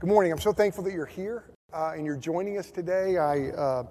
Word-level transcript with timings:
Good 0.00 0.08
morning. 0.08 0.32
I'm 0.32 0.38
so 0.38 0.54
thankful 0.54 0.82
that 0.84 0.94
you're 0.94 1.04
here 1.04 1.44
uh, 1.74 1.92
and 1.94 2.06
you're 2.06 2.16
joining 2.16 2.56
us 2.56 2.70
today. 2.70 3.18
I, 3.18 3.50
uh, 3.50 3.84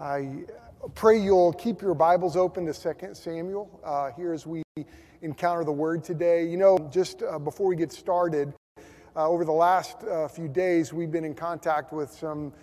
I 0.00 0.46
pray 0.94 1.20
you'll 1.20 1.52
keep 1.52 1.82
your 1.82 1.92
Bibles 1.92 2.38
open 2.38 2.64
to 2.64 2.72
2 2.72 3.10
Samuel 3.12 3.78
uh, 3.84 4.12
here 4.12 4.32
as 4.32 4.46
we 4.46 4.62
encounter 5.20 5.62
the 5.62 5.70
Word 5.70 6.04
today. 6.04 6.46
You 6.46 6.56
know, 6.56 6.78
just 6.90 7.22
uh, 7.22 7.38
before 7.38 7.66
we 7.66 7.76
get 7.76 7.92
started, 7.92 8.54
uh, 9.14 9.28
over 9.28 9.44
the 9.44 9.52
last 9.52 10.02
uh, 10.04 10.26
few 10.26 10.48
days, 10.48 10.94
we've 10.94 11.10
been 11.10 11.26
in 11.26 11.34
contact 11.34 11.92
with 11.92 12.10
some 12.10 12.54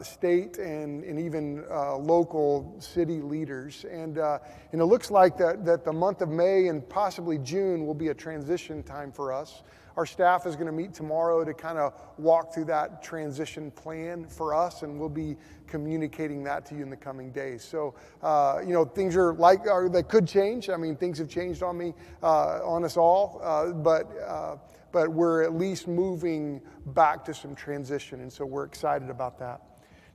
state 0.00 0.56
and, 0.56 1.04
and 1.04 1.20
even 1.20 1.62
local 1.68 2.74
city 2.78 3.20
leaders. 3.20 3.84
And, 3.84 4.16
and 4.16 4.80
it 4.80 4.86
looks 4.86 5.10
like 5.10 5.36
that, 5.36 5.66
that 5.66 5.84
the 5.84 5.92
month 5.92 6.22
of 6.22 6.30
May 6.30 6.68
and 6.68 6.88
possibly 6.88 7.36
June 7.36 7.86
will 7.86 7.92
be 7.92 8.08
a 8.08 8.14
transition 8.14 8.82
time 8.82 9.12
for 9.12 9.30
us. 9.30 9.62
Our 9.96 10.06
staff 10.06 10.46
is 10.46 10.54
going 10.54 10.66
to 10.66 10.72
meet 10.72 10.94
tomorrow 10.94 11.44
to 11.44 11.52
kind 11.54 11.78
of 11.78 11.94
walk 12.18 12.54
through 12.54 12.66
that 12.66 13.02
transition 13.02 13.70
plan 13.70 14.26
for 14.26 14.54
us, 14.54 14.82
and 14.82 14.98
we'll 14.98 15.08
be 15.08 15.36
communicating 15.66 16.44
that 16.44 16.66
to 16.66 16.74
you 16.74 16.82
in 16.82 16.90
the 16.90 16.96
coming 16.96 17.30
days. 17.30 17.64
So, 17.64 17.94
uh, 18.22 18.60
you 18.66 18.72
know, 18.72 18.84
things 18.84 19.16
are 19.16 19.34
like 19.34 19.66
are, 19.66 19.88
they 19.88 20.02
could 20.02 20.26
change. 20.26 20.68
I 20.70 20.76
mean, 20.76 20.96
things 20.96 21.18
have 21.18 21.28
changed 21.28 21.62
on 21.62 21.78
me, 21.78 21.94
uh, 22.22 22.60
on 22.64 22.84
us 22.84 22.96
all, 22.96 23.40
uh, 23.42 23.72
but 23.72 24.06
uh, 24.26 24.56
but 24.92 25.08
we're 25.08 25.42
at 25.42 25.54
least 25.54 25.86
moving 25.86 26.60
back 26.86 27.24
to 27.26 27.34
some 27.34 27.54
transition, 27.54 28.20
and 28.20 28.32
so 28.32 28.44
we're 28.44 28.64
excited 28.64 29.10
about 29.10 29.38
that. 29.38 29.62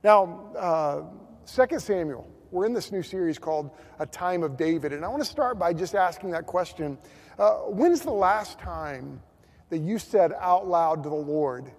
Now, 0.04 0.50
uh, 0.56 1.02
Second 1.44 1.80
Samuel. 1.80 2.28
We're 2.52 2.64
in 2.64 2.72
this 2.72 2.92
new 2.92 3.02
series 3.02 3.38
called 3.38 3.70
A 3.98 4.06
Time 4.06 4.44
of 4.44 4.56
David, 4.56 4.92
and 4.92 5.04
I 5.04 5.08
want 5.08 5.20
to 5.20 5.28
start 5.28 5.58
by 5.58 5.72
just 5.72 5.94
asking 5.94 6.30
that 6.30 6.46
question: 6.46 6.96
uh, 7.38 7.54
When's 7.54 8.02
the 8.02 8.12
last 8.12 8.58
time? 8.58 9.20
That 9.70 9.78
you 9.78 9.98
said 9.98 10.32
out 10.40 10.66
loud 10.66 11.02
to 11.02 11.08
the 11.08 11.14
Lord, 11.14 11.70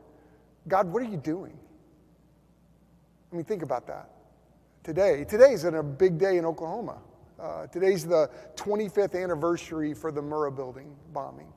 God, 0.68 0.92
what 0.92 1.02
are 1.02 1.06
you 1.06 1.18
doing? 1.18 1.58
I 3.32 3.36
mean, 3.36 3.46
think 3.46 3.64
about 3.64 3.88
that. 3.88 4.10
Today, 4.84 5.26
today's 5.26 5.64
a 5.64 5.84
big 5.84 6.18
day 6.18 6.38
in 6.38 6.46
Oklahoma. 6.46 6.98
Uh, 7.40 7.68
today's 7.68 8.06
the 8.06 8.30
25th 8.56 9.22
anniversary 9.22 9.94
for 9.94 10.12
the 10.12 10.22
Murrah 10.22 10.56
building 10.56 10.96
bombing. 11.14 11.52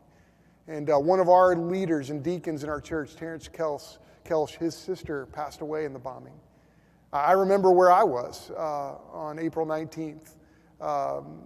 And 0.68 0.90
uh, 0.90 0.98
one 0.98 1.20
of 1.20 1.28
our 1.28 1.56
leaders 1.56 2.10
and 2.10 2.22
deacons 2.22 2.64
in 2.64 2.68
our 2.68 2.80
church, 2.80 3.16
Terrence 3.16 3.48
Kelsch, 3.48 3.98
Kelsch 4.24 4.56
his 4.56 4.76
sister 4.76 5.26
passed 5.26 5.62
away 5.62 5.84
in 5.84 5.92
the 5.92 5.98
bombing. 5.98 6.34
I 7.12 7.32
remember 7.32 7.72
where 7.72 7.90
I 7.90 8.04
was 8.04 8.52
uh, 8.52 8.94
on 9.12 9.38
April 9.40 9.66
19th. 9.66 10.36
Um, 10.80 11.40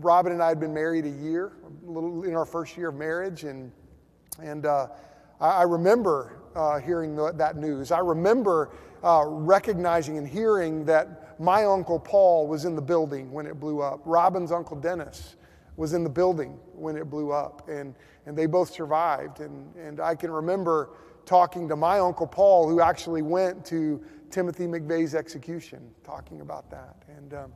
Robin 0.00 0.32
and 0.32 0.42
I 0.42 0.48
had 0.48 0.58
been 0.58 0.74
married 0.74 1.04
a 1.04 1.10
year, 1.10 1.52
a 1.86 1.90
little 1.90 2.24
in 2.24 2.34
our 2.34 2.44
first 2.44 2.76
year 2.76 2.88
of 2.88 2.96
marriage, 2.96 3.44
and 3.44 3.70
and 4.42 4.66
uh, 4.66 4.88
I 5.40 5.62
remember 5.62 6.40
uh, 6.54 6.78
hearing 6.80 7.16
that 7.16 7.56
news. 7.56 7.92
I 7.92 8.00
remember 8.00 8.70
uh, 9.04 9.24
recognizing 9.26 10.18
and 10.18 10.26
hearing 10.26 10.84
that 10.86 11.40
my 11.40 11.64
Uncle 11.64 12.00
Paul 12.00 12.48
was 12.48 12.64
in 12.64 12.74
the 12.74 12.82
building 12.82 13.30
when 13.30 13.46
it 13.46 13.60
blew 13.60 13.80
up. 13.80 14.00
Robin's 14.04 14.50
Uncle 14.50 14.76
Dennis 14.76 15.36
was 15.76 15.92
in 15.92 16.02
the 16.02 16.10
building 16.10 16.58
when 16.74 16.96
it 16.96 17.08
blew 17.08 17.30
up, 17.30 17.68
and, 17.68 17.94
and 18.26 18.36
they 18.36 18.46
both 18.46 18.70
survived. 18.70 19.38
And, 19.40 19.72
and 19.76 20.00
I 20.00 20.16
can 20.16 20.32
remember 20.32 20.90
talking 21.24 21.68
to 21.68 21.76
my 21.76 22.00
Uncle 22.00 22.26
Paul, 22.26 22.68
who 22.68 22.80
actually 22.80 23.22
went 23.22 23.64
to 23.66 24.02
Timothy 24.30 24.66
McVeigh's 24.66 25.14
execution, 25.14 25.88
talking 26.02 26.40
about 26.40 26.68
that. 26.70 26.96
And, 27.16 27.34
um, 27.34 27.52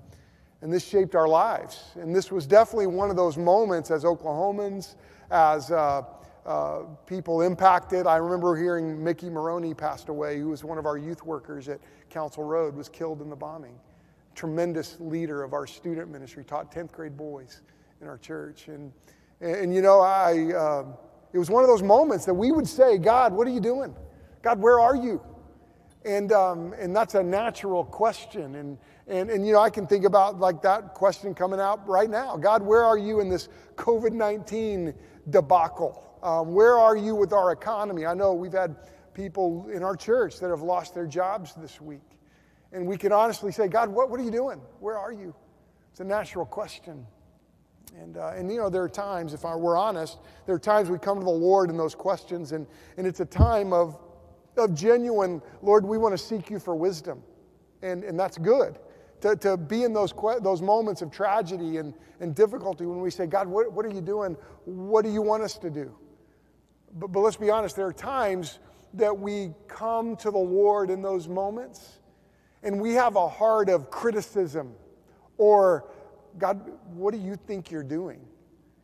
and 0.61 0.73
this 0.73 0.87
shaped 0.87 1.17
our 1.17 1.27
lives. 1.27 1.91
And 1.97 2.15
this 2.15 2.31
was 2.31 2.47
definitely 2.47 2.87
one 2.87 3.11
of 3.11 3.17
those 3.17 3.37
moments 3.37 3.91
as 3.91 4.05
Oklahomans, 4.05 4.95
as 5.33 5.73
uh, 5.73 6.03
uh, 6.45 6.81
people 7.07 7.43
impacted. 7.43 8.07
I 8.07 8.17
remember 8.17 8.57
hearing 8.57 9.03
Mickey 9.03 9.31
Maroney 9.31 9.75
passed 9.75 10.09
away, 10.09 10.39
who 10.39 10.49
was 10.49 10.65
one 10.65 10.79
of 10.79 10.87
our 10.87 10.99
youth 10.99 11.25
workers 11.25 11.69
at 11.69 11.81
Council 12.11 12.43
Road, 12.43 12.75
was 12.75 12.89
killed 12.89 13.23
in 13.23 13.31
the 13.31 13.37
bombing. 13.37 13.79
Tremendous 14.35 14.97
leader 14.99 15.43
of 15.43 15.53
our 15.53 15.67
student 15.67 16.11
ministry, 16.11 16.45
taught 16.45 16.73
10th 16.73 16.93
grade 16.93 17.17
boys 17.17 17.61
in 18.01 18.09
our 18.09 18.19
church. 18.19 18.69
And, 18.69 18.93
and 19.41 19.75
you 19.75 19.83
know, 19.83 20.01
I, 20.01 20.53
uh, 20.53 20.85
it 21.33 21.39
was 21.39 21.49
one 21.49 21.63
of 21.63 21.69
those 21.69 21.83
moments 21.83 22.25
that 22.25 22.35
we 22.35 22.51
would 22.51 22.67
say, 22.67 22.99
God, 22.99 23.33
what 23.33 23.47
are 23.47 23.51
you 23.51 23.61
doing? 23.61 23.95
God, 24.43 24.61
where 24.61 24.81
are 24.81 24.97
you? 24.97 25.23
And, 26.05 26.33
um, 26.33 26.75
and 26.79 26.95
that's 26.95 27.15
a 27.15 27.23
natural 27.23 27.85
question. 27.85 28.57
And, 28.57 28.79
and, 29.07 29.31
and, 29.31 29.47
you 29.47 29.53
know, 29.53 29.61
I 29.61 29.71
can 29.71 29.87
think 29.87 30.05
about 30.05 30.41
like 30.41 30.61
that 30.63 30.95
question 30.95 31.35
coming 31.35 31.61
out 31.61 31.87
right 31.89 32.11
now 32.11 32.37
God, 32.37 32.63
where 32.63 32.85
are 32.85 32.99
you 32.99 33.21
in 33.21 33.29
this 33.29 33.49
COVID 33.77 34.13
19 34.13 34.95
debacle? 35.31 36.12
Um, 36.23 36.55
where 36.55 36.79
are 36.79 36.97
you 36.97 37.15
with 37.15 37.33
our 37.33 37.53
economy? 37.53 38.07
I 38.07 38.15
know 38.15 38.33
we've 38.33 38.53
had 38.53 38.77
people 39.15 39.69
in 39.73 39.83
our 39.83 39.97
church 39.97 40.39
that 40.41 40.51
have 40.51 40.63
lost 40.63 40.95
their 40.95 41.07
jobs 41.07 41.55
this 41.55 41.81
week. 41.81 42.01
And 42.73 42.87
we 42.87 42.97
can 42.97 43.13
honestly 43.13 43.53
say, 43.53 43.69
God, 43.69 43.89
what, 43.89 44.09
what 44.09 44.19
are 44.19 44.23
you 44.23 44.31
doing? 44.31 44.61
Where 44.81 44.97
are 44.99 45.13
you? 45.13 45.35
It's 45.91 46.01
a 46.01 46.05
natural 46.05 46.47
question. 46.47 47.07
And, 48.01 48.17
uh, 48.17 48.33
and 48.35 48.51
you 48.51 48.57
know, 48.57 48.71
there 48.71 48.83
are 48.83 48.89
times, 48.89 49.35
if 49.35 49.45
I 49.45 49.55
were 49.55 49.77
honest, 49.77 50.19
there 50.47 50.55
are 50.55 50.61
times 50.61 50.89
we 50.89 50.99
come 50.99 51.19
to 51.19 51.25
the 51.25 51.31
Lord 51.31 51.69
in 51.69 51.77
those 51.77 51.95
questions, 51.95 52.53
and, 52.53 52.67
and 52.97 53.07
it's 53.07 53.21
a 53.21 53.27
time 53.27 53.75
of, 53.75 53.99
of 54.57 54.75
genuine, 54.75 55.43
Lord, 55.61 55.85
we 55.85 55.99
want 55.99 56.15
to 56.15 56.19
seek 56.19 56.49
you 56.49 56.59
for 56.59 56.75
wisdom. 56.75 57.23
And, 57.83 58.05
and 58.05 58.19
that's 58.19 58.39
good 58.39 58.79
to, 59.23 59.37
to 59.37 59.57
be 59.57 59.85
in 59.85 59.93
those, 59.93 60.15
those 60.41 60.63
moments 60.63 61.03
of 61.03 61.11
tragedy 61.11 61.79
and, 61.79 61.95
and 62.21 62.35
difficulty 62.35 62.87
when 62.87 63.01
we 63.01 63.11
say, 63.11 63.27
God, 63.27 63.49
what, 63.49 63.73
what 63.73 63.85
are 63.85 63.91
you 63.91 64.01
doing? 64.01 64.37
What 64.65 65.05
do 65.05 65.11
you 65.11 65.23
want 65.23 65.43
us 65.43 65.59
to 65.59 65.69
do? 65.71 65.95
But, 66.95 67.13
but 67.13 67.21
let's 67.21 67.37
be 67.37 67.51
honest, 67.51 67.77
there 67.77 67.87
are 67.87 67.93
times 67.93 68.59
that 68.95 69.19
we 69.19 69.53
come 69.69 70.17
to 70.17 70.31
the 70.31 70.39
Lord 70.39 70.91
in 70.91 71.03
those 71.03 71.29
moments 71.29 71.99
and 72.63 72.81
we 72.81 72.93
have 72.95 73.17
a 73.17 73.29
heart 73.29 73.69
of 73.69 73.91
criticism 73.91 74.75
or, 75.39 75.91
God, 76.39 76.71
what 76.95 77.13
do 77.13 77.21
you 77.21 77.37
think 77.37 77.71
you're 77.71 77.83
doing? 77.83 78.21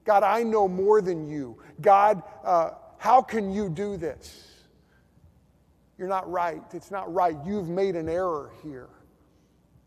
God, 0.05 0.23
I 0.23 0.43
know 0.43 0.67
more 0.67 1.03
than 1.03 1.29
you. 1.29 1.59
God, 1.81 2.23
uh, 2.43 2.71
how 2.97 3.21
can 3.21 3.53
you 3.53 3.69
do 3.69 3.97
this? 3.97 4.47
You're 5.99 6.09
not 6.09 6.31
right. 6.31 6.63
It's 6.73 6.91
not 6.91 7.13
right. 7.13 7.37
You've 7.45 7.69
made 7.69 7.97
an 7.97 8.09
error 8.09 8.51
here. 8.63 8.89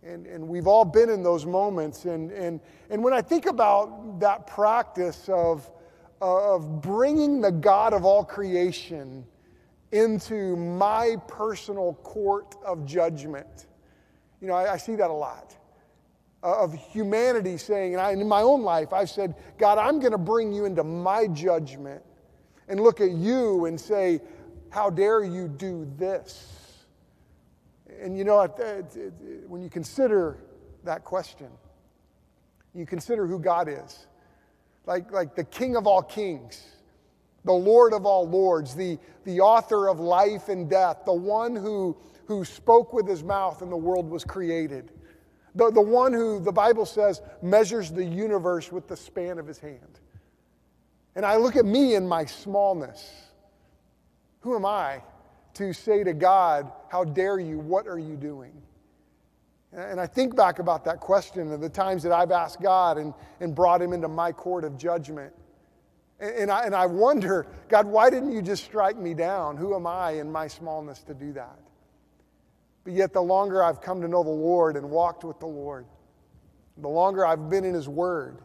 And, 0.04 0.26
and 0.28 0.48
we've 0.48 0.68
all 0.68 0.86
been 0.86 1.10
in 1.10 1.24
those 1.24 1.46
moments. 1.46 2.06
And, 2.06 2.32
and, 2.32 2.60
and 2.90 3.04
when 3.04 3.14
I 3.14 3.22
think 3.22 3.46
about 3.46 4.20
that 4.20 4.48
practice 4.48 5.30
of, 5.30 5.70
of 6.22 6.82
bringing 6.82 7.42
the 7.42 7.52
God 7.52 7.94
of 7.94 8.06
all 8.06 8.24
creation 8.24 9.26
into 9.92 10.56
my 10.56 11.18
personal 11.28 11.96
court 12.04 12.56
of 12.66 12.86
judgment, 12.86 13.68
you 14.40 14.48
know, 14.48 14.54
I, 14.54 14.74
I 14.74 14.78
see 14.78 14.96
that 14.96 15.10
a 15.10 15.14
lot. 15.14 15.56
Uh, 16.44 16.64
of 16.64 16.74
humanity 16.74 17.56
saying, 17.56 17.94
and 17.94 18.02
I, 18.02 18.14
in 18.14 18.28
my 18.28 18.42
own 18.42 18.64
life, 18.64 18.94
I've 18.94 19.12
said, 19.12 19.36
God, 19.60 19.78
I'm 19.78 20.00
going 20.00 20.12
to 20.12 20.18
bring 20.18 20.52
you 20.52 20.66
into 20.66 20.84
my 20.84 21.28
judgment 21.28 22.02
and 22.68 22.80
look 22.80 23.00
at 23.00 23.12
you 23.12 23.66
and 23.66 23.80
say, 23.80 24.22
How 24.72 24.90
dare 24.90 25.24
you 25.24 25.48
do 25.48 25.88
this? 25.98 26.88
And 28.02 28.18
you 28.18 28.24
know, 28.24 28.48
when 29.48 29.62
you 29.62 29.70
consider 29.70 30.38
that 30.84 31.04
question, 31.04 31.50
you 32.74 32.88
consider 32.88 33.28
who 33.28 33.38
God 33.38 33.68
is, 33.70 34.08
like, 34.86 35.12
like 35.12 35.36
the 35.36 35.44
King 35.44 35.76
of 35.76 35.88
all 35.88 36.02
kings, 36.02 36.64
the 37.46 37.52
Lord 37.52 37.94
of 37.94 38.06
all 38.06 38.28
lords, 38.28 38.76
the, 38.76 38.98
the 39.24 39.40
author 39.40 39.88
of 39.88 40.00
life 40.00 40.50
and 40.50 40.70
death, 40.70 41.00
the 41.06 41.14
one 41.14 41.56
who, 41.56 41.98
who 42.26 42.46
spoke 42.46 42.94
with 42.94 43.08
his 43.08 43.24
mouth 43.24 43.62
and 43.62 43.72
the 43.72 43.78
world 43.78 44.10
was 44.10 44.24
created, 44.24 44.92
the, 45.56 45.72
the 45.72 45.82
one 45.82 46.14
who, 46.14 46.40
the 46.40 46.52
Bible 46.52 46.86
says, 46.86 47.22
measures 47.42 47.92
the 47.92 48.06
universe 48.06 48.72
with 48.72 48.88
the 48.88 48.96
span 48.96 49.38
of 49.38 49.48
his 49.48 49.60
hand. 49.60 50.00
And 51.16 51.26
I 51.26 51.36
look 51.36 51.56
at 51.56 51.66
me 51.66 51.96
in 51.96 52.08
my 52.08 52.26
smallness. 52.26 53.12
Who 54.42 54.56
am 54.56 54.66
I 54.66 55.02
to 55.56 55.74
say 55.74 56.04
to 56.04 56.14
God, 56.14 56.72
How 56.90 57.04
dare 57.04 57.40
you? 57.40 57.60
What 57.60 57.88
are 57.88 58.00
you 58.00 58.16
doing? 58.16 58.54
And 59.74 60.02
I 60.02 60.08
think 60.08 60.36
back 60.36 60.60
about 60.60 60.84
that 60.86 61.00
question 61.00 61.52
and 61.52 61.64
the 61.64 61.70
times 61.70 62.04
that 62.04 62.12
I've 62.12 62.32
asked 62.32 62.62
God 62.62 62.98
and, 62.98 63.14
and 63.40 63.56
brought 63.56 63.82
him 63.82 63.94
into 63.94 64.10
my 64.10 64.32
court 64.32 64.66
of 64.66 64.78
judgment. 64.78 65.34
And, 66.20 66.36
and, 66.36 66.52
I, 66.52 66.66
and 66.66 66.76
I 66.76 66.86
wonder, 66.86 67.48
God, 67.70 67.86
why 67.86 68.10
didn't 68.10 68.34
you 68.34 68.42
just 68.42 68.66
strike 68.66 68.98
me 68.98 69.14
down? 69.14 69.56
Who 69.56 69.74
am 69.74 69.88
I 69.88 70.12
in 70.12 70.30
my 70.30 70.48
smallness 70.48 71.04
to 71.04 71.14
do 71.14 71.32
that? 71.34 71.58
But 72.84 72.94
yet, 72.94 73.14
the 73.14 73.22
longer 73.22 73.64
I've 73.64 73.80
come 73.80 74.02
to 74.02 74.08
know 74.08 74.24
the 74.24 74.30
Lord 74.30 74.76
and 74.76 74.90
walked 74.90 75.24
with 75.24 75.40
the 75.40 75.48
Lord, 75.48 75.86
the 76.78 76.90
longer 76.90 77.26
I've 77.26 77.50
been 77.50 77.64
in 77.64 77.74
His 77.74 77.88
Word, 77.88 78.40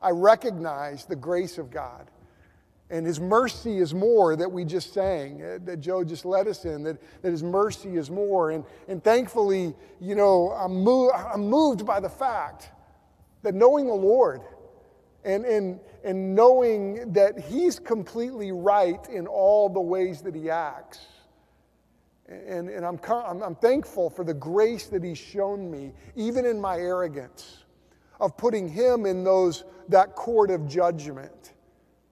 I 0.00 0.10
recognize 0.10 1.04
the 1.04 1.16
grace 1.16 1.58
of 1.58 1.70
God 1.70 2.10
and 2.90 3.06
his 3.06 3.18
mercy 3.18 3.78
is 3.78 3.94
more 3.94 4.36
that 4.36 4.50
we 4.50 4.64
just 4.64 4.92
sang, 4.92 5.42
uh, 5.42 5.58
that 5.64 5.80
Joe 5.80 6.04
just 6.04 6.24
led 6.24 6.46
us 6.46 6.64
in, 6.64 6.82
that, 6.84 6.98
that 7.22 7.30
his 7.30 7.42
mercy 7.42 7.96
is 7.96 8.10
more. 8.10 8.50
And, 8.50 8.64
and 8.88 9.02
thankfully, 9.02 9.74
you 10.00 10.14
know, 10.14 10.50
I'm, 10.50 10.86
I'm 10.86 11.48
moved 11.48 11.86
by 11.86 11.98
the 12.00 12.10
fact 12.10 12.70
that 13.42 13.54
knowing 13.54 13.86
the 13.86 13.94
Lord 13.94 14.42
and, 15.24 15.46
and, 15.46 15.80
and 16.04 16.34
knowing 16.34 17.12
that 17.14 17.38
he's 17.38 17.78
completely 17.78 18.52
right 18.52 19.08
in 19.08 19.26
all 19.26 19.68
the 19.70 19.80
ways 19.80 20.20
that 20.22 20.34
he 20.34 20.50
acts, 20.50 21.00
And, 22.26 22.68
and 22.68 22.84
I'm, 22.84 23.00
I'm, 23.08 23.42
I'm 23.42 23.54
thankful 23.56 24.10
for 24.10 24.24
the 24.24 24.34
grace 24.34 24.86
that 24.88 25.02
He's 25.02 25.18
shown 25.18 25.70
me, 25.70 25.92
even 26.16 26.46
in 26.46 26.60
my 26.60 26.76
arrogance, 26.78 27.64
of 28.20 28.36
putting 28.36 28.68
Him 28.68 29.06
in 29.06 29.24
those, 29.24 29.64
that 29.88 30.14
court 30.14 30.50
of 30.50 30.66
judgment 30.68 31.53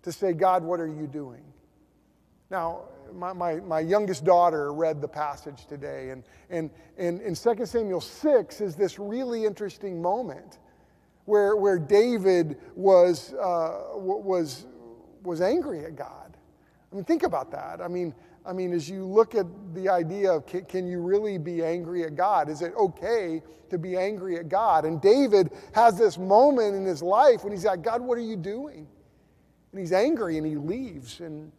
to 0.02 0.12
say, 0.12 0.32
God, 0.32 0.62
what 0.62 0.80
are 0.80 0.88
you 0.88 1.06
doing? 1.06 1.44
Now, 2.50 2.82
my, 3.14 3.32
my, 3.32 3.56
my 3.56 3.80
youngest 3.80 4.24
daughter 4.24 4.72
read 4.72 5.00
the 5.00 5.08
passage 5.08 5.66
today, 5.66 6.10
and, 6.10 6.24
and, 6.50 6.70
and 6.98 7.20
in 7.20 7.34
2 7.34 7.66
Samuel 7.66 8.00
6 8.00 8.60
is 8.60 8.76
this 8.76 8.98
really 8.98 9.44
interesting 9.44 10.00
moment 10.00 10.58
where, 11.24 11.56
where 11.56 11.78
David 11.78 12.58
was, 12.74 13.32
uh, 13.34 13.80
was, 13.94 14.66
was 15.22 15.40
angry 15.40 15.84
at 15.84 15.96
God. 15.96 16.36
I 16.90 16.94
mean, 16.94 17.04
think 17.04 17.22
about 17.22 17.50
that. 17.52 17.80
I 17.80 17.88
mean, 17.88 18.14
I 18.44 18.52
mean, 18.52 18.72
as 18.72 18.90
you 18.90 19.06
look 19.06 19.34
at 19.34 19.46
the 19.72 19.88
idea 19.88 20.32
of 20.32 20.46
can, 20.46 20.64
can, 20.64 20.86
you 20.86 21.00
really 21.00 21.38
be 21.38 21.62
angry 21.62 22.04
at 22.04 22.16
God? 22.16 22.48
Is 22.48 22.60
it 22.60 22.74
okay 22.76 23.40
to 23.70 23.78
be 23.78 23.96
angry 23.96 24.36
at 24.36 24.48
God? 24.48 24.84
And 24.84 25.00
David 25.00 25.52
has 25.74 25.96
this 25.96 26.18
moment 26.18 26.74
in 26.74 26.84
his 26.84 27.02
life 27.02 27.44
when 27.44 27.52
he's 27.52 27.64
like, 27.64 27.82
God, 27.82 28.00
what 28.00 28.18
are 28.18 28.22
you 28.22 28.36
doing? 28.36 28.88
And 29.72 29.80
he's 29.80 29.92
angry 29.92 30.36
and 30.38 30.46
he 30.46 30.56
leaves. 30.56 31.20
And 31.20 31.50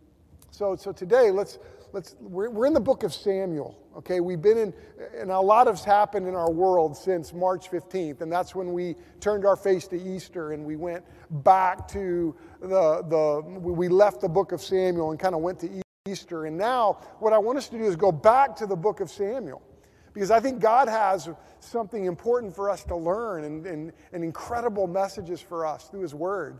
so, 0.51 0.75
so 0.75 0.91
today, 0.91 1.31
let's, 1.31 1.57
let's, 1.93 2.15
we're, 2.19 2.49
we're 2.49 2.67
in 2.67 2.73
the 2.73 2.79
book 2.79 3.03
of 3.03 3.13
Samuel, 3.13 3.75
okay? 3.97 4.19
We've 4.19 4.41
been 4.41 4.57
in, 4.57 4.73
and 5.17 5.31
a 5.31 5.39
lot 5.39 5.65
has 5.65 5.83
happened 5.83 6.27
in 6.27 6.35
our 6.35 6.51
world 6.51 6.95
since 6.95 7.33
March 7.33 7.71
15th, 7.71 8.21
and 8.21 8.31
that's 8.31 8.53
when 8.53 8.71
we 8.71 8.95
turned 9.19 9.45
our 9.45 9.55
face 9.55 9.87
to 9.87 9.99
Easter 9.99 10.51
and 10.51 10.63
we 10.63 10.75
went 10.75 11.03
back 11.43 11.87
to 11.89 12.35
the, 12.61 13.03
the 13.09 13.59
we 13.59 13.87
left 13.87 14.21
the 14.21 14.29
book 14.29 14.51
of 14.51 14.61
Samuel 14.61 15.09
and 15.09 15.19
kind 15.19 15.33
of 15.33 15.41
went 15.41 15.59
to 15.59 15.81
Easter. 16.07 16.45
And 16.45 16.57
now, 16.57 16.99
what 17.19 17.33
I 17.33 17.39
want 17.39 17.57
us 17.57 17.67
to 17.69 17.77
do 17.77 17.85
is 17.85 17.95
go 17.95 18.11
back 18.11 18.55
to 18.57 18.67
the 18.67 18.75
book 18.75 18.99
of 18.99 19.09
Samuel. 19.09 19.61
Because 20.13 20.29
I 20.29 20.39
think 20.39 20.59
God 20.59 20.87
has 20.87 21.29
something 21.59 22.05
important 22.05 22.55
for 22.55 22.69
us 22.69 22.83
to 22.83 22.95
learn 22.95 23.45
and, 23.45 23.65
and, 23.65 23.91
and 24.11 24.23
incredible 24.23 24.85
messages 24.85 25.41
for 25.41 25.65
us 25.65 25.87
through 25.89 26.01
His 26.01 26.13
Word. 26.13 26.59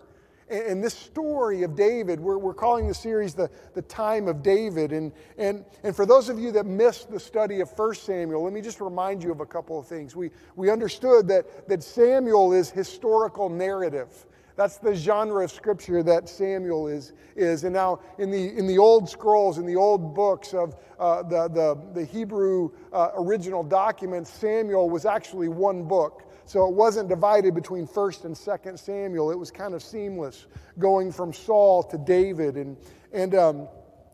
And, 0.50 0.84
this 0.84 0.94
story 0.94 1.64
of 1.64 1.76
David, 1.76 2.20
we're, 2.20 2.38
we're 2.38 2.54
calling 2.54 2.88
the 2.88 2.94
series 2.94 3.34
the, 3.34 3.50
the 3.74 3.82
Time 3.84 4.28
of 4.28 4.44
David. 4.44 4.92
And, 4.92 5.12
and, 5.38 5.64
and 5.84 5.96
for 5.96 6.06
those 6.06 6.30
of 6.30 6.38
you 6.38 6.52
that 6.52 6.66
missed 6.66 7.10
the 7.10 7.20
study 7.20 7.62
of 7.62 7.72
1 7.78 7.96
Samuel, 7.96 8.44
let 8.44 8.54
me 8.54 8.62
just 8.62 8.82
remind 8.82 9.24
you 9.24 9.32
of 9.32 9.40
a 9.40 9.46
couple 9.46 9.80
of 9.80 9.88
things. 9.88 10.16
We, 10.16 10.32
we 10.56 10.70
understood 10.70 11.28
that, 11.30 11.68
that 11.70 11.82
Samuel 11.82 12.54
is 12.54 12.70
historical 12.70 13.50
narrative. 13.50 14.26
That's 14.56 14.78
the 14.78 14.94
genre 14.94 15.44
of 15.44 15.52
scripture 15.52 16.04
that 16.04 16.30
Samuel 16.30 16.88
is. 16.88 17.14
is. 17.36 17.64
And 17.64 17.74
now, 17.74 18.00
in 18.20 18.30
the, 18.30 18.56
in 18.56 18.68
the 18.68 18.78
old 18.78 19.10
scrolls, 19.10 19.58
in 19.58 19.66
the 19.66 19.76
old 19.76 20.14
books 20.14 20.54
of 20.54 20.76
uh, 21.00 21.24
the, 21.24 21.48
the, 21.48 21.82
the 21.94 22.06
Hebrew 22.06 22.70
uh, 22.92 23.10
original 23.16 23.64
documents, 23.64 24.32
Samuel 24.32 24.90
was 24.90 25.06
actually 25.06 25.48
one 25.48 25.84
book. 25.84 26.24
So 26.46 26.68
it 26.68 26.74
wasn't 26.74 27.10
divided 27.10 27.56
between 27.56 27.88
1st 27.88 28.26
and 28.26 28.36
2nd 28.36 28.78
Samuel. 28.78 29.32
It 29.32 29.40
was 29.40 29.52
kind 29.52 29.74
of 29.74 29.82
seamless, 29.82 30.48
going 30.78 31.12
from 31.12 31.34
Saul 31.34 31.84
to 31.84 31.98
David. 31.98 32.58
And, 32.58 32.78
and, 33.14 33.36
um, 33.36 33.68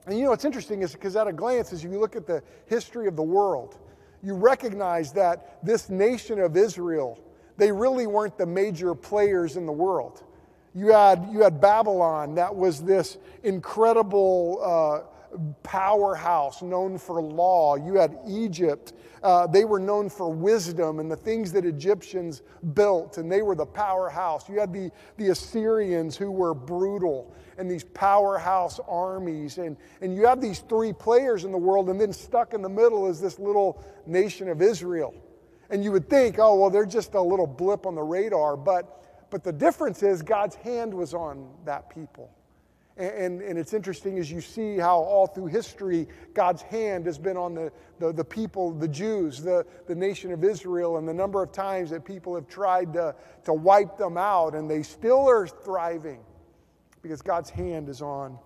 and 0.05 0.17
you 0.17 0.25
know, 0.25 0.29
what's 0.31 0.45
interesting 0.45 0.81
is 0.81 0.93
because 0.93 1.15
at 1.15 1.27
a 1.27 1.33
glance, 1.33 1.73
as 1.73 1.83
you 1.83 1.89
look 1.99 2.15
at 2.15 2.27
the 2.27 2.43
history 2.67 3.07
of 3.07 3.15
the 3.15 3.23
world, 3.23 3.79
you 4.21 4.35
recognize 4.35 5.11
that 5.13 5.63
this 5.63 5.89
nation 5.89 6.39
of 6.39 6.55
Israel, 6.55 7.19
they 7.57 7.71
really 7.71 8.05
weren't 8.05 8.37
the 8.37 8.45
major 8.45 8.93
players 8.93 9.57
in 9.57 9.65
the 9.65 9.71
world. 9.71 10.23
You 10.75 10.91
had, 10.91 11.27
you 11.31 11.41
had 11.41 11.59
Babylon, 11.59 12.35
that 12.35 12.55
was 12.55 12.83
this 12.83 13.17
incredible 13.43 14.59
uh, 14.61 15.37
powerhouse 15.63 16.61
known 16.61 16.97
for 16.97 17.21
law. 17.21 17.75
You 17.75 17.95
had 17.95 18.17
Egypt, 18.27 18.93
uh, 19.23 19.47
they 19.47 19.65
were 19.65 19.79
known 19.79 20.09
for 20.09 20.29
wisdom 20.29 20.99
and 20.99 21.11
the 21.11 21.15
things 21.15 21.51
that 21.53 21.65
Egyptians 21.65 22.41
built, 22.73 23.17
and 23.17 23.31
they 23.31 23.41
were 23.41 23.55
the 23.55 23.65
powerhouse. 23.65 24.47
You 24.49 24.59
had 24.59 24.73
the, 24.73 24.91
the 25.17 25.29
Assyrians 25.29 26.15
who 26.17 26.31
were 26.31 26.53
brutal 26.53 27.35
and 27.57 27.69
these 27.69 27.83
powerhouse 27.83 28.79
armies. 28.87 29.57
And, 29.57 29.75
and 30.01 30.15
you 30.15 30.25
have 30.25 30.39
these 30.39 30.59
three 30.59 30.93
players 30.93 31.43
in 31.43 31.51
the 31.51 31.57
world, 31.57 31.89
and 31.89 31.99
then 31.99 32.13
stuck 32.13 32.53
in 32.53 32.61
the 32.61 32.69
middle 32.69 33.07
is 33.07 33.19
this 33.19 33.39
little 33.39 33.83
nation 34.05 34.47
of 34.49 34.61
Israel. 34.61 35.13
And 35.69 35.83
you 35.83 35.91
would 35.91 36.09
think, 36.09 36.37
oh, 36.39 36.55
well, 36.55 36.69
they're 36.69 36.85
just 36.85 37.13
a 37.13 37.21
little 37.21 37.45
blip 37.45 37.85
on 37.85 37.95
the 37.95 38.01
radar. 38.01 38.57
But 38.57 38.95
but 39.29 39.43
the 39.43 39.51
difference 39.51 40.03
is 40.03 40.21
God's 40.21 40.55
hand 40.55 40.93
was 40.93 41.13
on 41.13 41.49
that 41.65 41.89
people. 41.89 42.31
And, 42.99 43.41
and, 43.41 43.57
it's 43.57 43.73
interesting 43.73 44.19
as 44.19 44.29
you 44.29 44.41
see 44.41 44.75
how 44.75 44.97
all 44.97 45.25
through 45.25 45.45
history, 45.45 46.05
God's 46.33 46.61
hand 46.61 47.05
has 47.05 47.17
been 47.17 47.37
on 47.37 47.53
the, 47.53 47.71
the, 47.97 48.11
the, 48.11 48.25
people, 48.25 48.71
the 48.73 48.89
Jews, 48.89 49.41
the, 49.41 49.65
the 49.87 49.95
nation 49.95 50.33
of 50.33 50.43
Israel, 50.43 50.97
and 50.97 51.07
the 51.07 51.13
number 51.13 51.41
of 51.41 51.53
times 51.53 51.91
that 51.91 52.03
people 52.03 52.35
have 52.35 52.49
tried 52.49 52.91
to, 52.93 53.15
to 53.45 53.53
wipe 53.53 53.97
them 53.97 54.17
out, 54.17 54.53
and 54.53 54.69
they 54.69 54.83
still 54.83 55.29
are 55.29 55.47
thriving 55.47 56.19
because 57.01 57.21
God's 57.21 57.49
hand 57.49 57.87
is 57.87 58.01
on 58.01 58.37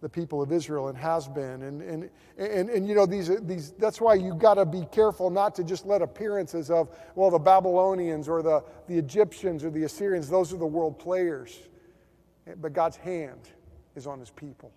the 0.00 0.08
people 0.08 0.40
of 0.40 0.50
Israel 0.50 0.88
and 0.88 0.96
has 0.96 1.28
been. 1.28 1.60
And, 1.60 1.82
and, 1.82 2.10
and, 2.38 2.70
and 2.70 2.88
you 2.88 2.94
know, 2.94 3.04
these, 3.04 3.28
these, 3.42 3.72
that's 3.72 4.00
why 4.00 4.14
you've 4.14 4.38
got 4.38 4.54
to 4.54 4.64
be 4.64 4.86
careful 4.90 5.28
not 5.28 5.54
to 5.56 5.62
just 5.62 5.84
let 5.84 6.00
appearances 6.00 6.70
of, 6.70 6.88
well, 7.16 7.30
the 7.30 7.38
Babylonians 7.38 8.30
or 8.30 8.42
the, 8.42 8.64
the 8.88 8.96
Egyptians 8.96 9.62
or 9.62 9.68
the 9.68 9.82
Assyrians, 9.82 10.30
those 10.30 10.54
are 10.54 10.56
the 10.56 10.64
world 10.64 10.98
players. 10.98 11.58
But 12.62 12.72
God's 12.72 12.96
hand 12.96 13.50
is 13.96 14.06
on 14.06 14.20
his 14.20 14.30
people. 14.30 14.72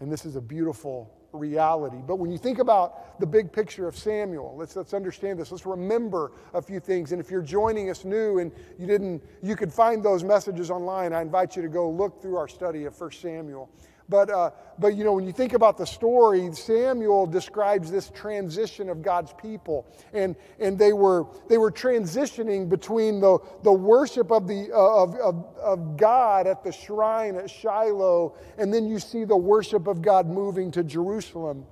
And 0.00 0.10
this 0.10 0.24
is 0.24 0.36
a 0.36 0.40
beautiful 0.40 1.12
reality. 1.32 1.98
But 2.06 2.16
when 2.16 2.30
you 2.30 2.38
think 2.38 2.58
about 2.58 3.18
the 3.20 3.26
big 3.26 3.52
picture 3.52 3.86
of 3.86 3.96
Samuel, 3.96 4.54
let's, 4.56 4.76
let's 4.76 4.94
understand 4.94 5.38
this. 5.38 5.50
Let's 5.50 5.66
remember 5.66 6.32
a 6.54 6.60
few 6.60 6.80
things. 6.80 7.12
And 7.12 7.20
if 7.20 7.30
you're 7.30 7.42
joining 7.42 7.90
us 7.90 8.04
new 8.04 8.38
and 8.38 8.52
you 8.78 8.86
didn't, 8.86 9.22
you 9.42 9.56
could 9.56 9.72
find 9.72 10.02
those 10.02 10.24
messages 10.24 10.70
online, 10.70 11.12
I 11.12 11.22
invite 11.22 11.56
you 11.56 11.62
to 11.62 11.68
go 11.68 11.88
look 11.88 12.20
through 12.20 12.36
our 12.36 12.48
study 12.48 12.84
of 12.84 13.00
1 13.00 13.12
Samuel. 13.12 13.70
But, 14.08 14.30
uh, 14.30 14.50
but 14.78 14.94
you 14.94 15.04
know, 15.04 15.12
when 15.12 15.26
you 15.26 15.32
think 15.32 15.52
about 15.52 15.78
the 15.78 15.86
story, 15.86 16.52
Samuel 16.52 17.26
describes 17.26 17.90
this 17.90 18.10
transition 18.10 18.88
of 18.88 19.02
God's 19.02 19.32
people. 19.34 19.86
And, 20.12 20.36
and 20.58 20.78
they, 20.78 20.92
were, 20.92 21.26
they 21.48 21.58
were 21.58 21.70
transitioning 21.70 22.68
between 22.68 23.20
the, 23.20 23.38
the 23.62 23.72
worship 23.72 24.30
of, 24.30 24.46
the, 24.46 24.70
uh, 24.72 25.02
of, 25.02 25.14
of, 25.16 25.46
of 25.56 25.96
God 25.96 26.46
at 26.46 26.64
the 26.64 26.72
shrine 26.72 27.36
at 27.36 27.50
Shiloh, 27.50 28.34
and 28.58 28.72
then 28.72 28.86
you 28.86 28.98
see 28.98 29.24
the 29.24 29.36
worship 29.36 29.86
of 29.86 30.02
God 30.02 30.26
moving 30.26 30.70
to 30.72 30.82
Jerusalem. 30.82 31.64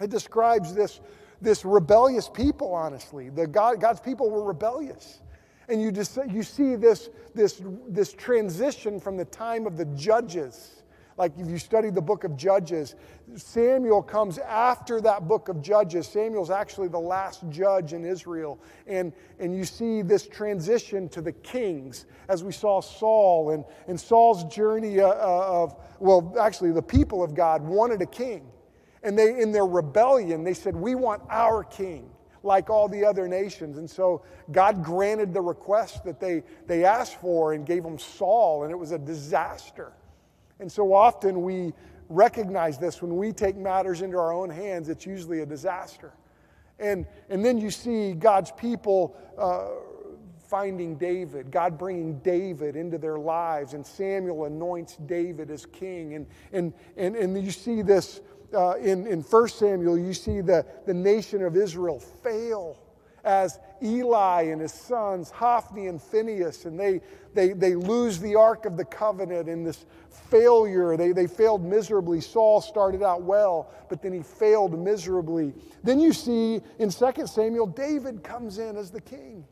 It 0.00 0.10
describes 0.10 0.74
this, 0.74 1.00
this 1.40 1.64
rebellious 1.64 2.28
people, 2.28 2.74
honestly. 2.74 3.30
The 3.30 3.46
God, 3.46 3.80
God's 3.80 4.00
people 4.00 4.30
were 4.30 4.44
rebellious. 4.44 5.20
And 5.68 5.82
you, 5.82 5.92
just, 5.92 6.18
you 6.28 6.42
see 6.42 6.76
this, 6.76 7.10
this, 7.34 7.62
this 7.86 8.14
transition 8.14 8.98
from 9.00 9.16
the 9.16 9.26
time 9.26 9.66
of 9.66 9.76
the 9.76 9.84
judges 9.84 10.77
like 11.18 11.32
if 11.36 11.48
you 11.48 11.58
study 11.58 11.90
the 11.90 12.00
book 12.00 12.22
of 12.22 12.36
Judges, 12.36 12.94
Samuel 13.34 14.02
comes 14.02 14.38
after 14.38 15.00
that 15.00 15.26
book 15.26 15.48
of 15.48 15.60
Judges. 15.60 16.06
Samuel's 16.06 16.50
actually 16.50 16.86
the 16.86 16.98
last 16.98 17.42
judge 17.50 17.92
in 17.92 18.04
Israel. 18.04 18.60
And, 18.86 19.12
and 19.40 19.54
you 19.54 19.64
see 19.64 20.00
this 20.00 20.28
transition 20.28 21.08
to 21.10 21.20
the 21.20 21.32
kings 21.32 22.06
as 22.28 22.44
we 22.44 22.52
saw 22.52 22.80
Saul 22.80 23.50
and, 23.50 23.64
and 23.88 24.00
Saul's 24.00 24.44
journey 24.44 25.00
uh, 25.00 25.08
uh, 25.08 25.62
of, 25.64 25.74
well, 25.98 26.36
actually, 26.40 26.70
the 26.70 26.82
people 26.82 27.24
of 27.24 27.34
God 27.34 27.62
wanted 27.62 28.00
a 28.00 28.06
king. 28.06 28.46
And 29.02 29.18
they, 29.18 29.40
in 29.40 29.50
their 29.50 29.66
rebellion, 29.66 30.44
they 30.44 30.54
said, 30.54 30.76
We 30.76 30.94
want 30.94 31.22
our 31.28 31.64
king 31.64 32.10
like 32.44 32.70
all 32.70 32.88
the 32.88 33.04
other 33.04 33.26
nations. 33.26 33.78
And 33.78 33.90
so 33.90 34.22
God 34.52 34.84
granted 34.84 35.34
the 35.34 35.40
request 35.40 36.04
that 36.04 36.20
they, 36.20 36.44
they 36.68 36.84
asked 36.84 37.20
for 37.20 37.54
and 37.54 37.66
gave 37.66 37.82
them 37.82 37.98
Saul, 37.98 38.62
and 38.62 38.70
it 38.70 38.76
was 38.76 38.92
a 38.92 38.98
disaster. 38.98 39.92
And 40.60 40.70
so 40.70 40.92
often 40.92 41.42
we 41.42 41.72
recognize 42.08 42.78
this 42.78 43.02
when 43.02 43.16
we 43.16 43.32
take 43.32 43.56
matters 43.56 44.02
into 44.02 44.18
our 44.18 44.32
own 44.32 44.50
hands, 44.50 44.88
it's 44.88 45.06
usually 45.06 45.40
a 45.40 45.46
disaster. 45.46 46.12
And, 46.78 47.06
and 47.28 47.44
then 47.44 47.58
you 47.58 47.70
see 47.70 48.12
God's 48.12 48.52
people 48.52 49.16
uh, 49.36 49.68
finding 50.48 50.96
David, 50.96 51.50
God 51.50 51.78
bringing 51.78 52.18
David 52.20 52.76
into 52.76 52.98
their 52.98 53.18
lives, 53.18 53.74
and 53.74 53.84
Samuel 53.84 54.44
anoints 54.44 54.96
David 54.96 55.50
as 55.50 55.66
king. 55.66 56.14
And, 56.14 56.26
and, 56.52 56.72
and, 56.96 57.16
and 57.16 57.44
you 57.44 57.50
see 57.50 57.82
this 57.82 58.20
uh, 58.54 58.76
in, 58.76 59.06
in 59.06 59.20
1 59.20 59.48
Samuel, 59.48 59.98
you 59.98 60.14
see 60.14 60.40
the, 60.40 60.64
the 60.86 60.94
nation 60.94 61.42
of 61.42 61.56
Israel 61.56 62.00
fail 62.00 62.78
as 63.28 63.60
Eli 63.82 64.44
and 64.44 64.62
his 64.62 64.72
sons, 64.72 65.30
Hophni 65.30 65.86
and 65.88 66.00
Phinehas, 66.00 66.64
and 66.64 66.80
they, 66.80 67.02
they, 67.34 67.52
they 67.52 67.74
lose 67.74 68.18
the 68.18 68.34
Ark 68.34 68.64
of 68.64 68.78
the 68.78 68.86
Covenant 68.86 69.50
in 69.50 69.64
this 69.64 69.84
failure. 70.30 70.96
They, 70.96 71.12
they 71.12 71.26
failed 71.26 71.62
miserably. 71.62 72.22
Saul 72.22 72.62
started 72.62 73.02
out 73.02 73.22
well, 73.22 73.70
but 73.90 74.00
then 74.00 74.14
he 74.14 74.22
failed 74.22 74.82
miserably. 74.82 75.52
Then 75.84 76.00
you 76.00 76.14
see 76.14 76.62
in 76.78 76.88
2 76.88 77.26
Samuel, 77.26 77.66
David 77.66 78.24
comes 78.24 78.58
in 78.58 78.78
as 78.78 78.90
the 78.90 79.00
king. 79.00 79.44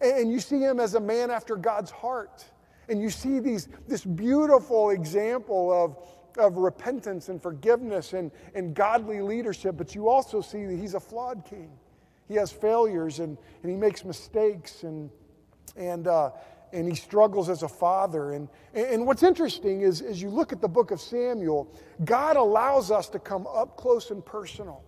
And 0.00 0.32
you 0.32 0.40
see 0.40 0.60
him 0.60 0.80
as 0.80 0.94
a 0.94 1.00
man 1.00 1.30
after 1.30 1.54
God's 1.54 1.90
heart. 1.90 2.44
And 2.88 3.00
you 3.00 3.10
see 3.10 3.40
these, 3.40 3.68
this 3.86 4.04
beautiful 4.04 4.88
example 4.88 5.70
of, 5.70 5.98
of 6.42 6.56
repentance 6.56 7.28
and 7.28 7.40
forgiveness 7.40 8.14
and, 8.14 8.32
and 8.54 8.74
godly 8.74 9.20
leadership, 9.20 9.76
but 9.76 9.94
you 9.94 10.08
also 10.08 10.40
see 10.40 10.64
that 10.64 10.76
he's 10.76 10.94
a 10.94 11.00
flawed 11.00 11.44
king. 11.44 11.70
He 12.28 12.34
has 12.34 12.50
failures 12.50 13.18
and, 13.18 13.36
and 13.62 13.70
he 13.70 13.76
makes 13.76 14.04
mistakes 14.04 14.84
and, 14.84 15.10
and, 15.76 16.06
uh, 16.06 16.30
and 16.72 16.88
he 16.88 16.94
struggles 16.94 17.48
as 17.48 17.62
a 17.62 17.68
father. 17.68 18.32
And, 18.32 18.48
and 18.74 19.06
what's 19.06 19.22
interesting 19.22 19.82
is, 19.82 20.00
as 20.00 20.22
you 20.22 20.30
look 20.30 20.52
at 20.52 20.60
the 20.60 20.68
book 20.68 20.90
of 20.90 21.00
Samuel, 21.00 21.74
God 22.04 22.36
allows 22.36 22.90
us 22.90 23.08
to 23.10 23.18
come 23.18 23.46
up 23.46 23.76
close 23.76 24.10
and 24.10 24.24
personal 24.24 24.82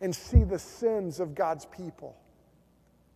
and 0.00 0.14
see 0.14 0.42
the 0.42 0.58
sins 0.58 1.20
of 1.20 1.34
God's 1.34 1.66
people. 1.66 2.16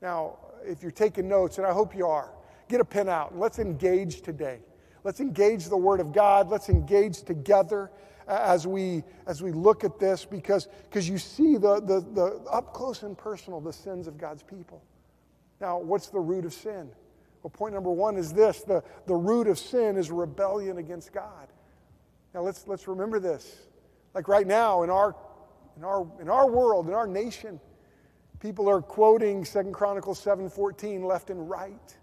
Now, 0.00 0.38
if 0.64 0.82
you're 0.82 0.92
taking 0.92 1.28
notes, 1.28 1.58
and 1.58 1.66
I 1.66 1.72
hope 1.72 1.96
you 1.96 2.06
are, 2.06 2.30
get 2.68 2.80
a 2.80 2.84
pen 2.84 3.08
out 3.08 3.32
and 3.32 3.40
let's 3.40 3.58
engage 3.58 4.22
today. 4.22 4.60
Let's 5.02 5.20
engage 5.20 5.66
the 5.66 5.76
Word 5.76 6.00
of 6.00 6.12
God. 6.12 6.48
Let's 6.48 6.68
engage 6.68 7.22
together 7.22 7.90
as 8.26 8.66
we, 8.66 9.04
as 9.26 9.42
we 9.42 9.52
look 9.52 9.84
at 9.84 9.98
this 9.98 10.24
because, 10.24 10.68
you 10.92 11.18
see 11.18 11.56
the, 11.56 11.80
the, 11.80 12.04
the 12.14 12.40
up 12.50 12.72
close 12.72 13.02
and 13.02 13.16
personal 13.16 13.60
the 13.60 13.72
sins 13.72 14.06
of 14.06 14.18
God's 14.18 14.42
people. 14.42 14.82
Now, 15.60 15.78
what's 15.78 16.08
the 16.08 16.20
root 16.20 16.44
of 16.44 16.52
sin? 16.52 16.90
Well, 17.42 17.50
point 17.50 17.74
number 17.74 17.90
one 17.90 18.16
is 18.16 18.32
this 18.32 18.62
the, 18.62 18.82
the 19.06 19.14
root 19.14 19.46
of 19.46 19.58
sin 19.58 19.96
is 19.96 20.10
rebellion 20.10 20.78
against 20.78 21.12
God. 21.12 21.48
Now, 22.34 22.42
let's, 22.42 22.66
let's 22.66 22.88
remember 22.88 23.20
this. 23.20 23.68
Like 24.14 24.28
right 24.28 24.46
now, 24.46 24.82
in 24.82 24.90
our, 24.90 25.14
in, 25.76 25.84
our, 25.84 26.06
in 26.20 26.28
our 26.28 26.50
world, 26.50 26.88
in 26.88 26.94
our 26.94 27.06
nation, 27.06 27.60
people 28.40 28.68
are 28.68 28.82
quoting 28.82 29.44
Second 29.44 29.72
Chronicles 29.72 30.22
7.14 30.22 31.04
left 31.04 31.30
and 31.30 31.48
right. 31.48 31.96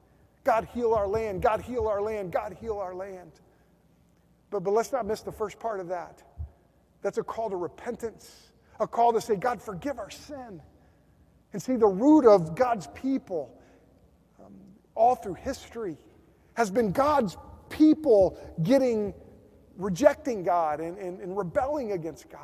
God 0.43 0.67
heal 0.73 0.93
our 0.93 1.07
land, 1.07 1.41
God 1.41 1.61
heal 1.61 1.87
our 1.87 2.01
land, 2.01 2.31
God 2.31 2.57
heal 2.59 2.77
our 2.77 2.93
land. 2.93 3.31
But, 4.53 4.63
but 4.63 4.71
let's 4.71 4.91
not 4.91 5.07
miss 5.07 5.21
the 5.21 5.31
first 5.31 5.59
part 5.59 5.79
of 5.79 5.87
that. 5.87 6.21
That's 7.01 7.17
a 7.17 7.23
call 7.23 7.49
to 7.49 7.55
repentance, 7.55 8.51
a 8.79 8.87
call 8.87 9.11
to 9.13 9.19
say, 9.19 9.35
God, 9.35 9.59
forgive 9.59 9.97
our 9.97 10.11
sin. 10.11 10.61
And 11.53 11.61
see, 11.61 11.75
the 11.75 11.87
root 11.87 12.27
of 12.27 12.55
God's 12.55 12.85
people 12.93 13.59
um, 14.39 14.53
all 14.93 15.15
through 15.15 15.33
history 15.33 15.97
has 16.53 16.69
been 16.69 16.91
God's 16.91 17.35
people 17.69 18.37
getting, 18.61 19.15
rejecting 19.75 20.43
God 20.43 20.79
and, 20.79 20.99
and, 20.99 21.19
and 21.19 21.35
rebelling 21.35 21.93
against 21.93 22.29
God. 22.29 22.39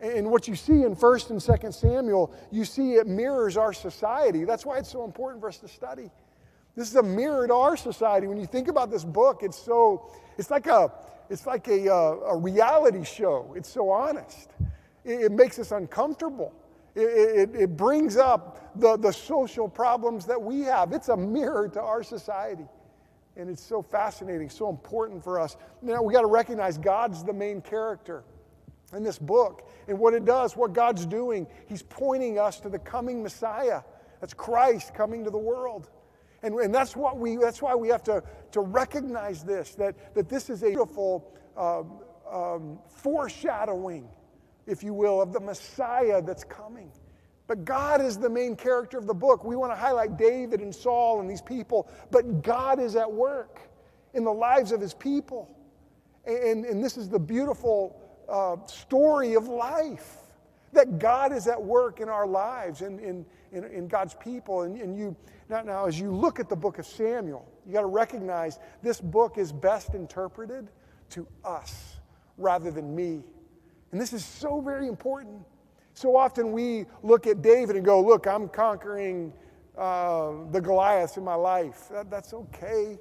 And 0.00 0.30
what 0.30 0.46
you 0.46 0.54
see 0.54 0.82
in 0.82 0.94
1st 0.94 1.30
and 1.30 1.40
2nd 1.40 1.72
Samuel, 1.72 2.34
you 2.50 2.66
see 2.66 2.96
it 2.96 3.06
mirrors 3.06 3.56
our 3.56 3.72
society. 3.72 4.44
That's 4.44 4.66
why 4.66 4.76
it's 4.76 4.90
so 4.90 5.04
important 5.06 5.40
for 5.40 5.48
us 5.48 5.56
to 5.58 5.68
study. 5.68 6.10
This 6.76 6.90
is 6.90 6.96
a 6.96 7.02
mirror 7.02 7.46
to 7.46 7.54
our 7.54 7.76
society. 7.76 8.26
When 8.26 8.38
you 8.38 8.46
think 8.46 8.68
about 8.68 8.90
this 8.90 9.02
book, 9.02 9.42
it's 9.42 9.58
so, 9.58 10.10
it's 10.36 10.50
like 10.50 10.66
a, 10.66 10.92
it's 11.30 11.46
like 11.46 11.66
a, 11.68 11.92
uh, 11.92 12.16
a 12.26 12.36
reality 12.36 13.02
show. 13.02 13.54
It's 13.56 13.68
so 13.68 13.90
honest. 13.90 14.50
It, 15.04 15.22
it 15.22 15.32
makes 15.32 15.58
us 15.58 15.72
uncomfortable. 15.72 16.52
It, 16.94 17.00
it, 17.00 17.54
it, 17.54 17.76
brings 17.76 18.18
up 18.18 18.78
the, 18.78 18.96
the 18.98 19.12
social 19.12 19.68
problems 19.68 20.26
that 20.26 20.40
we 20.40 20.60
have. 20.60 20.92
It's 20.92 21.08
a 21.08 21.16
mirror 21.16 21.68
to 21.68 21.80
our 21.80 22.02
society. 22.02 22.66
And 23.36 23.48
it's 23.48 23.62
so 23.62 23.82
fascinating, 23.82 24.50
so 24.50 24.68
important 24.68 25.24
for 25.24 25.40
us. 25.40 25.56
Now, 25.82 26.02
we 26.02 26.12
got 26.12 26.22
to 26.22 26.26
recognize 26.26 26.76
God's 26.78 27.24
the 27.24 27.34
main 27.34 27.60
character 27.62 28.22
in 28.94 29.02
this 29.02 29.18
book. 29.18 29.70
And 29.88 29.98
what 29.98 30.12
it 30.14 30.26
does, 30.26 30.56
what 30.56 30.74
God's 30.74 31.06
doing, 31.06 31.46
He's 31.68 31.82
pointing 31.82 32.38
us 32.38 32.60
to 32.60 32.68
the 32.68 32.78
coming 32.78 33.22
Messiah. 33.22 33.80
That's 34.20 34.34
Christ 34.34 34.94
coming 34.94 35.24
to 35.24 35.30
the 35.30 35.38
world. 35.38 35.88
And, 36.46 36.54
and 36.60 36.72
that's, 36.72 36.94
what 36.94 37.18
we, 37.18 37.34
that's 37.34 37.60
why 37.60 37.74
we 37.74 37.88
have 37.88 38.04
to, 38.04 38.22
to 38.52 38.60
recognize 38.60 39.42
this 39.42 39.74
that, 39.74 40.14
that 40.14 40.28
this 40.28 40.48
is 40.48 40.62
a 40.62 40.66
beautiful 40.66 41.34
um, 41.56 41.98
um, 42.32 42.78
foreshadowing, 42.88 44.08
if 44.64 44.84
you 44.84 44.94
will, 44.94 45.20
of 45.20 45.32
the 45.32 45.40
Messiah 45.40 46.22
that's 46.22 46.44
coming. 46.44 46.92
But 47.48 47.64
God 47.64 48.00
is 48.00 48.16
the 48.16 48.30
main 48.30 48.54
character 48.54 48.96
of 48.96 49.08
the 49.08 49.14
book. 49.14 49.42
We 49.42 49.56
want 49.56 49.72
to 49.72 49.76
highlight 49.76 50.16
David 50.16 50.60
and 50.60 50.72
Saul 50.72 51.18
and 51.18 51.28
these 51.28 51.42
people, 51.42 51.90
but 52.12 52.42
God 52.42 52.78
is 52.78 52.94
at 52.94 53.10
work 53.10 53.58
in 54.14 54.22
the 54.22 54.32
lives 54.32 54.70
of 54.70 54.80
his 54.80 54.94
people. 54.94 55.50
And, 56.26 56.64
and 56.64 56.82
this 56.82 56.96
is 56.96 57.08
the 57.08 57.18
beautiful 57.18 58.00
uh, 58.28 58.64
story 58.66 59.34
of 59.34 59.48
life 59.48 60.16
that 60.72 61.00
God 61.00 61.32
is 61.32 61.48
at 61.48 61.60
work 61.60 62.00
in 62.00 62.08
our 62.08 62.26
lives 62.26 62.82
and 62.82 63.00
in, 63.00 63.26
in, 63.50 63.64
in, 63.64 63.88
God's 63.88 64.14
people. 64.14 64.62
And, 64.62 64.80
and 64.80 64.96
you, 64.96 65.16
now, 65.48 65.62
now, 65.62 65.86
as 65.86 65.98
you 65.98 66.10
look 66.10 66.40
at 66.40 66.48
the 66.48 66.56
book 66.56 66.78
of 66.78 66.86
Samuel, 66.86 67.46
you 67.66 67.72
got 67.72 67.82
to 67.82 67.86
recognize 67.86 68.58
this 68.82 69.00
book 69.00 69.38
is 69.38 69.52
best 69.52 69.94
interpreted 69.94 70.68
to 71.10 71.26
us 71.44 71.96
rather 72.36 72.70
than 72.70 72.94
me. 72.94 73.22
And 73.92 74.00
this 74.00 74.12
is 74.12 74.24
so 74.24 74.60
very 74.60 74.88
important. 74.88 75.38
So 75.94 76.16
often 76.16 76.52
we 76.52 76.86
look 77.02 77.26
at 77.26 77.42
David 77.42 77.76
and 77.76 77.84
go, 77.84 78.02
Look, 78.02 78.26
I'm 78.26 78.48
conquering 78.48 79.32
uh, 79.78 80.32
the 80.50 80.60
Goliaths 80.60 81.16
in 81.16 81.24
my 81.24 81.34
life. 81.34 81.88
That, 81.92 82.10
that's 82.10 82.34
okay. 82.34 82.98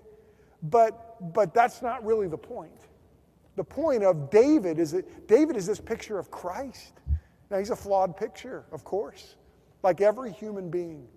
But, 0.64 1.34
but 1.34 1.54
that's 1.54 1.82
not 1.82 2.06
really 2.06 2.28
the 2.28 2.38
point. 2.38 2.72
The 3.56 3.64
point 3.64 4.04
of 4.04 4.30
David 4.30 4.80
is 4.80 4.92
that 4.92 5.28
David 5.28 5.56
is 5.56 5.66
this 5.66 5.80
picture 5.80 6.20
of 6.20 6.30
Christ. 6.30 6.94
Now, 7.50 7.60
he's 7.60 7.70
a 7.70 7.76
flawed 7.76 8.18
picture, 8.18 8.66
of 8.72 8.84
course, 8.84 9.36
like 9.84 10.02
every 10.02 10.32
human 10.32 10.70
being. 10.70 11.08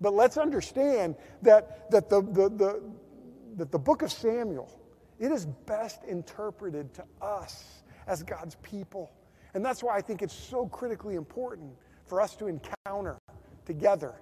But 0.00 0.14
let's 0.14 0.36
understand 0.36 1.16
that, 1.42 1.90
that, 1.90 2.08
the, 2.08 2.22
the, 2.22 2.48
the, 2.48 2.82
that 3.56 3.70
the 3.70 3.78
book 3.78 4.02
of 4.02 4.10
Samuel, 4.10 4.70
it 5.18 5.30
is 5.30 5.46
best 5.46 6.04
interpreted 6.04 6.94
to 6.94 7.04
us 7.20 7.82
as 8.06 8.22
God's 8.22 8.56
people. 8.56 9.12
And 9.54 9.64
that's 9.64 9.82
why 9.82 9.96
I 9.96 10.00
think 10.00 10.22
it's 10.22 10.34
so 10.34 10.66
critically 10.66 11.16
important 11.16 11.72
for 12.06 12.20
us 12.20 12.34
to 12.36 12.46
encounter 12.46 13.18
together 13.66 14.14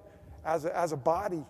as 0.45 0.65
a, 0.65 0.77
as 0.77 0.91
a 0.91 0.97
body, 0.97 1.45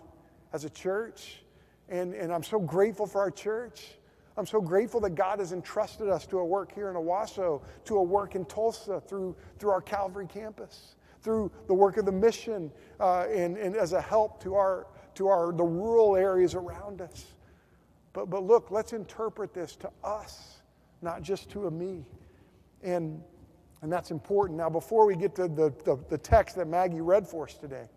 as 0.52 0.64
a 0.64 0.70
church. 0.70 1.42
And, 1.88 2.14
and 2.14 2.32
I'm 2.32 2.44
so 2.44 2.60
grateful 2.60 3.06
for 3.06 3.20
our 3.20 3.30
church. 3.30 3.88
I'm 4.36 4.46
so 4.46 4.60
grateful 4.60 5.00
that 5.00 5.16
God 5.16 5.40
has 5.40 5.52
entrusted 5.52 6.08
us 6.08 6.26
to 6.28 6.38
a 6.38 6.44
work 6.44 6.72
here 6.72 6.88
in 6.88 6.94
Owasso, 6.94 7.62
to 7.86 7.96
a 7.96 8.02
work 8.02 8.36
in 8.36 8.44
Tulsa 8.44 9.00
through, 9.00 9.34
through 9.58 9.70
our 9.70 9.82
Calvary 9.82 10.26
campus 10.26 10.94
through 11.22 11.50
the 11.66 11.74
work 11.74 11.96
of 11.96 12.06
the 12.06 12.12
mission 12.12 12.70
uh, 12.98 13.26
and, 13.32 13.56
and 13.56 13.76
as 13.76 13.92
a 13.92 14.00
help 14.00 14.42
to, 14.42 14.54
our, 14.54 14.86
to 15.14 15.28
our, 15.28 15.52
the 15.52 15.64
rural 15.64 16.16
areas 16.16 16.54
around 16.54 17.00
us. 17.00 17.26
But, 18.12 18.30
but 18.30 18.42
look, 18.42 18.70
let's 18.70 18.92
interpret 18.92 19.54
this 19.54 19.76
to 19.76 19.90
us, 20.02 20.60
not 21.02 21.22
just 21.22 21.50
to 21.50 21.66
a 21.66 21.70
me. 21.70 22.04
And, 22.82 23.22
and 23.82 23.92
that's 23.92 24.10
important. 24.10 24.58
Now, 24.58 24.68
before 24.68 25.06
we 25.06 25.14
get 25.16 25.34
to 25.36 25.48
the, 25.48 25.72
the, 25.84 25.98
the 26.08 26.18
text 26.18 26.56
that 26.56 26.66
Maggie 26.66 27.00
read 27.00 27.26
for 27.26 27.44
us 27.44 27.54
today, 27.54 27.88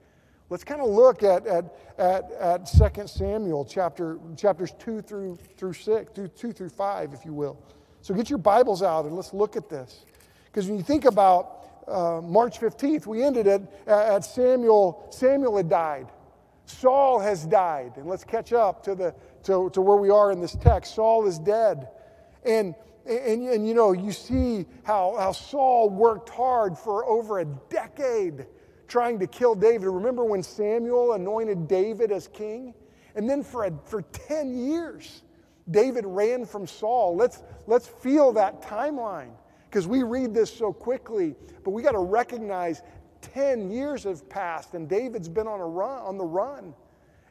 let's 0.50 0.64
kind 0.64 0.82
of 0.82 0.90
look 0.90 1.24
at, 1.24 1.48
at, 1.48 1.76
at, 1.98 2.32
at 2.34 2.66
2 2.66 3.08
Samuel 3.08 3.66
chapter, 3.66 4.20
chapters 4.38 4.74
2 4.80 5.02
through, 5.02 5.38
through 5.58 5.74
6, 5.74 6.12
through 6.14 6.28
2 6.28 6.52
through 6.52 6.70
5, 6.70 7.14
if 7.14 7.26
you 7.26 7.34
will. 7.34 7.58
So 8.02 8.14
get 8.14 8.30
your 8.30 8.40
Bibles 8.40 8.84
out 8.84 9.06
and 9.06 9.16
let's 9.16 9.34
look 9.34 9.56
at 9.56 9.70
this. 9.70 10.06
Because 10.46 10.68
when 10.68 10.78
you 10.78 10.84
think 10.84 11.06
about 11.06 11.63
uh, 11.88 12.22
March 12.24 12.60
15th, 12.60 13.06
we 13.06 13.24
ended 13.24 13.48
it 13.48 13.62
at 13.88 14.26
Samuel. 14.26 15.08
Samuel 15.12 15.58
had 15.58 15.70
died. 15.70 16.08
Saul 16.66 17.20
has 17.20 17.46
died. 17.46 17.94
And 17.98 18.08
let's 18.08 18.24
catch 18.24 18.54
up 18.54 18.84
to, 18.84 18.96
the, 18.96 19.16
to, 19.44 19.70
to 19.72 19.82
where 19.82 19.98
we 19.98 20.10
are 20.10 20.32
in 20.32 20.40
this 20.40 20.56
text. 20.56 20.96
Saul 20.96 21.28
is 21.28 21.40
dead. 21.40 21.90
And, 22.46 22.76
and, 23.06 23.48
and 23.48 23.68
you 23.68 23.74
know, 23.74 23.92
you 23.92 24.12
see 24.12 24.66
how, 24.84 25.16
how 25.18 25.32
Saul 25.34 25.90
worked 25.90 26.30
hard 26.30 26.78
for 26.78 27.06
over 27.06 27.40
a 27.40 27.46
decade 27.46 28.46
trying 28.88 29.20
to 29.20 29.28
kill 29.28 29.56
David. 29.56 29.88
Remember 29.88 30.24
when 30.24 30.44
Samuel 30.44 31.14
anointed 31.14 31.68
David 31.68 32.12
as 32.12 32.28
king? 32.28 32.74
And 33.16 33.30
then 33.30 33.44
for, 33.44 33.66
a, 33.66 33.74
for 33.86 34.02
10 34.02 34.58
years, 34.58 35.24
David 35.70 36.06
ran 36.06 36.46
from 36.46 36.66
Saul. 36.66 37.16
Let's, 37.16 37.44
let's 37.68 37.88
feel 37.88 38.34
that 38.34 38.62
timeline 38.62 39.32
because 39.74 39.88
we 39.88 40.04
read 40.04 40.36
this 40.36 40.56
so 40.56 40.72
quickly, 40.72 41.34
but 41.64 41.72
we 41.72 41.82
got 41.82 41.94
to 41.94 41.98
recognize 41.98 42.84
10 43.22 43.72
years 43.72 44.04
have 44.04 44.30
passed 44.30 44.76
and 44.76 44.88
David's 44.88 45.28
been 45.28 45.48
on, 45.48 45.60
a 45.60 45.66
run, 45.66 46.00
on 46.04 46.16
the 46.20 46.24
run. 46.24 46.76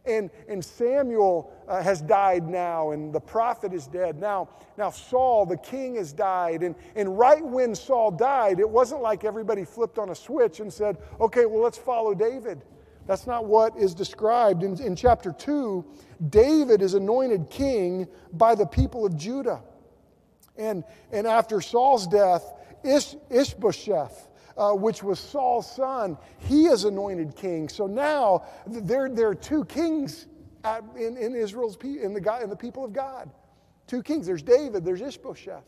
And, 0.06 0.28
and 0.49 0.64
Samuel 0.64 1.52
uh, 1.68 1.80
has 1.80 2.02
died 2.02 2.49
now, 2.49 2.90
and 2.90 3.12
the 3.12 3.20
prophet 3.20 3.72
is 3.72 3.87
dead. 3.87 4.18
Now, 4.18 4.49
now 4.76 4.90
Saul, 4.90 5.46
the 5.46 5.56
king, 5.56 5.94
has 5.94 6.12
died. 6.12 6.64
And, 6.64 6.75
and 6.96 7.16
right 7.16 7.44
when 7.46 7.76
Saul 7.76 8.11
died, 8.11 8.58
it 8.58 8.68
wasn't 8.68 9.02
like 9.02 9.22
everybody 9.22 9.64
flipped 9.64 10.00
on 10.00 10.11
a 10.11 10.14
switch 10.16 10.58
and 10.58 10.72
said, 10.72 10.99
okay, 11.20 11.46
well, 11.46 11.62
let's 11.62 11.78
follow 11.78 12.12
David. 12.12 12.62
That's 13.06 13.28
not 13.28 13.44
what 13.44 13.76
is 13.76 13.94
described. 13.94 14.64
In, 14.64 14.82
in 14.82 14.96
chapter 14.96 15.30
2, 15.30 15.84
David 16.28 16.82
is 16.82 16.94
anointed 16.94 17.50
king 17.50 18.08
by 18.32 18.56
the 18.56 18.66
people 18.66 19.06
of 19.06 19.16
Judah. 19.16 19.62
And, 20.56 20.85
and 21.11 21.26
after 21.26 21.61
Saul's 21.61 22.06
death, 22.06 22.44
Ish, 22.85 23.14
Ishbosheth, 23.30 24.28
uh, 24.56 24.73
which 24.73 25.02
was 25.02 25.18
Saul's 25.18 25.71
son, 25.75 26.18
he 26.38 26.66
is 26.66 26.85
anointed 26.85 27.37
king. 27.37 27.68
So 27.68 27.87
now 27.87 28.44
there, 28.66 29.09
there 29.09 29.28
are 29.28 29.35
two 29.35 29.64
kings 29.64 30.26
at, 30.64 30.85
in, 30.97 31.16
in 31.16 31.35
Israel's 31.35 31.76
in 31.82 32.12
the, 32.12 32.40
in 32.42 32.50
the 32.50 32.56
people 32.56 32.85
of 32.85 32.92
God. 32.92 33.30
Two 33.87 34.02
kings. 34.02 34.26
There's 34.26 34.42
David, 34.42 34.85
there's 34.85 35.00
Ishbosheth. 35.00 35.64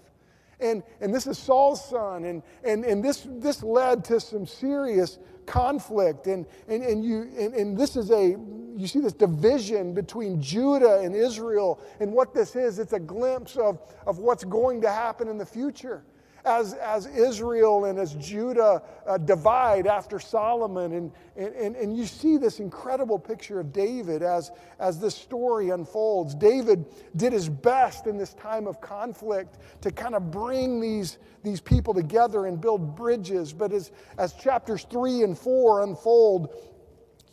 And, 0.61 0.83
and 1.01 1.13
this 1.13 1.27
is 1.27 1.37
Saul's 1.37 1.85
son. 1.89 2.25
And, 2.25 2.43
and, 2.63 2.85
and 2.85 3.05
this, 3.05 3.27
this 3.29 3.63
led 3.63 4.05
to 4.07 4.21
some 4.21 4.47
serious 4.47 5.19
conflict. 5.47 6.27
And, 6.27 6.47
and, 6.69 6.83
and, 6.83 7.05
you, 7.05 7.31
and, 7.37 7.55
and 7.55 7.77
this 7.77 7.97
is 7.97 8.11
a, 8.11 8.37
you 8.77 8.87
see 8.87 9.01
this 9.01 9.13
division 9.13 9.95
between 9.95 10.41
Judah 10.41 11.01
and 11.01 11.15
Israel. 11.15 11.81
And 12.01 12.13
what 12.13 12.35
this 12.35 12.57
is, 12.57 12.79
it's 12.79 12.93
a 12.93 13.01
glimpse 13.01 13.57
of, 13.57 13.79
of 14.07 14.19
what's 14.19 14.45
going 14.45 14.81
to 14.83 14.91
happen 14.91 15.29
in 15.29 15.39
the 15.39 15.47
future 15.47 16.05
as, 16.45 16.75
as 16.75 17.07
Israel 17.07 17.87
and 17.87 17.99
as 17.99 18.15
Judah 18.15 18.83
uh, 19.07 19.19
divide 19.19 19.87
after 19.87 20.19
Solomon. 20.19 20.93
And, 20.93 21.13
and, 21.37 21.75
and 21.77 21.97
you 21.97 22.05
see 22.05 22.37
this 22.37 22.61
incredible 22.61 23.19
picture 23.19 23.61
of 23.61 23.73
David 23.73 24.23
as, 24.23 24.51
as 24.79 25.01
this 25.01 25.15
story 25.15 25.71
unfolds. 25.71 26.35
David 26.35 26.85
did 27.17 27.33
his 27.33 27.49
best 27.49 28.07
in 28.07 28.19
this 28.19 28.35
time 28.35 28.67
of 28.67 28.81
conflict 28.81 29.59
to 29.81 29.91
kind 29.91 30.15
of 30.15 30.31
bring 30.31 30.81
these, 30.81 31.19
these 31.43 31.61
people 31.61 31.95
together 31.95 32.47
and 32.47 32.61
build 32.61 32.95
bridges. 32.95 33.53
But 33.53 33.73
as, 33.73 33.91
as 34.19 34.35
chapters 34.35 34.87
three 34.91 35.23
and 35.23 35.37
four 35.37 35.83
unfold, 35.83 36.55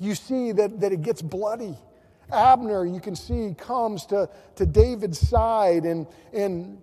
you 0.02 0.16
see 0.16 0.52
that, 0.52 0.80
that 0.82 0.92
it 0.92 1.02
gets 1.02 1.22
bloody. 1.22 1.78
Abner, 2.32 2.86
you 2.86 3.00
can 3.00 3.16
see, 3.16 3.56
comes 3.58 4.06
to, 4.08 4.30
to 4.56 4.66
David's 4.66 5.20
side 5.20 5.84
and, 5.84 6.08
and 6.34 6.82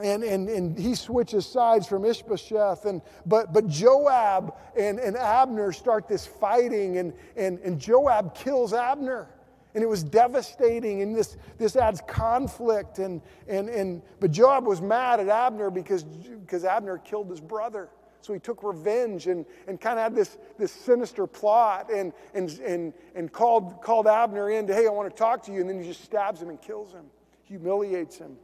and, 0.00 0.24
and, 0.24 0.48
and 0.48 0.78
he 0.78 0.94
switches 0.94 1.44
sides 1.44 1.86
from 1.86 2.04
Ishbosheth. 2.06 2.86
And, 2.86 3.02
but, 3.26 3.52
but 3.52 3.68
Joab 3.68 4.54
and, 4.74 4.98
and 4.98 5.16
Abner 5.18 5.70
start 5.72 6.08
this 6.08 6.26
fighting, 6.26 6.96
and, 6.96 7.12
and, 7.36 7.58
and 7.58 7.78
Joab 7.78 8.34
kills 8.34 8.72
Abner. 8.72 9.28
And 9.74 9.82
it 9.82 9.86
was 9.86 10.02
devastating, 10.02 11.02
and 11.02 11.14
this, 11.14 11.36
this 11.58 11.76
adds 11.76 12.00
conflict. 12.06 13.00
And, 13.00 13.20
and, 13.48 13.68
and, 13.68 14.02
but 14.20 14.30
Joab 14.30 14.64
was 14.64 14.80
mad 14.80 15.20
at 15.20 15.28
Abner 15.28 15.70
because, 15.70 16.04
because 16.04 16.64
Abner 16.64 16.98
killed 16.98 17.30
his 17.30 17.40
brother. 17.40 17.90
So 18.22 18.32
he 18.32 18.38
took 18.38 18.62
revenge 18.62 19.26
and, 19.26 19.44
and 19.66 19.80
kind 19.80 19.98
of 19.98 20.04
had 20.04 20.14
this, 20.14 20.38
this 20.58 20.72
sinister 20.72 21.26
plot 21.26 21.90
and, 21.92 22.12
and, 22.34 22.50
and, 22.60 22.92
and 23.14 23.32
called, 23.32 23.82
called 23.82 24.06
Abner 24.06 24.50
in 24.50 24.66
to, 24.68 24.74
hey, 24.74 24.86
I 24.86 24.90
want 24.90 25.10
to 25.10 25.16
talk 25.16 25.42
to 25.44 25.52
you. 25.52 25.60
And 25.60 25.68
then 25.68 25.80
he 25.80 25.86
just 25.86 26.04
stabs 26.04 26.40
him 26.40 26.48
and 26.48 26.60
kills 26.62 26.92
him, 26.92 27.04
humiliates 27.44 28.16
him. 28.18 28.36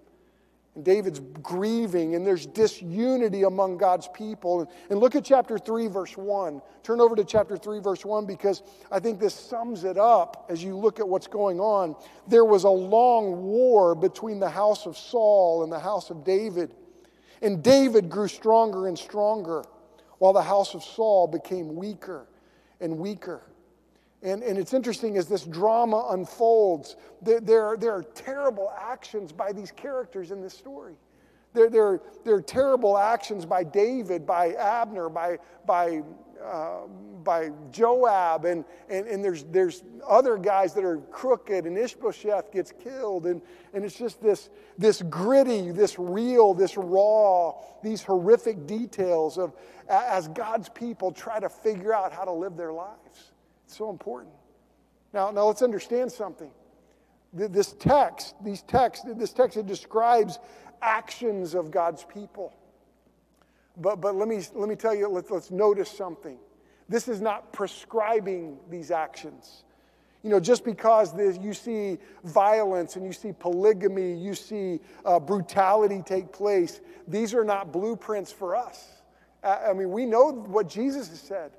And 0.75 0.85
David's 0.85 1.21
grieving, 1.43 2.15
and 2.15 2.27
there's 2.27 2.47
disunity 2.47 3.43
among 3.43 3.79
God's 3.79 4.09
people. 4.15 4.71
And 4.91 5.01
look 5.01 5.17
at 5.17 5.25
chapter 5.25 5.59
3, 5.59 5.89
verse 5.89 6.17
1. 6.17 6.61
Turn 6.83 7.01
over 7.01 7.17
to 7.17 7.25
chapter 7.25 7.57
3, 7.57 7.81
verse 7.81 8.05
1, 8.05 8.27
because 8.27 8.63
I 8.91 9.01
think 9.01 9.19
this 9.19 9.35
sums 9.35 9.85
it 9.85 9.99
up 9.99 10.47
as 10.49 10.63
you 10.63 10.77
look 10.77 11.01
at 11.01 11.09
what's 11.09 11.27
going 11.27 11.59
on. 11.59 11.97
There 12.27 12.45
was 12.45 12.65
a 12.65 12.71
long 12.71 13.43
war 13.43 13.95
between 13.95 14.39
the 14.39 14.51
house 14.51 14.87
of 14.87 14.97
Saul 14.97 15.65
and 15.65 15.73
the 15.73 15.81
house 15.81 16.11
of 16.11 16.23
David. 16.23 16.75
And 17.43 17.63
David 17.63 18.09
grew 18.09 18.29
stronger 18.29 18.89
and 18.89 18.99
stronger, 18.99 19.65
while 20.19 20.33
the 20.33 20.43
house 20.43 20.75
of 20.75 20.83
Saul 20.83 21.27
became 21.27 21.77
weaker 21.77 22.27
and 22.81 22.99
weaker. 22.99 23.43
And, 24.23 24.43
and 24.43 24.59
it's 24.59 24.75
interesting 24.75 25.17
as 25.17 25.29
this 25.29 25.45
drama 25.45 26.09
unfolds, 26.11 26.97
there, 27.23 27.41
there, 27.41 27.77
there 27.77 27.93
are 27.93 28.03
terrible 28.03 28.73
actions 28.77 29.31
by 29.33 29.53
these 29.53 29.71
characters 29.71 30.33
in 30.33 30.43
this 30.43 30.55
story. 30.55 30.97
There, 31.55 31.71
there, 31.71 32.01
there 32.25 32.35
are 32.35 32.43
terrible 32.43 32.99
actions 32.99 33.47
by 33.47 33.65
David, 33.65 34.27
by 34.27 34.55
Abner, 34.55 35.09
by, 35.09 35.39
by, 35.67 36.03
uh, 36.45 36.87
by 37.25 37.51
Joab, 37.71 38.45
and, 38.45 38.65
and, 38.89 39.07
and 39.07 39.25
there's, 39.25 39.45
there's 39.45 39.83
other 40.07 40.39
guys 40.39 40.73
that 40.75 40.85
are 40.85 40.99
crooked, 41.11 41.67
and 41.67 41.77
Ishbosheth 41.77 42.53
gets 42.53 42.73
killed. 42.73 43.27
And, 43.27 43.43
and 43.75 43.85
it's 43.85 43.99
just 43.99 44.23
this, 44.23 44.51
this 44.79 45.03
gritty, 45.03 45.71
this 45.71 45.99
real, 45.99 46.55
this 46.55 46.77
raw, 46.77 47.55
these 47.83 48.03
horrific 48.03 48.67
details 48.67 49.39
of 49.39 49.53
as 49.89 50.29
God's 50.29 50.69
people 50.69 51.13
try 51.13 51.41
to 51.41 51.49
figure 51.49 51.95
out 51.95 52.13
how 52.13 52.25
to 52.25 52.33
live 52.33 52.57
their 52.57 52.73
lives. 52.73 53.33
It's 53.67 53.77
so 53.77 53.91
important. 53.91 54.35
Now, 55.13 55.31
now 55.31 55.47
let's 55.47 55.63
understand 55.63 56.13
something. 56.13 56.51
This 57.33 57.75
text, 57.75 58.35
these 58.43 58.63
texts, 58.63 59.05
this 59.17 59.33
text, 59.33 59.59
it 59.59 59.67
describes 59.67 60.39
actions 60.81 61.55
of 61.55 61.71
God's 61.71 62.05
people. 62.05 62.55
But, 63.81 64.01
but 64.01 64.15
let, 64.15 64.29
me, 64.29 64.41
let 64.55 64.69
me 64.69 64.77
tell 64.77 64.95
you, 64.95 65.09
let's, 65.09 65.31
let's 65.31 65.51
notice 65.51 65.91
something. 65.91 66.39
This 66.89 67.07
is 67.09 67.21
not 67.21 67.53
prescribing 67.53 68.59
these 68.71 68.91
actions. 68.91 69.65
You 70.23 70.31
know, 70.31 70.41
just 70.41 70.65
because 70.65 71.15
this, 71.15 71.39
you 71.39 71.55
see 71.55 71.99
violence 72.25 72.97
and 72.97 73.05
you 73.05 73.13
see 73.13 73.33
polygamy, 73.33 74.15
you 74.15 74.35
see 74.35 74.81
uh, 75.05 75.21
brutality 75.21 76.03
take 76.05 76.33
place, 76.33 76.81
these 77.07 77.35
are 77.35 77.45
not 77.45 77.73
blueprints 77.73 78.33
for 78.33 78.57
us. 78.57 79.03
I 79.45 79.73
mean, 79.73 79.93
we 79.93 80.05
know 80.05 80.33
what 80.33 80.69
Jesus 80.69 81.09
has 81.11 81.21
said. 81.21 81.53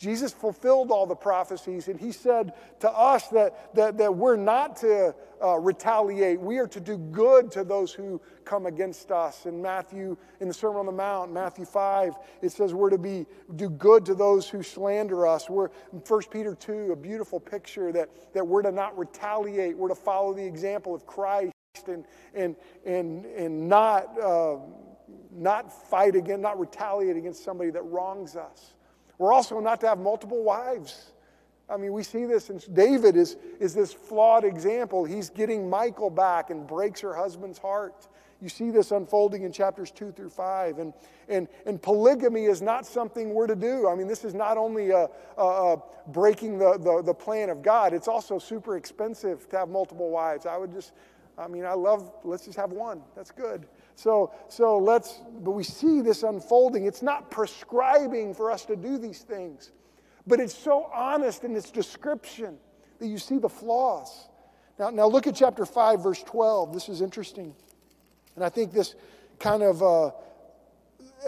Jesus 0.00 0.32
fulfilled 0.32 0.90
all 0.90 1.04
the 1.04 1.14
prophecies, 1.14 1.88
and 1.88 2.00
he 2.00 2.10
said 2.10 2.54
to 2.80 2.90
us 2.90 3.28
that, 3.28 3.74
that, 3.74 3.98
that 3.98 4.14
we're 4.14 4.34
not 4.34 4.76
to 4.76 5.14
uh, 5.44 5.58
retaliate. 5.58 6.40
We 6.40 6.56
are 6.56 6.66
to 6.68 6.80
do 6.80 6.96
good 6.96 7.50
to 7.50 7.64
those 7.64 7.92
who 7.92 8.18
come 8.46 8.64
against 8.64 9.12
us. 9.12 9.44
In 9.44 9.60
Matthew, 9.60 10.16
in 10.40 10.48
the 10.48 10.54
Sermon 10.54 10.78
on 10.78 10.86
the 10.86 10.92
Mount, 10.92 11.34
Matthew 11.34 11.66
5, 11.66 12.14
it 12.40 12.50
says 12.50 12.72
we're 12.72 12.88
to 12.88 12.96
be 12.96 13.26
do 13.56 13.68
good 13.68 14.06
to 14.06 14.14
those 14.14 14.48
who 14.48 14.62
slander 14.62 15.26
us. 15.26 15.50
We're 15.50 15.68
1 15.90 16.22
Peter 16.30 16.54
2, 16.54 16.92
a 16.92 16.96
beautiful 16.96 17.38
picture 17.38 17.92
that, 17.92 18.08
that 18.32 18.46
we're 18.46 18.62
to 18.62 18.72
not 18.72 18.96
retaliate. 18.96 19.76
We're 19.76 19.88
to 19.88 19.94
follow 19.94 20.32
the 20.32 20.46
example 20.46 20.94
of 20.94 21.04
Christ 21.04 21.52
and, 21.88 22.06
and, 22.34 22.56
and, 22.86 23.26
and 23.26 23.68
not, 23.68 24.18
uh, 24.18 24.56
not 25.30 25.70
fight 25.90 26.16
again, 26.16 26.40
not 26.40 26.58
retaliate 26.58 27.18
against 27.18 27.44
somebody 27.44 27.68
that 27.68 27.82
wrongs 27.82 28.34
us. 28.34 28.72
We're 29.20 29.34
also 29.34 29.60
not 29.60 29.82
to 29.82 29.86
have 29.86 29.98
multiple 29.98 30.42
wives. 30.42 31.12
I 31.68 31.76
mean, 31.76 31.92
we 31.92 32.02
see 32.02 32.24
this, 32.24 32.48
and 32.48 32.74
David 32.74 33.16
is, 33.16 33.36
is 33.60 33.74
this 33.74 33.92
flawed 33.92 34.44
example. 34.44 35.04
He's 35.04 35.28
getting 35.28 35.68
Michal 35.68 36.08
back 36.08 36.48
and 36.48 36.66
breaks 36.66 37.02
her 37.02 37.14
husband's 37.14 37.58
heart. 37.58 38.08
You 38.40 38.48
see 38.48 38.70
this 38.70 38.92
unfolding 38.92 39.42
in 39.42 39.52
chapters 39.52 39.90
two 39.90 40.10
through 40.10 40.30
five. 40.30 40.78
And, 40.78 40.94
and, 41.28 41.48
and 41.66 41.82
polygamy 41.82 42.46
is 42.46 42.62
not 42.62 42.86
something 42.86 43.34
we're 43.34 43.46
to 43.46 43.54
do. 43.54 43.86
I 43.86 43.94
mean, 43.94 44.08
this 44.08 44.24
is 44.24 44.32
not 44.32 44.56
only 44.56 44.88
a, 44.88 45.06
a, 45.36 45.44
a 45.44 45.82
breaking 46.08 46.56
the, 46.56 46.78
the, 46.78 47.02
the 47.04 47.14
plan 47.14 47.50
of 47.50 47.60
God, 47.60 47.92
it's 47.92 48.08
also 48.08 48.38
super 48.38 48.78
expensive 48.78 49.46
to 49.50 49.58
have 49.58 49.68
multiple 49.68 50.08
wives. 50.08 50.46
I 50.46 50.56
would 50.56 50.72
just, 50.72 50.94
I 51.36 51.46
mean, 51.46 51.66
I 51.66 51.74
love, 51.74 52.10
let's 52.24 52.46
just 52.46 52.56
have 52.56 52.72
one. 52.72 53.02
That's 53.14 53.30
good. 53.30 53.66
So, 54.00 54.32
so 54.48 54.78
let's, 54.78 55.20
but 55.40 55.50
we 55.50 55.62
see 55.62 56.00
this 56.00 56.22
unfolding. 56.22 56.86
It's 56.86 57.02
not 57.02 57.30
prescribing 57.30 58.32
for 58.32 58.50
us 58.50 58.64
to 58.64 58.74
do 58.74 58.96
these 58.96 59.18
things, 59.18 59.72
but 60.26 60.40
it's 60.40 60.56
so 60.56 60.90
honest 60.94 61.44
in 61.44 61.54
its 61.54 61.70
description 61.70 62.56
that 62.98 63.08
you 63.08 63.18
see 63.18 63.36
the 63.36 63.50
flaws. 63.50 64.30
Now, 64.78 64.88
now 64.88 65.06
look 65.06 65.26
at 65.26 65.34
chapter 65.34 65.66
5, 65.66 66.02
verse 66.02 66.22
12. 66.22 66.72
This 66.72 66.88
is 66.88 67.02
interesting. 67.02 67.54
And 68.36 68.42
I 68.42 68.48
think 68.48 68.72
this 68.72 68.94
kind 69.38 69.62
of, 69.62 69.82
uh, 69.82 70.12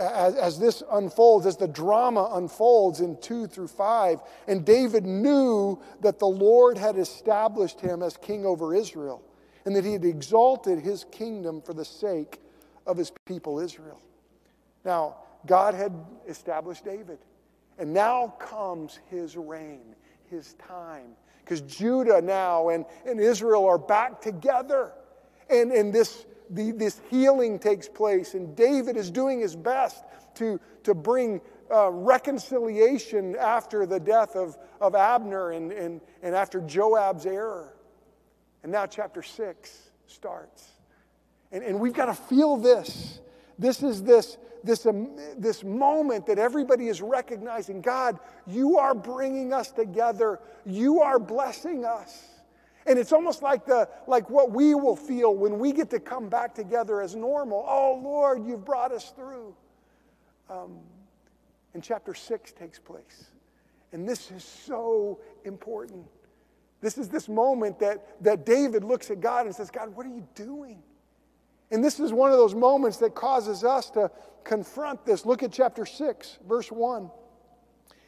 as, 0.01 0.35
as 0.37 0.59
this 0.59 0.83
unfolds, 0.93 1.45
as 1.45 1.59
the 1.59 1.69
drama 1.69 2.31
unfolds 2.33 3.01
in 3.01 3.19
2 3.21 3.49
through 3.49 3.69
5, 3.69 4.21
and 4.49 4.65
David 4.65 5.05
knew 5.05 5.79
that 6.01 6.19
the 6.19 6.25
Lord 6.25 6.79
had 6.79 6.97
established 6.97 7.83
him 7.83 8.03
as 8.03 8.17
king 8.17 8.47
over 8.47 8.75
Israel 8.75 9.23
and 9.67 9.77
that 9.77 9.85
he 9.85 9.93
had 9.93 10.07
exalted 10.07 10.79
his 10.79 11.05
kingdom 11.13 11.61
for 11.61 11.75
the 11.75 11.85
sake 11.85 12.39
of 12.87 12.97
his 12.97 13.12
people 13.27 13.59
Israel. 13.59 14.01
Now, 14.85 15.16
God 15.47 15.75
had 15.75 15.92
established 16.29 16.85
David, 16.85 17.18
and 17.79 17.92
now 17.92 18.35
comes 18.38 18.99
his 19.11 19.37
reign, 19.37 19.95
his 20.31 20.55
time. 20.55 21.16
Because 21.45 21.61
Judah 21.62 22.23
now 22.23 22.68
and, 22.68 22.85
and 23.05 23.21
Israel 23.21 23.66
are 23.66 23.79
back 23.79 24.21
together, 24.21 24.92
and, 25.51 25.73
and 25.73 25.92
this, 25.92 26.25
the, 26.51 26.71
this 26.73 27.01
healing 27.11 27.59
takes 27.59 27.88
place, 27.88 28.35
and 28.35 28.55
David 28.55 28.97
is 28.97 29.11
doing 29.11 29.40
his 29.40 29.57
best 29.57 30.05
to, 30.37 30.61
to 30.85 30.95
bring 30.95 31.40
uh, 31.73 31.90
reconciliation 31.90 33.37
after 33.37 33.87
the 33.87 33.99
death 33.99 34.37
of, 34.37 34.57
of 34.81 34.95
Abner 34.95 35.53
and, 35.53 35.73
and, 35.73 36.01
and 36.23 36.35
after 36.35 36.61
Joab's 36.61 37.27
error. 37.27 37.75
And 38.62 38.71
now, 38.71 38.87
chapter 38.87 39.23
6 39.23 39.90
starts. 40.07 40.72
And, 41.53 41.62
and 41.62 41.79
we've 41.79 41.93
got 41.93 42.07
to 42.07 42.15
feel 42.15 42.57
this. 42.57 43.21
This 43.59 43.83
is 43.83 44.03
this, 44.03 44.38
this, 44.65 44.87
um, 44.87 45.17
this 45.37 45.62
moment 45.62 46.27
that 46.27 46.38
everybody 46.38 46.88
is 46.88 47.03
recognizing 47.03 47.83
God, 47.83 48.19
you 48.47 48.79
are 48.79 48.95
bringing 48.95 49.53
us 49.53 49.71
together, 49.71 50.41
you 50.65 51.03
are 51.03 51.19
blessing 51.19 51.85
us. 51.85 52.29
And 52.87 52.99
it's 52.99 53.12
almost 53.12 53.43
like, 53.43 53.65
the, 53.65 53.88
like 54.09 54.29
what 54.29 54.51
we 54.51 54.75
will 54.75 54.97
feel 54.97 55.37
when 55.37 55.59
we 55.59 55.73
get 55.73 55.91
to 55.91 56.01
come 56.01 56.29
back 56.29 56.55
together 56.55 57.01
as 57.01 57.15
normal. 57.15 57.65
Oh, 57.69 58.01
Lord, 58.03 58.45
you've 58.45 58.65
brought 58.65 58.91
us 58.91 59.11
through. 59.11 59.55
Um, 60.51 60.79
and 61.75 61.83
chapter 61.83 62.12
6 62.12 62.53
takes 62.53 62.79
place. 62.79 63.27
And 63.93 64.09
this 64.09 64.31
is 64.33 64.43
so 64.43 65.21
important. 65.45 66.07
This 66.81 66.99
is 66.99 67.09
this 67.09 67.29
moment 67.29 67.79
that, 67.79 68.21
that 68.25 68.45
David 68.45 68.83
looks 68.83 69.11
at 69.11 69.21
God 69.21 69.47
and 69.47 69.55
says, 69.55 69.71
God, 69.71 69.95
what 69.95 70.05
are 70.05 70.11
you 70.11 70.27
doing? 70.35 70.83
And 71.73 71.83
this 71.83 71.99
is 71.99 72.13
one 72.13 72.31
of 72.31 72.37
those 72.37 72.55
moments 72.55 72.99
that 72.99 73.15
causes 73.15 73.65
us 73.65 73.89
to 73.91 74.11
confront 74.45 75.07
this. 75.07 75.25
Look 75.25 75.43
at 75.43 75.51
chapter 75.51 75.87
6, 75.87 76.39
verse 76.47 76.71
1. 76.71 77.11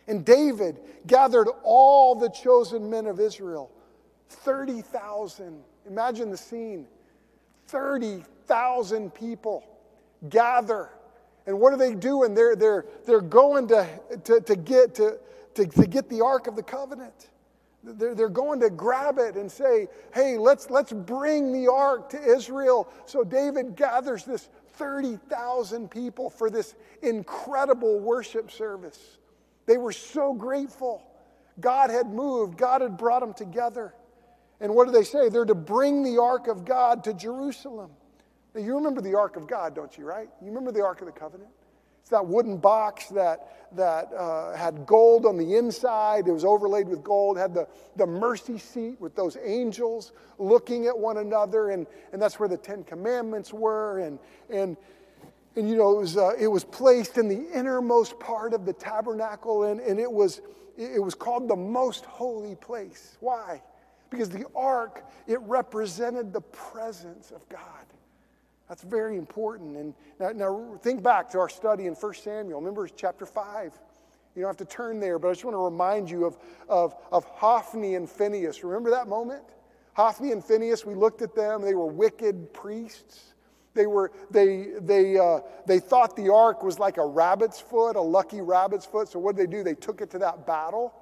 And 0.07 0.23
David 0.23 0.81
gathered 1.07 1.49
all 1.63 2.15
the 2.15 2.29
chosen 2.29 2.91
men 2.91 3.07
of 3.07 3.19
Israel, 3.19 3.71
30,000. 4.29 5.63
Imagine 5.89 6.31
the 6.31 6.37
scene 6.37 6.87
30,000 7.69 9.15
people 9.15 9.65
gather. 10.29 10.91
And 11.47 11.59
what 11.59 11.73
are 11.73 11.79
they 11.79 11.95
doing? 11.95 12.35
They're, 12.35 12.57
they're, 12.57 12.85
they're 13.07 13.23
going 13.23 13.69
to, 13.69 13.89
to, 14.25 14.41
to, 14.43 14.57
get, 14.57 14.95
to, 14.97 15.19
to, 15.55 15.67
to 15.67 15.87
get 15.87 16.11
the 16.11 16.21
Ark 16.21 16.47
of 16.47 16.57
the 16.57 16.63
Covenant. 16.63 17.31
They're, 17.85 18.15
they're 18.15 18.29
going 18.29 18.61
to 18.61 18.71
grab 18.71 19.19
it 19.19 19.37
and 19.37 19.51
say, 19.51 19.89
hey, 20.15 20.39
let's, 20.39 20.71
let's 20.71 20.93
bring 20.93 21.53
the 21.53 21.71
ark 21.71 22.09
to 22.11 22.23
Israel. 22.23 22.89
So 23.05 23.25
David 23.25 23.77
gathers 23.77 24.25
this 24.25 24.49
30,000 24.75 25.91
people 25.91 26.31
for 26.31 26.51
this 26.51 26.75
incredible 27.03 28.01
worship 28.01 28.51
service. 28.51 29.19
They 29.67 29.77
were 29.77 29.93
so 29.93 30.33
grateful. 30.33 31.03
God 31.61 31.91
had 31.91 32.09
moved, 32.09 32.57
God 32.57 32.81
had 32.81 32.97
brought 32.97 33.21
them 33.21 33.35
together. 33.35 33.95
And 34.61 34.75
what 34.75 34.87
do 34.87 34.93
they 34.93 35.05
say? 35.05 35.29
They're 35.29 35.45
to 35.45 35.55
bring 35.55 36.03
the 36.03 36.21
ark 36.21 36.49
of 36.49 36.65
God 36.65 37.05
to 37.05 37.15
Jerusalem. 37.15 37.91
Now, 38.55 38.63
you 38.63 38.75
remember 38.77 39.01
the 39.01 39.17
ark 39.17 39.37
of 39.37 39.47
God, 39.47 39.75
don't 39.75 39.97
you, 39.99 40.05
right? 40.05 40.29
You 40.41 40.49
remember 40.49 40.73
the 40.73 40.83
ark 40.83 41.01
of 41.01 41.07
the 41.07 41.13
covenant? 41.13 41.51
It's 42.05 42.11
that 42.11 42.27
wooden 42.27 42.59
box 42.59 43.07
that, 43.09 43.71
that 43.77 44.13
uh, 44.13 44.55
had 44.55 44.85
gold 44.85 45.25
on 45.25 45.39
the 45.39 45.57
inside. 45.57 46.29
It 46.29 46.33
was 46.33 46.45
overlaid 46.45 46.87
with 46.87 47.03
gold, 47.03 47.39
had 47.39 47.55
the, 47.55 47.67
the 47.97 48.05
mercy 48.05 48.59
seat 48.59 49.01
with 49.01 49.17
those 49.17 49.39
angels 49.43 50.13
looking 50.39 50.85
at 50.85 50.99
one 50.99 51.17
another. 51.17 51.71
And, 51.71 51.87
and 52.13 52.21
that's 52.21 52.39
where 52.39 52.47
the 52.47 52.59
Ten 52.59 52.85
Commandments 52.85 53.55
were. 53.55 54.01
And, 54.01 54.19
and, 54.51 54.77
and 55.57 55.67
you 55.67 55.77
know, 55.77 55.97
it 55.97 56.01
was, 56.01 56.19
uh, 56.19 56.33
it 56.39 56.47
was 56.47 56.63
placed 56.63 57.17
in 57.17 57.27
the 57.27 57.51
innermost 57.59 58.21
part 58.21 58.53
of 58.53 58.67
the 58.67 58.75
tabernacle. 58.75 59.63
And, 59.63 59.81
and 59.81 59.99
it, 59.99 60.13
was, 60.13 60.43
it 60.77 61.03
was 61.03 61.15
called 61.15 61.49
the 61.49 61.57
most 61.57 62.05
holy 62.05 62.57
place. 62.57 63.17
Why? 63.21 63.63
Because 64.11 64.29
the 64.29 64.45
ark, 64.55 65.03
it 65.27 65.41
represented 65.41 66.35
the 66.35 66.43
presence 66.43 67.31
of 67.31 67.49
God. 67.49 67.87
That's 68.75 68.83
very 68.83 69.17
important. 69.17 69.77
And 69.77 69.95
now, 70.19 70.31
now, 70.31 70.79
think 70.83 71.01
back 71.01 71.31
to 71.31 71.39
our 71.39 71.49
study 71.49 71.87
in 71.87 71.95
1 71.95 72.15
Samuel. 72.15 72.59
Remember 72.59 72.89
chapter 72.89 73.25
5. 73.25 73.73
You 74.35 74.43
don't 74.43 74.49
have 74.49 74.57
to 74.57 74.65
turn 74.65 74.99
there, 74.99 75.21
but 75.21 75.29
I 75.29 75.31
just 75.31 75.45
want 75.45 75.55
to 75.55 75.61
remind 75.61 76.11
you 76.11 76.25
of, 76.25 76.37
of, 76.69 76.97
of 77.13 77.25
Hophni 77.25 77.95
and 77.95 78.11
Phinehas. 78.11 78.65
Remember 78.65 78.91
that 78.91 79.07
moment? 79.07 79.45
Hophni 79.93 80.33
and 80.33 80.45
Phinehas, 80.45 80.85
we 80.85 80.97
looked 80.97 81.23
at 81.23 81.37
them. 81.37 81.63
They 81.63 81.77
were 81.77 81.87
wicked 81.87 82.53
priests. 82.53 83.35
They, 83.75 83.87
were, 83.87 84.11
they, 84.33 84.71
they, 84.81 85.19
uh, 85.19 85.43
they 85.69 85.79
thought 85.79 86.17
the 86.17 86.33
ark 86.33 86.65
was 86.65 86.81
like 86.81 86.97
a 86.97 87.07
rabbit's 87.07 87.61
foot, 87.61 87.95
a 87.95 88.01
lucky 88.01 88.41
rabbit's 88.41 88.87
foot. 88.87 89.07
So 89.07 89.21
what 89.21 89.37
did 89.37 89.53
they 89.53 89.57
do? 89.57 89.63
They 89.63 89.77
took 89.77 90.01
it 90.01 90.11
to 90.11 90.19
that 90.19 90.49
battle. 90.49 90.93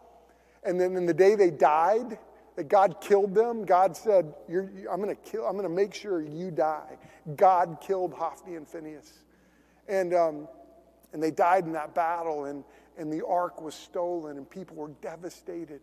And 0.62 0.78
then 0.78 0.94
in 0.94 1.06
the 1.06 1.14
day 1.14 1.36
they 1.36 1.50
died, 1.50 2.18
that 2.56 2.68
God 2.68 3.00
killed 3.00 3.34
them, 3.34 3.64
God 3.64 3.96
said, 3.96 4.34
I'm 4.48 5.00
going 5.00 5.08
to 5.08 5.14
kill, 5.14 5.46
I'm 5.46 5.52
going 5.52 5.68
to 5.68 5.74
make 5.74 5.94
sure 5.94 6.20
you 6.20 6.50
die. 6.50 6.98
God 7.36 7.78
killed 7.80 8.12
Hophni 8.12 8.56
and 8.56 8.68
Phinehas. 8.68 9.10
And, 9.88 10.14
um, 10.14 10.48
and 11.12 11.22
they 11.22 11.30
died 11.30 11.64
in 11.64 11.72
that 11.72 11.94
battle, 11.94 12.44
and, 12.44 12.64
and 12.98 13.12
the 13.12 13.24
ark 13.26 13.60
was 13.60 13.74
stolen, 13.74 14.36
and 14.36 14.48
people 14.48 14.76
were 14.76 14.90
devastated. 15.00 15.80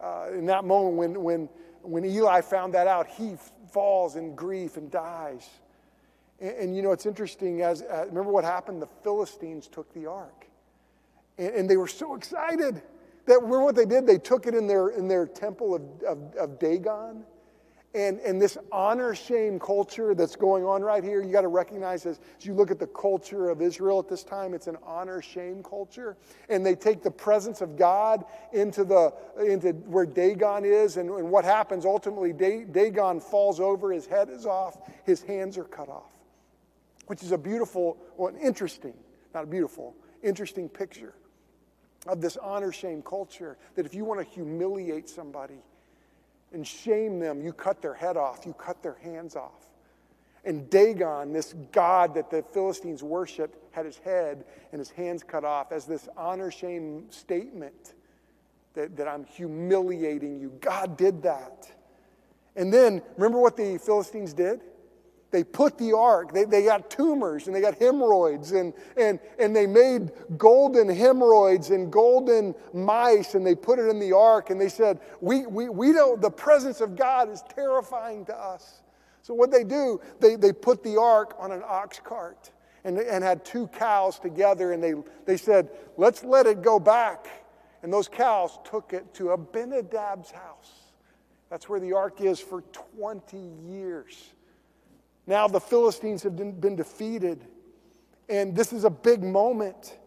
Uh, 0.00 0.28
in 0.32 0.46
that 0.46 0.64
moment, 0.64 0.96
when, 0.96 1.22
when, 1.22 1.48
when 1.82 2.04
Eli 2.04 2.40
found 2.42 2.74
that 2.74 2.86
out, 2.86 3.06
he 3.08 3.36
falls 3.72 4.16
in 4.16 4.34
grief 4.34 4.76
and 4.76 4.90
dies. 4.90 5.48
And, 6.38 6.50
and 6.56 6.76
you 6.76 6.82
know, 6.82 6.92
it's 6.92 7.06
interesting, 7.06 7.62
as 7.62 7.82
uh, 7.82 8.04
remember 8.08 8.30
what 8.30 8.44
happened? 8.44 8.82
The 8.82 8.88
Philistines 9.02 9.68
took 9.68 9.92
the 9.94 10.06
ark. 10.06 10.46
And, 11.38 11.54
and 11.54 11.70
they 11.70 11.76
were 11.76 11.88
so 11.88 12.14
excited. 12.14 12.82
That, 13.28 13.42
what 13.42 13.74
they 13.74 13.84
did? 13.84 14.06
They 14.06 14.16
took 14.16 14.46
it 14.46 14.54
in 14.54 14.66
their, 14.66 14.88
in 14.88 15.06
their 15.06 15.26
temple 15.26 15.74
of, 15.74 15.82
of, 16.02 16.34
of 16.36 16.58
Dagon. 16.58 17.24
And, 17.94 18.20
and 18.20 18.40
this 18.40 18.56
honor 18.72 19.14
shame 19.14 19.58
culture 19.58 20.14
that's 20.14 20.34
going 20.34 20.64
on 20.64 20.82
right 20.82 21.04
here, 21.04 21.22
you 21.22 21.30
got 21.30 21.42
to 21.42 21.48
recognize 21.48 22.06
as, 22.06 22.20
as 22.38 22.46
you 22.46 22.54
look 22.54 22.70
at 22.70 22.78
the 22.78 22.86
culture 22.86 23.50
of 23.50 23.60
Israel 23.60 23.98
at 23.98 24.08
this 24.08 24.24
time, 24.24 24.54
it's 24.54 24.66
an 24.66 24.78
honor 24.82 25.20
shame 25.20 25.62
culture. 25.62 26.16
And 26.48 26.64
they 26.64 26.74
take 26.74 27.02
the 27.02 27.10
presence 27.10 27.60
of 27.60 27.76
God 27.76 28.24
into, 28.54 28.82
the, 28.82 29.12
into 29.44 29.72
where 29.72 30.06
Dagon 30.06 30.64
is. 30.64 30.96
And, 30.96 31.10
and 31.10 31.30
what 31.30 31.44
happens 31.44 31.84
ultimately, 31.84 32.32
Dagon 32.32 33.20
falls 33.20 33.60
over, 33.60 33.92
his 33.92 34.06
head 34.06 34.30
is 34.30 34.46
off, 34.46 34.78
his 35.04 35.22
hands 35.22 35.58
are 35.58 35.64
cut 35.64 35.90
off, 35.90 36.12
which 37.08 37.22
is 37.22 37.32
a 37.32 37.38
beautiful, 37.38 37.98
well, 38.16 38.34
an 38.34 38.40
interesting, 38.40 38.94
not 39.34 39.44
a 39.44 39.46
beautiful, 39.46 39.94
interesting 40.22 40.66
picture 40.70 41.12
of 42.06 42.20
this 42.20 42.36
honor 42.36 42.72
shame 42.72 43.02
culture 43.02 43.56
that 43.74 43.86
if 43.86 43.94
you 43.94 44.04
want 44.04 44.20
to 44.20 44.34
humiliate 44.34 45.08
somebody 45.08 45.58
and 46.52 46.66
shame 46.66 47.18
them, 47.18 47.42
you 47.42 47.52
cut 47.52 47.82
their 47.82 47.94
head 47.94 48.16
off, 48.16 48.46
you 48.46 48.52
cut 48.54 48.82
their 48.82 48.96
hands 49.02 49.36
off. 49.36 49.68
And 50.44 50.70
Dagon, 50.70 51.32
this 51.32 51.54
god 51.72 52.14
that 52.14 52.30
the 52.30 52.42
Philistines 52.42 53.02
worshiped, 53.02 53.58
had 53.72 53.84
his 53.84 53.98
head 53.98 54.44
and 54.72 54.78
his 54.78 54.90
hands 54.90 55.22
cut 55.22 55.44
off 55.44 55.72
as 55.72 55.84
this 55.84 56.08
honor 56.16 56.50
shame 56.50 57.04
statement 57.10 57.94
that, 58.74 58.96
that 58.96 59.08
I'm 59.08 59.24
humiliating 59.24 60.40
you. 60.40 60.52
God 60.60 60.96
did 60.96 61.22
that. 61.22 61.70
And 62.56 62.72
then, 62.72 63.02
remember 63.16 63.38
what 63.38 63.56
the 63.56 63.78
Philistines 63.78 64.32
did? 64.32 64.60
They 65.30 65.44
put 65.44 65.76
the 65.76 65.94
ark, 65.94 66.32
they, 66.32 66.44
they 66.44 66.64
got 66.64 66.90
tumors 66.90 67.46
and 67.46 67.54
they 67.54 67.60
got 67.60 67.74
hemorrhoids, 67.74 68.52
and, 68.52 68.72
and, 68.96 69.20
and 69.38 69.54
they 69.54 69.66
made 69.66 70.10
golden 70.38 70.88
hemorrhoids 70.88 71.68
and 71.70 71.92
golden 71.92 72.54
mice, 72.72 73.34
and 73.34 73.46
they 73.46 73.54
put 73.54 73.78
it 73.78 73.88
in 73.88 74.00
the 74.00 74.12
ark, 74.12 74.48
and 74.48 74.58
they 74.58 74.70
said, 74.70 75.00
we, 75.20 75.44
we, 75.46 75.68
we 75.68 75.92
don't, 75.92 76.22
the 76.22 76.30
presence 76.30 76.80
of 76.80 76.96
God 76.96 77.28
is 77.28 77.42
terrifying 77.54 78.24
to 78.26 78.34
us. 78.34 78.80
So 79.20 79.34
what 79.34 79.50
they 79.50 79.64
do, 79.64 80.00
they, 80.20 80.36
they 80.36 80.52
put 80.52 80.82
the 80.82 80.98
ark 80.98 81.34
on 81.38 81.52
an 81.52 81.62
ox 81.66 82.00
cart 82.02 82.50
and, 82.84 82.96
and 82.98 83.22
had 83.22 83.44
two 83.44 83.66
cows 83.68 84.18
together, 84.18 84.72
and 84.72 84.82
they, 84.82 84.94
they 85.26 85.36
said, 85.36 85.68
let's 85.98 86.24
let 86.24 86.46
it 86.46 86.62
go 86.62 86.80
back. 86.80 87.28
And 87.82 87.92
those 87.92 88.08
cows 88.08 88.58
took 88.64 88.94
it 88.94 89.12
to 89.14 89.24
Abinadab's 89.24 90.30
house. 90.30 90.72
That's 91.50 91.68
where 91.68 91.80
the 91.80 91.92
ark 91.92 92.22
is 92.22 92.40
for 92.40 92.62
20 92.96 93.36
years. 93.68 94.32
Now 95.28 95.46
the 95.46 95.60
Philistines 95.60 96.22
have 96.22 96.36
been 96.36 96.74
defeated, 96.74 97.44
and 98.30 98.56
this 98.56 98.72
is 98.72 98.84
a 98.84 98.90
big 98.90 99.22
moment. 99.22 99.98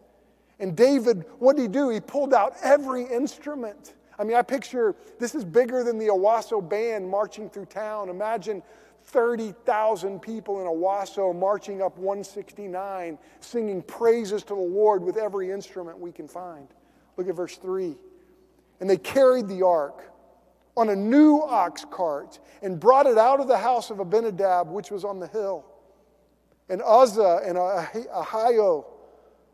And 0.58 0.76
David, 0.76 1.24
what 1.38 1.54
did 1.56 1.62
he 1.62 1.68
do? 1.68 1.90
He 1.90 2.00
pulled 2.00 2.34
out 2.34 2.54
every 2.60 3.04
instrument. 3.04 3.94
I 4.18 4.24
mean, 4.24 4.36
I 4.36 4.42
picture 4.42 4.96
this 5.20 5.36
is 5.36 5.44
bigger 5.44 5.84
than 5.84 5.96
the 5.96 6.08
Owasso 6.08 6.60
band 6.68 7.08
marching 7.08 7.48
through 7.48 7.66
town. 7.66 8.08
Imagine 8.08 8.64
30,000 9.04 10.20
people 10.20 10.60
in 10.60 10.66
Owasso 10.66 11.34
marching 11.34 11.82
up 11.82 11.96
169, 11.98 13.16
singing 13.38 13.80
praises 13.82 14.42
to 14.42 14.54
the 14.54 14.60
Lord 14.60 15.04
with 15.04 15.16
every 15.16 15.52
instrument 15.52 16.00
we 16.00 16.10
can 16.10 16.26
find. 16.26 16.66
Look 17.16 17.28
at 17.28 17.36
verse 17.36 17.56
3. 17.58 17.94
And 18.80 18.90
they 18.90 18.96
carried 18.96 19.46
the 19.46 19.64
ark 19.64 20.11
on 20.76 20.88
a 20.88 20.96
new 20.96 21.40
ox 21.42 21.84
cart 21.90 22.38
and 22.62 22.80
brought 22.80 23.06
it 23.06 23.18
out 23.18 23.40
of 23.40 23.48
the 23.48 23.58
house 23.58 23.90
of 23.90 24.00
Abinadab, 24.00 24.70
which 24.70 24.90
was 24.90 25.04
on 25.04 25.20
the 25.20 25.26
hill. 25.26 25.64
And 26.68 26.80
Uzzah 26.82 27.42
and 27.44 27.56
Ahio, 27.58 28.86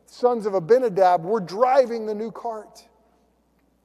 sons 0.06 0.46
of 0.46 0.54
Abinadab, 0.54 1.24
were 1.24 1.40
driving 1.40 2.06
the 2.06 2.14
new 2.14 2.30
cart 2.30 2.86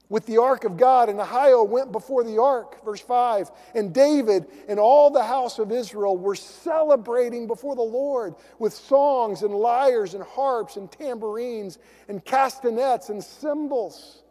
with 0.09 0.25
the 0.27 0.37
ark 0.37 0.63
of 0.63 0.77
God, 0.77 1.09
and 1.09 1.19
Ahio 1.19 1.67
went 1.67 1.91
before 1.91 2.23
the 2.23 2.39
ark. 2.39 2.85
Verse 2.85 2.99
5. 3.01 3.49
And 3.73 3.91
David 3.93 4.45
and 4.67 4.79
all 4.79 5.09
the 5.09 5.23
house 5.23 5.57
of 5.57 5.71
Israel 5.71 6.17
were 6.17 6.35
celebrating 6.35 7.47
before 7.47 7.75
the 7.75 7.81
Lord 7.81 8.35
with 8.59 8.73
songs 8.73 9.41
and 9.41 9.55
lyres 9.55 10.13
and 10.13 10.23
harps 10.23 10.75
and 10.75 10.91
tambourines 10.91 11.79
and 12.09 12.23
castanets 12.23 13.09
and 13.09 13.23
cymbals. 13.23 14.22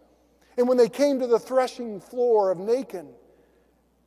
And 0.56 0.68
when 0.68 0.76
they 0.76 0.88
came 0.88 1.18
to 1.20 1.26
the 1.26 1.38
threshing 1.38 2.00
floor 2.00 2.50
of 2.50 2.58
Nacon, 2.58 3.08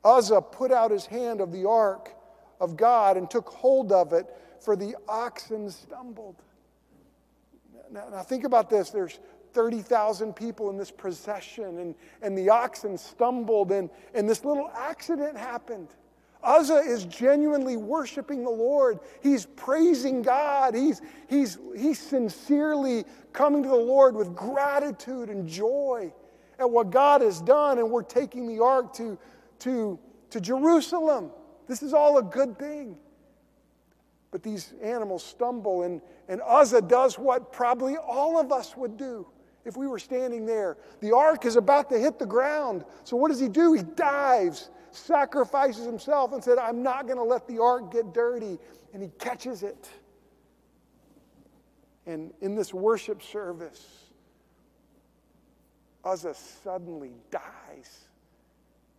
Uzzah 0.04 0.40
put 0.40 0.70
out 0.70 0.90
his 0.90 1.06
hand 1.06 1.40
of 1.40 1.52
the 1.52 1.68
ark 1.68 2.14
of 2.60 2.76
God 2.76 3.16
and 3.16 3.28
took 3.28 3.48
hold 3.48 3.92
of 3.92 4.12
it, 4.12 4.26
for 4.60 4.76
the 4.76 4.94
oxen 5.08 5.70
stumbled. 5.70 6.36
Now, 7.90 8.08
now 8.10 8.22
think 8.22 8.44
about 8.44 8.70
this. 8.70 8.90
There's 8.90 9.18
30,000 9.52 10.34
people 10.34 10.70
in 10.70 10.76
this 10.76 10.90
procession, 10.90 11.78
and, 11.78 11.94
and 12.22 12.36
the 12.36 12.48
oxen 12.48 12.96
stumbled, 12.96 13.72
and, 13.72 13.90
and 14.14 14.28
this 14.28 14.44
little 14.44 14.70
accident 14.76 15.36
happened. 15.36 15.88
Uzzah 16.42 16.76
is 16.76 17.04
genuinely 17.06 17.76
worshiping 17.76 18.44
the 18.44 18.50
Lord. 18.50 19.00
He's 19.22 19.46
praising 19.46 20.22
God. 20.22 20.74
He's, 20.74 21.02
he's, 21.28 21.58
he's 21.76 21.98
sincerely 21.98 23.04
coming 23.32 23.62
to 23.64 23.68
the 23.68 23.74
Lord 23.74 24.14
with 24.14 24.34
gratitude 24.36 25.28
and 25.28 25.48
joy 25.48 26.12
at 26.58 26.70
what 26.70 26.90
God 26.90 27.20
has 27.20 27.40
done, 27.40 27.78
and 27.78 27.90
we're 27.90 28.02
taking 28.02 28.46
the 28.46 28.62
ark 28.62 28.92
to, 28.94 29.18
to, 29.60 29.98
to 30.30 30.40
Jerusalem. 30.40 31.30
This 31.66 31.82
is 31.82 31.92
all 31.92 32.18
a 32.18 32.22
good 32.22 32.58
thing. 32.58 32.96
But 34.30 34.42
these 34.42 34.74
animals 34.82 35.24
stumble, 35.24 35.82
and, 35.82 36.00
and 36.28 36.40
Uzzah 36.44 36.82
does 36.82 37.18
what 37.18 37.52
probably 37.52 37.96
all 37.96 38.38
of 38.38 38.52
us 38.52 38.76
would 38.76 38.96
do 38.96 39.26
if 39.64 39.76
we 39.76 39.86
were 39.86 39.98
standing 39.98 40.46
there. 40.46 40.76
The 41.00 41.14
ark 41.14 41.44
is 41.44 41.56
about 41.56 41.90
to 41.90 41.98
hit 41.98 42.18
the 42.18 42.26
ground. 42.26 42.84
So 43.04 43.16
what 43.16 43.28
does 43.28 43.40
he 43.40 43.48
do? 43.48 43.72
He 43.72 43.82
dives, 43.82 44.70
sacrifices 44.90 45.84
himself, 45.84 46.32
and 46.32 46.42
said, 46.42 46.58
I'm 46.58 46.82
not 46.82 47.06
going 47.06 47.18
to 47.18 47.24
let 47.24 47.46
the 47.48 47.60
ark 47.60 47.92
get 47.92 48.12
dirty. 48.12 48.58
And 48.94 49.02
he 49.02 49.10
catches 49.18 49.62
it. 49.62 49.88
And 52.06 52.32
in 52.40 52.54
this 52.54 52.72
worship 52.72 53.22
service, 53.22 54.05
Uzzah 56.06 56.34
suddenly 56.62 57.10
dies 57.32 58.06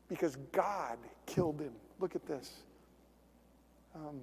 because 0.09 0.35
God 0.51 0.97
killed 1.25 1.61
him. 1.61 1.71
Look 1.99 2.15
at 2.15 2.25
this. 2.27 2.51
Um, 3.95 4.19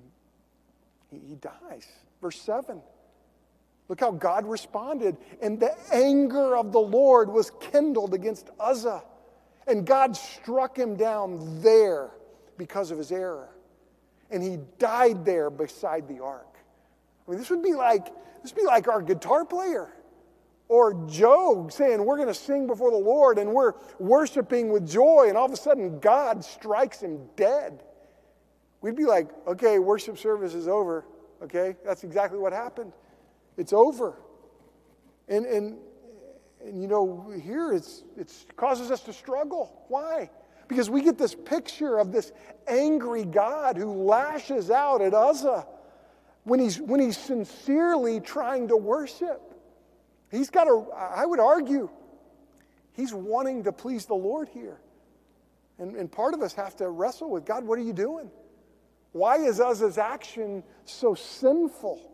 he, 1.11 1.19
he 1.31 1.35
dies. 1.37 1.87
Verse 2.21 2.41
7. 2.41 2.81
Look 3.89 4.01
how 4.01 4.11
God 4.13 4.47
responded. 4.47 5.17
And 5.41 5.59
the 5.59 5.75
anger 5.93 6.57
of 6.57 6.73
the 6.73 6.81
Lord 6.81 7.31
was 7.31 7.51
kindled 7.73 8.13
against 8.13 8.51
Uzzah. 8.61 9.03
And 9.67 9.87
God 9.87 10.15
struck 10.15 10.77
him 10.77 10.95
down 10.95 11.63
there 11.63 12.11
because 12.59 12.91
of 12.91 12.99
his 12.99 13.11
error. 13.11 13.49
And 14.31 14.43
he 14.43 14.59
died 14.79 15.25
there 15.25 15.49
beside 15.49 16.07
the 16.07 16.23
ark. 16.23 16.55
I 17.27 17.31
mean, 17.31 17.41
this 17.41 17.49
would 17.49 17.63
be 17.63 17.73
like 17.73 18.07
this 18.43 18.55
would 18.55 18.61
be 18.61 18.67
like 18.67 18.89
our 18.89 19.01
guitar 19.01 19.47
player 19.47 19.91
or 20.69 20.95
Job 21.07 21.73
saying, 21.73 22.05
We're 22.05 22.17
going 22.17 22.29
to 22.29 22.35
sing 22.35 22.67
before 22.67 22.91
the 22.91 22.97
Lord 22.97 23.39
and 23.39 23.53
we're 23.53 23.73
worshiping 23.99 24.71
with 24.73 24.89
joy, 24.89 25.27
and 25.29 25.37
all 25.37 25.47
of 25.47 25.53
a 25.53 25.57
sudden 25.57 26.01
God 26.01 26.45
strikes 26.45 27.01
him 27.01 27.21
dead. 27.37 27.83
We'd 28.81 28.97
be 28.97 29.05
like, 29.05 29.29
Okay, 29.47 29.79
worship 29.79 30.19
service 30.19 30.55
is 30.55 30.69
over. 30.69 31.05
Okay, 31.43 31.77
that's 31.85 32.05
exactly 32.05 32.39
what 32.39 32.53
happened. 32.53 32.93
It's 33.57 33.73
over. 33.73 34.15
And, 35.29 35.47
and, 35.47 35.79
and 36.65 36.81
you 36.81 36.89
know, 36.89 37.33
here 37.43 37.73
it's, 37.73 38.05
it 38.17 38.33
causes 38.57 38.91
us 38.91 39.01
to 39.03 39.13
struggle. 39.13 39.85
Why? 39.89 40.31
Because 40.69 40.89
we 40.89 41.03
get 41.03 41.19
this 41.19 41.35
picture 41.35 41.99
of 41.99 42.13
this 42.13 42.33
angry 42.67 43.25
God 43.25 43.77
who 43.77 43.93
lashes 43.93 44.71
out 44.71 45.03
at 45.03 45.13
Uzzah 45.13 45.67
when 46.45 46.61
he's, 46.61 46.81
when 46.81 47.01
he's 47.01 47.19
sincerely 47.19 48.21
trying 48.21 48.69
to 48.69 48.77
worship. 48.77 49.54
He's 50.35 50.51
got 50.51 50.67
a, 50.67 50.85
I 50.97 51.27
would 51.27 51.41
argue, 51.41 51.89
he's 52.93 53.15
wanting 53.15 53.65
to 53.65 53.73
please 53.73 54.07
the 54.07 54.15
Lord 54.15 54.49
here. 54.49 54.81
And, 55.79 55.97
and 55.97 56.11
part 56.11 56.35
of 56.35 56.43
us 56.43 56.55
have 56.55 56.77
to 56.77 56.89
wrestle 56.89 57.31
with 57.31 57.45
God, 57.45 57.65
what 57.65 57.79
are 57.79 57.83
you 57.83 57.93
doing? 57.93 58.31
Why 59.13 59.37
is 59.37 59.61
Uzzah's 59.61 59.99
action 59.99 60.65
so 60.85 61.15
sinful? 61.15 62.11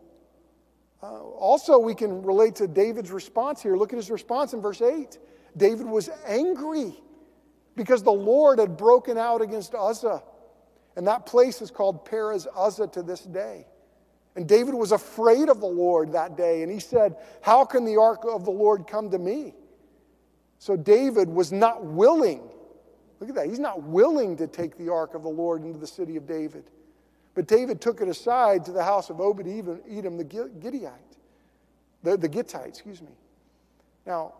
Uh, 1.01 1.07
also, 1.07 1.79
we 1.79 1.95
can 1.95 2.21
relate 2.21 2.55
to 2.55 2.67
David's 2.67 3.11
response 3.11 3.61
here. 3.61 3.75
Look 3.75 3.91
at 3.91 3.97
his 3.97 4.11
response 4.11 4.53
in 4.53 4.61
verse 4.61 4.81
8. 4.81 5.17
David 5.57 5.87
was 5.87 6.09
angry 6.27 6.93
because 7.75 8.03
the 8.03 8.11
Lord 8.11 8.59
had 8.59 8.77
broken 8.77 9.17
out 9.17 9.41
against 9.41 9.73
Uzzah. 9.73 10.21
And 10.95 11.07
that 11.07 11.25
place 11.25 11.61
is 11.61 11.71
called 11.71 12.05
Perez 12.05 12.47
Uzzah 12.55 12.87
to 12.87 13.01
this 13.01 13.21
day. 13.21 13.65
And 14.35 14.47
David 14.47 14.73
was 14.73 14.91
afraid 14.91 15.49
of 15.49 15.59
the 15.59 15.67
Lord 15.67 16.13
that 16.13 16.37
day. 16.37 16.63
And 16.63 16.71
he 16.71 16.79
said, 16.79 17.17
How 17.41 17.65
can 17.65 17.83
the 17.85 17.97
ark 17.97 18.21
of 18.23 18.45
the 18.45 18.51
Lord 18.51 18.87
come 18.87 19.09
to 19.11 19.19
me? 19.19 19.53
So 20.59 20.77
David 20.77 21.27
was 21.27 21.51
not 21.51 21.83
willing. 21.83 22.41
Look 23.19 23.29
at 23.29 23.35
that. 23.35 23.47
He's 23.47 23.59
not 23.59 23.83
willing 23.83 24.37
to 24.37 24.47
take 24.47 24.77
the 24.77 24.89
ark 24.89 25.15
of 25.15 25.23
the 25.23 25.29
Lord 25.29 25.63
into 25.63 25.79
the 25.79 25.87
city 25.87 26.15
of 26.15 26.25
David. 26.25 26.63
But 27.33 27.47
David 27.47 27.81
took 27.81 28.01
it 28.01 28.07
aside 28.07 28.65
to 28.65 28.71
the 28.71 28.83
house 28.83 29.09
of 29.09 29.19
Obed 29.21 29.47
Edom 29.47 30.17
the 30.17 30.23
Gittite, 30.23 30.91
the, 32.03 32.17
the 32.17 32.27
Gittite, 32.27 32.67
excuse 32.67 33.01
me. 33.01 33.11
Now, 34.05 34.33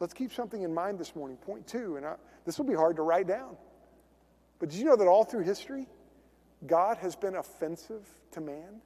let's 0.00 0.12
keep 0.12 0.32
something 0.32 0.62
in 0.62 0.74
mind 0.74 0.98
this 0.98 1.16
morning. 1.16 1.36
Point 1.38 1.66
two, 1.66 1.96
and 1.96 2.04
I, 2.04 2.14
this 2.44 2.58
will 2.58 2.66
be 2.66 2.74
hard 2.74 2.96
to 2.96 3.02
write 3.02 3.26
down. 3.26 3.56
But 4.58 4.70
did 4.70 4.78
you 4.78 4.84
know 4.84 4.96
that 4.96 5.06
all 5.06 5.24
through 5.24 5.44
history, 5.44 5.86
God 6.66 6.98
has 6.98 7.16
been 7.16 7.36
offensive 7.36 8.06
to 8.32 8.40
man? 8.40 8.80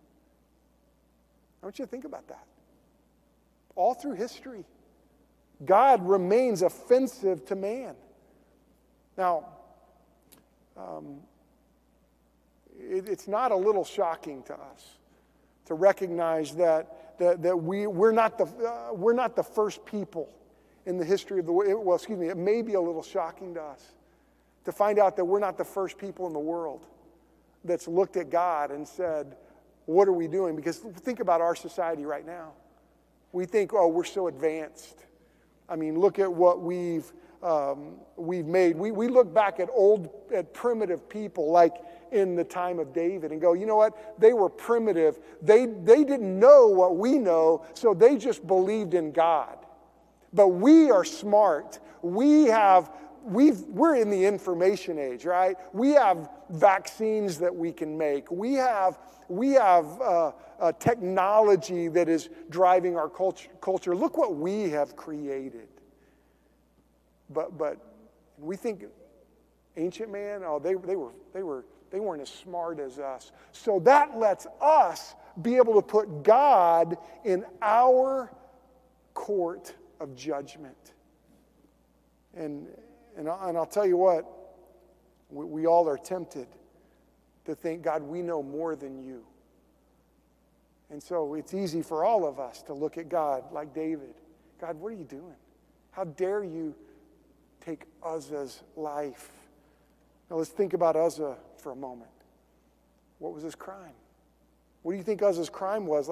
I 1.62 1.66
want 1.66 1.78
you 1.78 1.84
to 1.84 1.90
think 1.90 2.04
about 2.04 2.28
that. 2.28 2.44
All 3.74 3.94
through 3.94 4.14
history, 4.14 4.64
God 5.64 6.06
remains 6.06 6.62
offensive 6.62 7.44
to 7.46 7.56
man. 7.56 7.94
Now, 9.16 9.46
um, 10.76 11.20
it, 12.78 13.08
it's 13.08 13.26
not 13.26 13.50
a 13.50 13.56
little 13.56 13.84
shocking 13.84 14.42
to 14.44 14.54
us 14.54 14.98
to 15.66 15.74
recognize 15.74 16.54
that, 16.56 17.18
that, 17.18 17.42
that 17.42 17.56
we, 17.56 17.86
we're, 17.86 18.12
not 18.12 18.38
the, 18.38 18.44
uh, 18.44 18.94
we're 18.94 19.12
not 19.12 19.36
the 19.36 19.42
first 19.42 19.84
people 19.84 20.30
in 20.86 20.96
the 20.96 21.04
history 21.04 21.40
of 21.40 21.46
the 21.46 21.52
world. 21.52 21.84
Well, 21.84 21.96
excuse 21.96 22.18
me, 22.18 22.28
it 22.28 22.36
may 22.36 22.62
be 22.62 22.74
a 22.74 22.80
little 22.80 23.02
shocking 23.02 23.54
to 23.54 23.62
us 23.62 23.94
to 24.64 24.72
find 24.72 24.98
out 24.98 25.16
that 25.16 25.24
we're 25.24 25.40
not 25.40 25.58
the 25.58 25.64
first 25.64 25.98
people 25.98 26.26
in 26.26 26.32
the 26.32 26.38
world 26.38 26.86
that's 27.64 27.88
looked 27.88 28.16
at 28.16 28.30
God 28.30 28.70
and 28.70 28.86
said, 28.86 29.36
What 29.88 30.06
are 30.06 30.12
we 30.12 30.28
doing? 30.28 30.54
Because 30.54 30.76
think 30.76 31.18
about 31.18 31.40
our 31.40 31.54
society 31.54 32.04
right 32.04 32.26
now. 32.26 32.52
We 33.32 33.46
think, 33.46 33.72
Oh, 33.72 33.88
we're 33.88 34.04
so 34.04 34.28
advanced. 34.28 35.06
I 35.66 35.76
mean, 35.76 35.98
look 35.98 36.18
at 36.18 36.30
what 36.30 36.60
we've, 36.60 37.10
um, 37.42 37.94
we've 38.14 38.44
made. 38.44 38.76
We, 38.76 38.90
we 38.90 39.08
look 39.08 39.32
back 39.32 39.60
at 39.60 39.70
old, 39.72 40.10
at 40.30 40.52
primitive 40.52 41.08
people 41.08 41.50
like 41.50 41.72
in 42.12 42.36
the 42.36 42.44
time 42.44 42.78
of 42.78 42.92
David 42.92 43.32
and 43.32 43.40
go, 43.40 43.54
you 43.54 43.64
know 43.64 43.76
what? 43.76 44.20
They 44.20 44.34
were 44.34 44.50
primitive. 44.50 45.20
They, 45.40 45.64
they 45.64 46.04
didn't 46.04 46.38
know 46.38 46.66
what 46.66 46.98
we 46.98 47.16
know, 47.16 47.64
so 47.72 47.94
they 47.94 48.18
just 48.18 48.46
believed 48.46 48.92
in 48.92 49.10
God. 49.10 49.56
But 50.34 50.48
we 50.48 50.90
are 50.90 51.04
smart. 51.04 51.80
We 52.02 52.44
have, 52.44 52.90
we've, 53.24 53.60
we're 53.60 53.96
in 53.96 54.10
the 54.10 54.24
information 54.24 54.98
age, 54.98 55.24
right? 55.24 55.56
We 55.72 55.90
have 55.90 56.28
vaccines 56.50 57.38
that 57.38 57.54
we 57.54 57.72
can 57.72 57.96
make. 57.96 58.30
We 58.30 58.54
have, 58.54 58.98
we 59.28 59.52
have 59.52 60.00
uh, 60.00 60.32
uh, 60.60 60.72
technology 60.72 61.88
that 61.88 62.08
is 62.08 62.28
driving 62.50 62.96
our 62.96 63.08
culture, 63.08 63.50
culture. 63.60 63.94
Look 63.94 64.16
what 64.16 64.36
we 64.36 64.70
have 64.70 64.96
created. 64.96 65.68
But, 67.30 67.58
but 67.58 67.78
we 68.38 68.56
think 68.56 68.84
ancient 69.76 70.10
man, 70.10 70.42
oh, 70.44 70.58
they, 70.58 70.74
they, 70.74 70.96
were, 70.96 71.12
they 71.32 71.42
were 71.42 71.64
they 71.90 72.00
weren't 72.00 72.22
as 72.22 72.28
smart 72.28 72.80
as 72.80 72.98
us. 72.98 73.32
So 73.52 73.80
that 73.80 74.18
lets 74.18 74.46
us 74.60 75.14
be 75.40 75.56
able 75.56 75.74
to 75.74 75.82
put 75.82 76.22
God 76.22 76.96
in 77.24 77.44
our 77.62 78.30
court 79.14 79.74
of 80.00 80.14
judgment. 80.14 80.92
And, 82.34 82.66
and, 83.18 83.28
and 83.28 83.58
I'll 83.58 83.66
tell 83.66 83.86
you 83.86 83.96
what, 83.96 84.24
we, 85.28 85.44
we 85.44 85.66
all 85.66 85.88
are 85.88 85.98
tempted 85.98 86.46
to 87.44 87.54
think, 87.54 87.82
God, 87.82 88.02
we 88.02 88.22
know 88.22 88.42
more 88.42 88.76
than 88.76 89.04
you. 89.04 89.24
And 90.90 91.02
so 91.02 91.34
it's 91.34 91.52
easy 91.52 91.82
for 91.82 92.04
all 92.04 92.26
of 92.26 92.40
us 92.40 92.62
to 92.62 92.72
look 92.72 92.96
at 92.96 93.08
God 93.08 93.52
like 93.52 93.74
David. 93.74 94.14
God, 94.60 94.76
what 94.76 94.92
are 94.92 94.96
you 94.96 95.04
doing? 95.04 95.36
How 95.90 96.04
dare 96.04 96.44
you 96.44 96.74
take 97.60 97.82
Uzzah's 98.02 98.62
life? 98.76 99.30
Now 100.30 100.36
let's 100.36 100.50
think 100.50 100.72
about 100.72 100.96
Uzzah 100.96 101.36
for 101.58 101.72
a 101.72 101.76
moment. 101.76 102.10
What 103.18 103.34
was 103.34 103.42
his 103.42 103.54
crime? 103.54 103.92
What 104.82 104.92
do 104.92 104.98
you 104.98 105.04
think 105.04 105.22
Uzzah's 105.22 105.50
crime 105.50 105.86
was? 105.86 106.08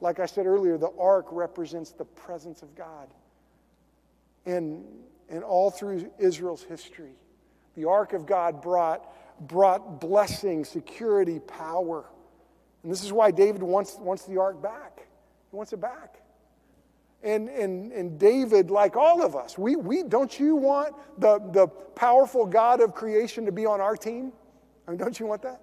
Like 0.00 0.20
I 0.20 0.26
said 0.26 0.46
earlier, 0.46 0.76
the 0.76 0.92
ark 0.98 1.26
represents 1.30 1.92
the 1.92 2.04
presence 2.04 2.62
of 2.62 2.74
God. 2.74 3.08
And, 4.44 4.84
and 5.28 5.42
all 5.42 5.70
through 5.70 6.10
Israel's 6.18 6.62
history, 6.62 7.12
the 7.76 7.86
ark 7.86 8.12
of 8.12 8.26
God 8.26 8.62
brought, 8.62 9.04
brought 9.46 10.00
blessing, 10.00 10.64
security, 10.64 11.40
power. 11.40 12.04
And 12.82 12.92
this 12.92 13.02
is 13.02 13.12
why 13.12 13.30
David 13.30 13.62
wants, 13.62 13.96
wants 13.98 14.24
the 14.24 14.38
ark 14.38 14.62
back. 14.62 15.06
He 15.50 15.56
wants 15.56 15.72
it 15.72 15.80
back. 15.80 16.20
And, 17.22 17.48
and, 17.48 17.90
and 17.92 18.18
David, 18.18 18.70
like 18.70 18.96
all 18.96 19.24
of 19.24 19.34
us, 19.34 19.56
we, 19.56 19.76
we, 19.76 20.02
don't 20.02 20.38
you 20.38 20.56
want 20.56 20.94
the, 21.18 21.38
the 21.52 21.68
powerful 21.68 22.44
God 22.44 22.82
of 22.82 22.94
creation 22.94 23.46
to 23.46 23.52
be 23.52 23.64
on 23.64 23.80
our 23.80 23.96
team? 23.96 24.30
I 24.86 24.90
mean, 24.90 24.98
don't 24.98 25.18
you 25.18 25.26
want 25.26 25.40
that? 25.42 25.60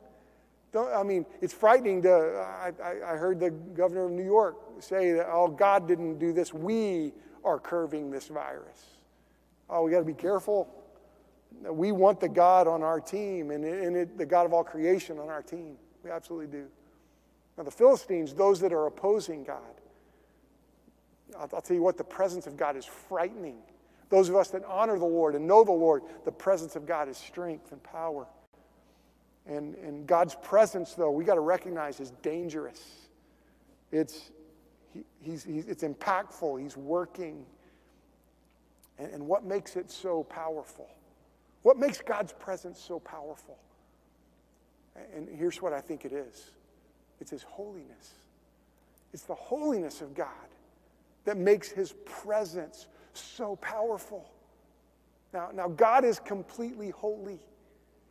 Don't, 0.72 0.92
I 0.92 1.04
mean, 1.04 1.26
it's 1.42 1.54
frightening 1.54 2.02
to. 2.04 2.12
I, 2.12 2.72
I, 2.84 3.14
I 3.14 3.18
heard 3.18 3.40
the 3.40 3.52
governor 3.52 4.06
of 4.06 4.12
New 4.12 4.26
York 4.26 4.56
say 4.80 5.12
that, 5.12 5.28
oh, 5.30 5.50
God 5.50 5.88
didn't 5.88 6.18
do 6.18 6.34
this. 6.34 6.54
We 6.54 7.14
are 7.44 7.60
curving 7.60 8.10
this 8.10 8.28
virus. 8.28 8.82
Oh, 9.72 9.84
we 9.84 9.92
got 9.92 10.00
to 10.00 10.06
be 10.06 10.14
careful. 10.14 10.68
We 11.64 11.92
want 11.94 12.20
the 12.20 12.30
God 12.30 12.68
on 12.68 12.84
our 12.84 13.00
team 13.00 13.52
and, 13.52 13.64
and 13.64 13.96
it, 13.96 14.18
the 14.18 14.26
God 14.26 14.46
of 14.46 14.54
all 14.54 14.64
creation 14.64 15.18
on 15.18 15.30
our 15.30 15.42
team. 15.42 15.78
We 16.04 16.12
absolutely 16.12 16.48
do. 16.48 16.68
Now, 17.58 17.64
the 17.64 17.72
Philistines, 17.72 18.34
those 18.34 18.60
that 18.60 18.74
are 18.74 18.88
opposing 18.88 19.44
God, 19.44 19.62
I'll, 21.38 21.50
I'll 21.54 21.62
tell 21.62 21.76
you 21.76 21.84
what, 21.84 21.98
the 21.98 22.04
presence 22.04 22.48
of 22.48 22.58
God 22.58 22.76
is 22.76 22.86
frightening. 22.86 23.58
Those 24.10 24.28
of 24.28 24.36
us 24.36 24.50
that 24.50 24.66
honor 24.66 25.00
the 25.00 25.06
Lord 25.06 25.36
and 25.36 25.48
know 25.48 25.64
the 25.64 25.72
Lord, 25.72 26.04
the 26.26 26.32
presence 26.32 26.76
of 26.76 26.86
God 26.86 27.08
is 27.08 27.18
strength 27.18 27.72
and 27.72 27.82
power. 27.82 28.28
And, 29.46 29.76
and 29.76 30.06
God's 30.06 30.36
presence, 30.36 30.94
though, 30.94 31.12
we 31.12 31.24
got 31.24 31.36
to 31.36 31.42
recognize 31.42 32.00
is 32.00 32.12
dangerous. 32.22 32.82
It's, 33.92 34.32
he, 34.94 35.04
he's, 35.22 35.44
he's, 35.44 35.66
it's 35.66 35.84
impactful, 35.84 36.62
He's 36.62 36.78
working. 36.78 37.46
And, 39.02 39.14
and 39.14 39.28
what 39.28 39.44
makes 39.44 39.76
it 39.76 39.90
so 39.90 40.24
powerful? 40.24 40.88
What 41.64 41.78
makes 41.78 42.02
God's 42.02 42.34
presence 42.34 42.80
so 42.80 43.00
powerful? 43.00 43.58
And 45.16 45.28
here's 45.30 45.62
what 45.62 45.74
I 45.74 45.82
think 45.82 46.06
it 46.06 46.14
is 46.14 46.52
it's 47.20 47.32
His 47.32 47.44
holiness. 47.44 48.12
It's 49.14 49.24
the 49.24 49.36
holiness 49.36 50.02
of 50.02 50.14
God 50.14 50.28
that 51.26 51.38
makes 51.38 51.70
His 51.70 51.94
presence 52.06 52.88
so 53.14 53.56
powerful. 53.58 54.30
Now, 55.34 55.50
now 55.54 55.68
God 55.68 56.06
is 56.06 56.20
completely 56.20 56.92
holy. 56.92 57.40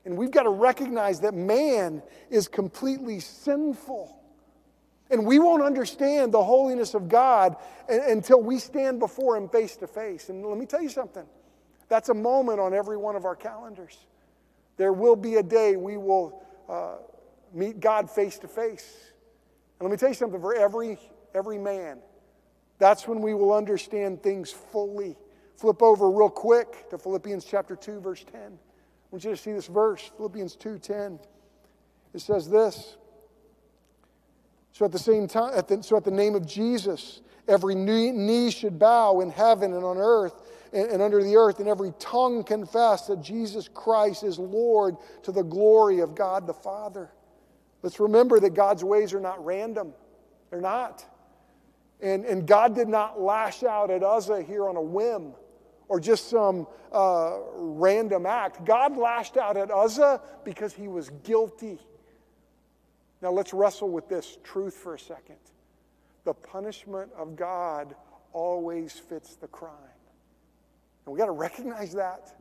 And 0.05 0.17
we've 0.17 0.31
got 0.31 0.45
to 0.45 0.51
recognize 0.51 1.21
that 1.21 1.35
man 1.35 2.03
is 2.31 2.49
completely 2.49 3.21
sinful. 3.21 4.20
And 5.11 5.27
we 5.27 5.39
won't 5.39 5.63
understand 5.63 6.33
the 6.33 6.43
holiness 6.43 6.95
of 6.95 7.09
God 7.09 7.57
until 7.89 8.41
we 8.43 8.59
stand 8.59 9.01
before 9.01 9.37
Him 9.37 9.49
face 9.49 9.77
to 9.77 9.87
face. 9.87 10.29
And 10.29 10.45
let 10.45 10.57
me 10.57 10.67
tell 10.67 10.83
you 10.83 10.89
something 10.89 11.27
that's 11.89 12.09
a 12.09 12.15
moment 12.15 12.61
on 12.61 12.73
every 12.73 12.97
one 12.97 13.17
of 13.17 13.25
our 13.25 13.35
calendars. 13.35 13.99
There 14.77 14.93
will 14.93 15.17
be 15.17 15.35
a 15.35 15.43
day 15.43 15.77
we 15.77 15.97
will 15.97 16.43
uh, 16.69 16.95
meet 17.53 17.81
God 17.81 18.09
face 18.09 18.39
to 18.39 18.49
face. 18.49 19.13
And 19.79 19.89
let 19.89 19.91
me 19.91 19.99
tell 19.99 20.09
you 20.09 20.15
something 20.15 20.41
for 20.41 20.55
every, 20.55 20.99
every 21.35 21.59
man, 21.59 21.99
that's 22.79 23.09
when 23.09 23.21
we 23.21 23.35
will 23.35 23.53
understand 23.53 24.23
things 24.23 24.51
fully. 24.53 25.17
Flip 25.57 25.83
over 25.83 26.11
real 26.11 26.31
quick 26.31 26.89
to 26.91 26.97
Philippians 26.97 27.45
chapter 27.45 27.77
2, 27.77 28.01
verse 28.01 28.25
10. 28.33 28.41
I 28.41 28.49
want 29.11 29.25
you 29.25 29.31
to 29.31 29.37
see 29.37 29.53
this 29.53 29.67
verse, 29.67 30.11
Philippians 30.17 30.57
2:10. 30.57 31.19
It 32.15 32.21
says 32.21 32.49
this. 32.49 32.97
So 34.73 34.85
at 34.85 34.93
the 34.93 34.99
same 34.99 35.27
time, 35.27 35.53
at 35.55 35.69
the, 35.69 35.83
so 35.83 35.97
at 35.97 36.05
the 36.05 36.11
name 36.11 36.35
of 36.35 36.47
Jesus, 36.47 37.21
every 37.49 37.75
knee, 37.75 38.51
should 38.51 38.79
bow 38.79 39.21
in 39.21 39.31
heaven 39.31 39.75
and 39.75 39.85
on 39.85 39.99
earth 39.99 40.35
and, 40.73 40.89
and 40.91 41.03
under 41.03 41.23
the 41.23 41.37
earth, 41.37 41.59
and 41.59 41.69
every 41.69 41.93
tongue 41.99 42.45
confess 42.45 43.07
that 43.07 43.21
Jesus 43.21 43.69
Christ 43.69 44.23
is 44.23 44.39
Lord 44.39 44.97
to 45.25 45.33
the 45.33 45.43
glory 45.43 46.01
of 46.01 46.15
God 46.15 46.47
the 46.47 46.55
Father. 46.55 47.11
Let's 47.83 47.99
remember 47.99 48.39
that 48.41 48.55
God's 48.55 48.85
ways 48.85 49.13
are 49.13 49.21
not 49.21 49.45
random. 49.45 49.93
They're 50.51 50.61
not. 50.61 51.05
And, 52.01 52.25
and 52.25 52.47
God 52.47 52.75
did 52.75 52.89
not 52.89 53.21
lash 53.21 53.63
out 53.63 53.91
at 53.91 54.03
Uzzah 54.03 54.43
here 54.43 54.69
on 54.69 54.77
a 54.77 54.83
whim 54.83 55.33
or 55.89 55.99
just 55.99 56.31
some 56.31 56.67
uh, 56.93 57.39
random 57.55 58.25
act. 58.25 58.65
God 58.65 58.97
lashed 58.97 59.37
out 59.37 59.57
at 59.57 59.71
Uzzah 59.71 60.21
because 60.45 60.73
he 60.73 60.89
was 60.89 61.11
guilty. 61.25 61.79
Now 63.23 63.31
let's 63.31 63.53
wrestle 63.53 63.91
with 63.91 64.09
this 64.09 64.39
truth 64.43 64.75
for 64.75 64.95
a 64.95 64.99
second. 64.99 65.37
The 66.25 66.35
punishment 66.35 67.11
of 67.17 67.37
God 67.37 67.95
always 68.33 68.93
fits 68.93 69.37
the 69.37 69.49
crime. 69.49 69.73
And 71.05 71.13
we 71.13 71.19
got 71.19 71.27
to 71.27 71.33
recognize 71.33 71.93
that. 71.95 72.35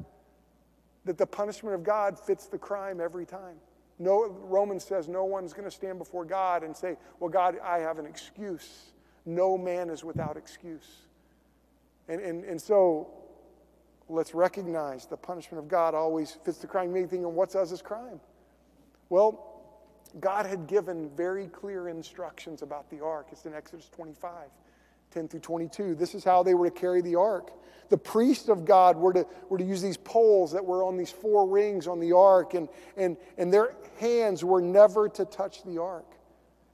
That 1.06 1.18
the 1.18 1.26
punishment 1.26 1.76
of 1.76 1.84
God 1.84 2.20
fits 2.20 2.48
the 2.48 2.58
crime 2.58 3.00
every 3.02 3.26
time. 3.26 3.56
No, 3.98 4.28
Romans 4.28 4.84
says 4.84 5.08
no 5.08 5.26
one's 5.26 5.54
going 5.54 5.65
to 5.65 5.72
stand 5.72 5.98
before 5.98 6.24
God 6.24 6.63
and 6.63 6.76
say, 6.76 6.98
Well, 7.20 7.30
God, 7.30 7.58
I 7.63 7.80
have 7.80 8.00
an 8.00 8.06
excuse. 8.06 8.92
No 9.26 9.58
man 9.58 9.89
is 9.89 10.04
without 10.04 10.38
excuse. 10.38 10.88
And, 12.08 12.22
and, 12.22 12.44
and 12.44 12.62
so 12.62 13.08
let's 14.08 14.34
recognize 14.34 15.06
the 15.06 15.18
punishment 15.18 15.63
of 15.63 15.70
God 15.70 15.94
always 15.94 16.32
fits 16.44 16.58
the 16.58 16.68
crime. 16.68 16.96
You 16.96 17.02
may 17.02 17.08
think, 17.08 17.26
what's 17.26 17.56
Uzzah's 17.56 17.82
crime? 17.82 18.20
Well, 19.10 19.49
God 20.19 20.45
had 20.45 20.67
given 20.67 21.10
very 21.15 21.48
clear 21.48 21.88
instructions 21.88 22.62
about 22.62 22.89
the 22.89 23.04
ark. 23.04 23.28
It's 23.32 23.45
in 23.45 23.54
Exodus 23.54 23.89
25, 23.89 24.32
10 25.12 25.28
through 25.28 25.39
22. 25.39 25.95
This 25.95 26.15
is 26.15 26.24
how 26.24 26.41
they 26.43 26.54
were 26.54 26.69
to 26.69 26.76
carry 26.76 27.02
the 27.02 27.15
ark. 27.15 27.52
The 27.89 27.98
priests 27.98 28.50
of 28.50 28.65
God 28.65 28.98
were 28.98 29.13
to, 29.13 29.26
were 29.50 29.58
to 29.58 29.63
use 29.63 29.82
these 29.82 29.98
poles 29.98 30.52
that 30.52 30.63
were 30.63 30.84
on 30.84 30.98
these 30.98 31.12
four 31.12 31.48
rings 31.48 31.88
on 31.88 32.00
the 32.00 32.13
ark, 32.13 32.54
and, 32.54 32.69
and, 32.98 33.17
and 33.38 33.52
their 33.52 33.76
hands 34.00 34.43
were 34.43 34.62
never 34.62 35.10
to 35.10 35.26
touch 35.26 35.63
the 35.63 35.82
ark, 35.82 36.06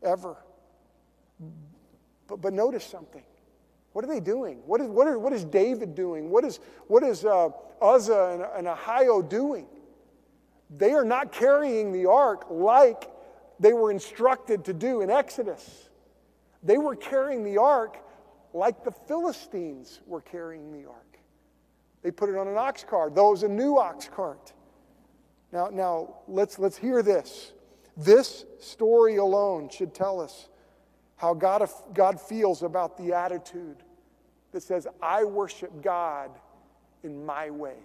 ever. 0.03 0.37
But, 2.27 2.41
but 2.41 2.53
notice 2.53 2.83
something. 2.83 3.23
What 3.93 4.03
are 4.03 4.09
they 4.09 4.19
doing? 4.19 4.61
What 4.65 4.81
is, 4.81 4.87
what 4.87 5.07
are, 5.07 5.17
what 5.17 5.31
is 5.31 5.45
David 5.45 5.95
doing? 5.95 6.29
What 6.29 6.43
is, 6.43 6.59
what 6.87 7.01
is 7.03 7.23
uh, 7.23 7.49
Uzzah 7.81 8.49
and, 8.57 8.67
and 8.67 8.77
Ahio 8.77 9.27
doing? 9.27 9.67
They 10.75 10.91
are 10.91 11.05
not 11.05 11.31
carrying 11.31 11.93
the 11.93 12.09
ark 12.09 12.47
like 12.49 13.09
they 13.59 13.73
were 13.73 13.91
instructed 13.91 14.65
to 14.65 14.73
do 14.73 15.01
in 15.01 15.09
Exodus. 15.09 15.89
They 16.63 16.77
were 16.77 16.95
carrying 16.95 17.43
the 17.43 17.57
ark 17.57 17.97
like 18.53 18.83
the 18.83 18.91
Philistines 18.91 20.01
were 20.05 20.21
carrying 20.21 20.71
the 20.71 20.89
ark. 20.89 21.19
They 22.01 22.11
put 22.11 22.29
it 22.29 22.37
on 22.37 22.47
an 22.47 22.57
ox 22.57 22.83
cart. 22.83 23.15
Those 23.15 23.43
a 23.43 23.47
new 23.47 23.77
ox 23.77 24.09
cart. 24.13 24.53
Now, 25.51 25.67
now 25.67 26.15
let's, 26.27 26.59
let's 26.59 26.77
hear 26.77 27.01
this. 27.01 27.53
This 27.97 28.45
story 28.59 29.17
alone 29.17 29.69
should 29.69 29.93
tell 29.93 30.19
us 30.19 30.49
how 31.17 31.33
God, 31.33 31.67
God 31.93 32.19
feels 32.19 32.61
about 32.61 32.97
the 32.97 33.13
attitude 33.13 33.77
that 34.51 34.61
says, 34.63 34.87
I 35.01 35.23
worship 35.23 35.81
God 35.81 36.31
in 37.03 37.25
my 37.25 37.49
way. 37.49 37.77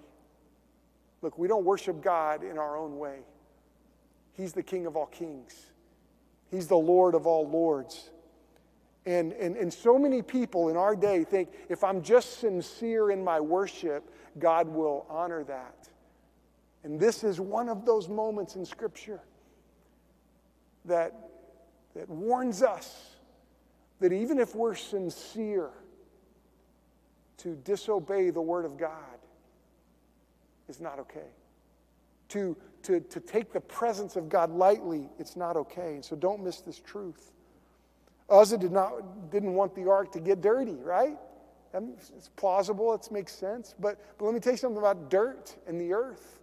Look, 1.23 1.39
we 1.39 1.49
don't 1.49 1.65
worship 1.65 2.03
God 2.03 2.43
in 2.43 2.59
our 2.59 2.77
own 2.77 2.99
way. 2.99 3.21
He's 4.41 4.55
the 4.55 4.63
King 4.63 4.87
of 4.87 4.97
all 4.97 5.07
kings, 5.07 5.67
He's 6.51 6.67
the 6.67 6.77
Lord 6.77 7.15
of 7.15 7.27
all 7.27 7.49
lords. 7.49 8.11
And, 9.07 9.33
and, 9.33 9.57
and 9.57 9.73
so 9.73 9.99
many 9.99 10.21
people 10.21 10.69
in 10.69 10.77
our 10.77 10.95
day 10.95 11.25
think 11.25 11.49
if 11.71 11.83
I'm 11.83 12.03
just 12.03 12.39
sincere 12.39 13.11
in 13.11 13.25
my 13.25 13.41
worship, 13.41 14.13
God 14.39 14.69
will 14.69 15.07
honor 15.09 15.43
that. 15.45 15.89
And 16.85 17.01
this 17.01 17.25
is 17.25 17.41
one 17.41 17.71
of 17.71 17.87
those 17.87 18.11
moments 18.11 18.57
in 18.57 18.65
Scripture 18.67 19.21
that, 20.85 21.15
that 21.97 22.11
warns 22.11 22.63
us 22.63 23.17
that 24.01 24.13
even 24.13 24.39
if 24.39 24.55
we're 24.55 24.75
sincere, 24.75 25.71
to 27.39 27.57
disobey 27.65 28.29
the 28.29 28.43
Word 28.43 28.67
of 28.67 28.77
God 28.77 29.19
is 30.69 30.79
not 30.79 30.99
okay. 30.99 31.29
To, 32.31 32.55
to, 32.85 33.01
to 33.01 33.21
take 33.21 33.53
the 33.53 33.61
presence 33.61 34.17
of 34.17 34.29
God 34.29 34.51
lightly, 34.51 35.09
it's 35.19 35.37
not 35.37 35.57
okay. 35.57 35.95
And 35.95 36.05
so 36.05 36.17
don't 36.17 36.43
miss 36.43 36.61
this 36.61 36.79
truth. 36.79 37.33
Uzzah 38.29 38.59
did 38.59 38.73
not, 38.73 39.31
didn't 39.31 39.55
want 39.55 39.75
the 39.75 39.91
ark 39.91 40.13
to 40.13 40.21
get 40.21 40.41
dirty, 40.41 40.77
right? 40.83 41.19
It's 41.73 42.29
plausible, 42.37 42.95
it 42.95 43.09
makes 43.11 43.33
sense. 43.35 43.75
But, 43.79 44.01
but 44.19 44.25
let 44.25 44.35
me 44.35 44.41
tell 44.41 44.53
you 44.53 44.57
something 44.57 44.79
about 44.79 45.11
dirt 45.11 45.57
and 45.67 45.81
the 45.81 45.93
earth. 45.93 46.41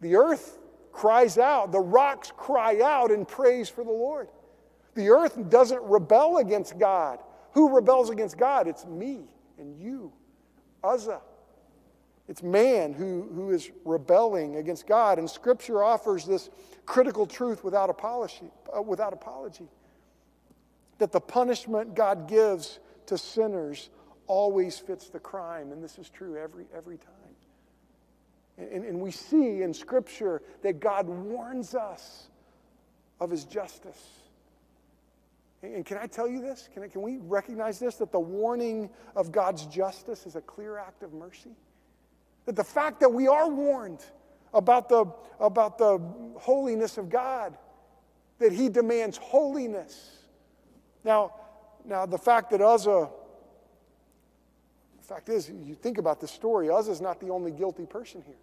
The 0.00 0.16
earth 0.16 0.58
cries 0.92 1.38
out, 1.38 1.72
the 1.72 1.80
rocks 1.80 2.32
cry 2.36 2.80
out 2.82 3.10
in 3.10 3.24
praise 3.24 3.68
for 3.68 3.84
the 3.84 3.90
Lord. 3.90 4.28
The 4.94 5.10
earth 5.10 5.48
doesn't 5.48 5.82
rebel 5.82 6.38
against 6.38 6.78
God. 6.78 7.20
Who 7.52 7.74
rebels 7.74 8.10
against 8.10 8.36
God? 8.36 8.66
It's 8.66 8.84
me 8.86 9.20
and 9.58 9.78
you, 9.78 10.12
Uzzah. 10.82 11.20
It's 12.28 12.42
man 12.42 12.92
who, 12.92 13.28
who 13.34 13.50
is 13.50 13.70
rebelling 13.84 14.56
against 14.56 14.86
God. 14.86 15.18
And 15.18 15.28
Scripture 15.28 15.82
offers 15.82 16.26
this 16.26 16.50
critical 16.84 17.26
truth 17.26 17.64
without 17.64 17.88
apology, 17.88 18.50
uh, 18.76 18.82
without 18.82 19.12
apology 19.12 19.68
that 20.98 21.12
the 21.12 21.20
punishment 21.20 21.94
God 21.94 22.28
gives 22.28 22.80
to 23.06 23.16
sinners 23.16 23.90
always 24.26 24.78
fits 24.78 25.08
the 25.08 25.18
crime. 25.18 25.72
And 25.72 25.82
this 25.82 25.98
is 25.98 26.10
true 26.10 26.36
every, 26.36 26.66
every 26.76 26.98
time. 26.98 27.14
And, 28.58 28.84
and 28.84 29.00
we 29.00 29.12
see 29.12 29.62
in 29.62 29.72
Scripture 29.72 30.42
that 30.62 30.80
God 30.80 31.08
warns 31.08 31.74
us 31.74 32.28
of 33.20 33.30
his 33.30 33.44
justice. 33.44 34.04
And 35.62 35.84
can 35.84 35.98
I 35.98 36.06
tell 36.06 36.28
you 36.28 36.40
this? 36.40 36.68
Can, 36.72 36.82
I, 36.82 36.88
can 36.88 37.02
we 37.02 37.18
recognize 37.18 37.78
this? 37.78 37.96
That 37.96 38.12
the 38.12 38.20
warning 38.20 38.90
of 39.16 39.32
God's 39.32 39.66
justice 39.66 40.26
is 40.26 40.36
a 40.36 40.40
clear 40.40 40.78
act 40.78 41.02
of 41.02 41.12
mercy? 41.12 41.50
That 42.48 42.56
the 42.56 42.64
fact 42.64 43.00
that 43.00 43.12
we 43.12 43.28
are 43.28 43.46
warned 43.46 44.02
about 44.54 44.88
the, 44.88 45.04
about 45.38 45.76
the 45.76 45.98
holiness 46.38 46.96
of 46.96 47.10
God, 47.10 47.58
that 48.38 48.52
He 48.52 48.70
demands 48.70 49.18
holiness. 49.18 50.16
Now, 51.04 51.34
now 51.84 52.06
the 52.06 52.16
fact 52.16 52.50
that 52.52 52.62
Uzzah, 52.62 53.10
the 54.96 55.04
fact 55.04 55.28
is, 55.28 55.50
you 55.50 55.74
think 55.74 55.98
about 55.98 56.22
this 56.22 56.30
story, 56.30 56.70
Uzzah 56.70 56.90
is 56.90 57.02
not 57.02 57.20
the 57.20 57.28
only 57.28 57.50
guilty 57.50 57.84
person 57.84 58.22
here. 58.22 58.40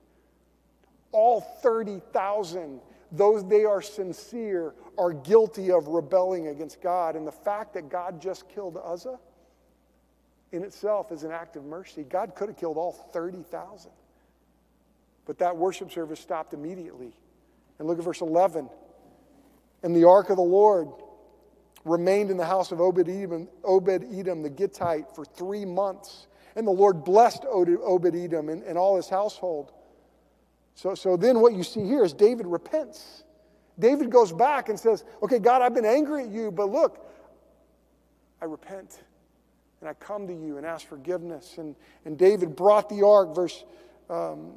All 1.11 1.41
30,000 1.41 2.81
those 3.11 3.43
they 3.47 3.65
are 3.65 3.81
sincere 3.81 4.75
are 4.99 5.13
guilty 5.13 5.71
of 5.71 5.87
rebelling 5.87 6.49
against 6.49 6.79
God. 6.79 7.15
And 7.15 7.25
the 7.25 7.31
fact 7.31 7.73
that 7.73 7.89
God 7.89 8.21
just 8.21 8.47
killed 8.49 8.77
Uzzah 8.77 9.17
in 10.55 10.63
itself 10.63 11.11
is 11.11 11.23
an 11.23 11.31
act 11.31 11.55
of 11.55 11.65
mercy. 11.65 12.03
God 12.03 12.33
could 12.35 12.47
have 12.47 12.57
killed 12.57 12.77
all 12.77 12.91
30,000. 12.91 13.91
But 15.25 15.39
that 15.39 15.57
worship 15.57 15.91
service 15.91 16.19
stopped 16.19 16.53
immediately. 16.53 17.13
And 17.77 17.87
look 17.87 17.97
at 17.97 18.03
verse 18.05 18.21
11. 18.21 18.69
And 19.83 19.95
the 19.95 20.07
ark 20.07 20.29
of 20.29 20.37
the 20.37 20.43
Lord 20.43 20.87
remained 21.83 22.31
in 22.31 22.37
the 22.37 22.45
house 22.45 22.71
of 22.71 22.79
Obed 22.79 23.09
Edom, 23.09 23.47
the 23.63 24.49
Gittite 24.49 25.13
for 25.13 25.25
three 25.25 25.65
months. 25.65 26.27
And 26.55 26.65
the 26.65 26.71
Lord 26.71 27.03
blessed 27.03 27.43
Obed 27.45 28.15
Edom 28.15 28.49
and, 28.49 28.63
and 28.63 28.77
all 28.77 28.95
his 28.95 29.09
household. 29.09 29.73
So, 30.75 30.95
so 30.95 31.17
then 31.17 31.41
what 31.41 31.53
you 31.53 31.63
see 31.63 31.83
here 31.85 32.03
is 32.03 32.13
David 32.13 32.47
repents. 32.47 33.23
David 33.77 34.09
goes 34.09 34.31
back 34.31 34.69
and 34.69 34.79
says, 34.79 35.03
Okay, 35.21 35.39
God, 35.39 35.61
I've 35.61 35.73
been 35.73 35.85
angry 35.85 36.23
at 36.23 36.29
you, 36.29 36.49
but 36.51 36.69
look, 36.69 37.05
I 38.41 38.45
repent 38.45 38.99
and 39.86 39.91
I 39.91 40.03
come 40.03 40.25
to 40.25 40.33
you 40.33 40.57
and 40.57 40.65
ask 40.65 40.88
forgiveness. 40.88 41.59
And, 41.59 41.75
and 42.05 42.17
David 42.17 42.55
brought 42.55 42.89
the 42.89 43.05
ark, 43.05 43.36
verse, 43.36 43.63
um, 44.09 44.53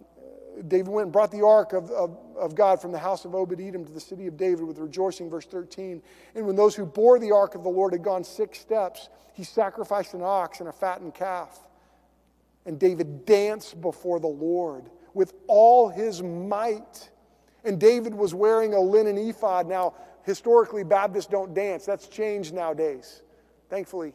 David 0.67 0.89
went 0.89 1.05
and 1.05 1.13
brought 1.13 1.31
the 1.31 1.45
ark 1.45 1.75
of, 1.75 1.91
of, 1.91 2.17
of, 2.35 2.55
God 2.55 2.81
from 2.81 2.93
the 2.93 2.99
house 2.99 3.27
of 3.27 3.35
Obed 3.35 3.61
Edom 3.61 3.85
to 3.85 3.93
the 3.93 4.01
city 4.01 4.27
of 4.27 4.39
David 4.39 4.65
with 4.65 4.79
rejoicing, 4.79 5.29
verse 5.29 5.45
13. 5.45 6.03
And 6.35 6.47
when 6.47 6.57
those 6.57 6.75
who 6.75 6.87
bore 6.87 7.19
the 7.19 7.31
ark 7.31 7.55
of 7.55 7.63
the 7.63 7.69
Lord 7.69 7.93
had 7.93 8.03
gone 8.03 8.25
six 8.25 8.59
steps, 8.59 9.11
he 9.35 9.45
sacrificed 9.45 10.15
an 10.15 10.23
ox 10.23 10.61
and 10.61 10.69
a 10.71 10.73
fattened 10.73 11.15
calf. 11.15 11.61
And 12.65 12.81
David 12.81 13.27
danced 13.27 13.83
before 13.83 14.21
the 14.21 14.27
Lord 14.27 14.91
with 15.13 15.35
all 15.47 15.91
his 15.91 16.23
might. 16.23 17.11
And 17.65 17.79
David 17.79 18.15
was 18.15 18.33
wearing 18.33 18.73
a 18.73 18.81
linen 18.81 19.19
ephod. 19.19 19.69
Now, 19.69 19.93
historically, 20.23 20.85
Baptists 20.85 21.27
don't 21.27 21.53
dance. 21.53 21.85
That's 21.85 22.09
changed 22.09 22.55
nowadays, 22.55 23.21
thankfully. 23.69 24.15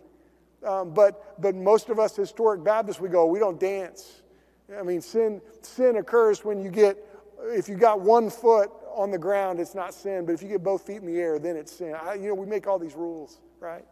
Um, 0.66 0.94
but, 0.94 1.42
but 1.42 1.56
most 1.56 1.90
of 1.90 2.00
us 2.00 2.16
historic 2.16 2.64
Baptists, 2.64 3.00
we 3.00 3.10
go, 3.10 3.26
we 3.26 3.40
don't 3.40 3.60
dance. 3.60 4.22
I 4.78 4.84
mean, 4.84 5.02
sin, 5.02 5.42
sin 5.62 5.98
occurs 5.98 6.46
when 6.46 6.62
you 6.62 6.70
get, 6.70 6.98
if 7.44 7.68
you 7.68 7.76
got 7.76 8.00
one 8.00 8.30
foot 8.30 8.72
on 8.96 9.12
the 9.12 9.18
ground, 9.18 9.60
it's 9.60 9.76
not 9.76 9.94
sin. 9.94 10.26
But 10.26 10.34
if 10.34 10.42
you 10.42 10.48
get 10.48 10.64
both 10.64 10.86
feet 10.86 10.98
in 10.98 11.06
the 11.06 11.20
air, 11.20 11.40
then 11.40 11.58
it's 11.58 11.72
sin. 11.72 11.94
I, 11.94 12.14
you 12.14 12.30
know, 12.30 12.36
we 12.36 12.46
make 12.46 12.68
all 12.68 12.80
these 12.80 12.96
rules, 12.96 13.40
right? 13.60 13.84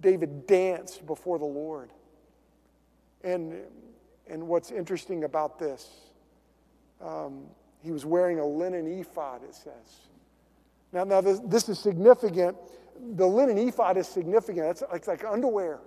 David 0.00 0.46
danced 0.46 1.04
before 1.06 1.38
the 1.38 1.44
Lord. 1.44 1.90
And, 3.24 3.54
and 4.28 4.46
what's 4.46 4.70
interesting 4.70 5.24
about 5.24 5.58
this, 5.58 5.88
um, 7.00 7.44
he 7.82 7.90
was 7.90 8.04
wearing 8.04 8.38
a 8.38 8.46
linen 8.46 9.00
ephod, 9.00 9.42
it 9.42 9.54
says. 9.54 10.08
Now, 10.92 11.04
now 11.04 11.20
this, 11.20 11.40
this 11.40 11.68
is 11.68 11.78
significant. 11.78 12.56
The 13.16 13.26
linen 13.26 13.58
ephod 13.58 13.96
is 13.96 14.08
significant. 14.08 14.66
It's 14.66 14.82
it's 14.92 15.06
like 15.06 15.24
underwear. 15.24 15.80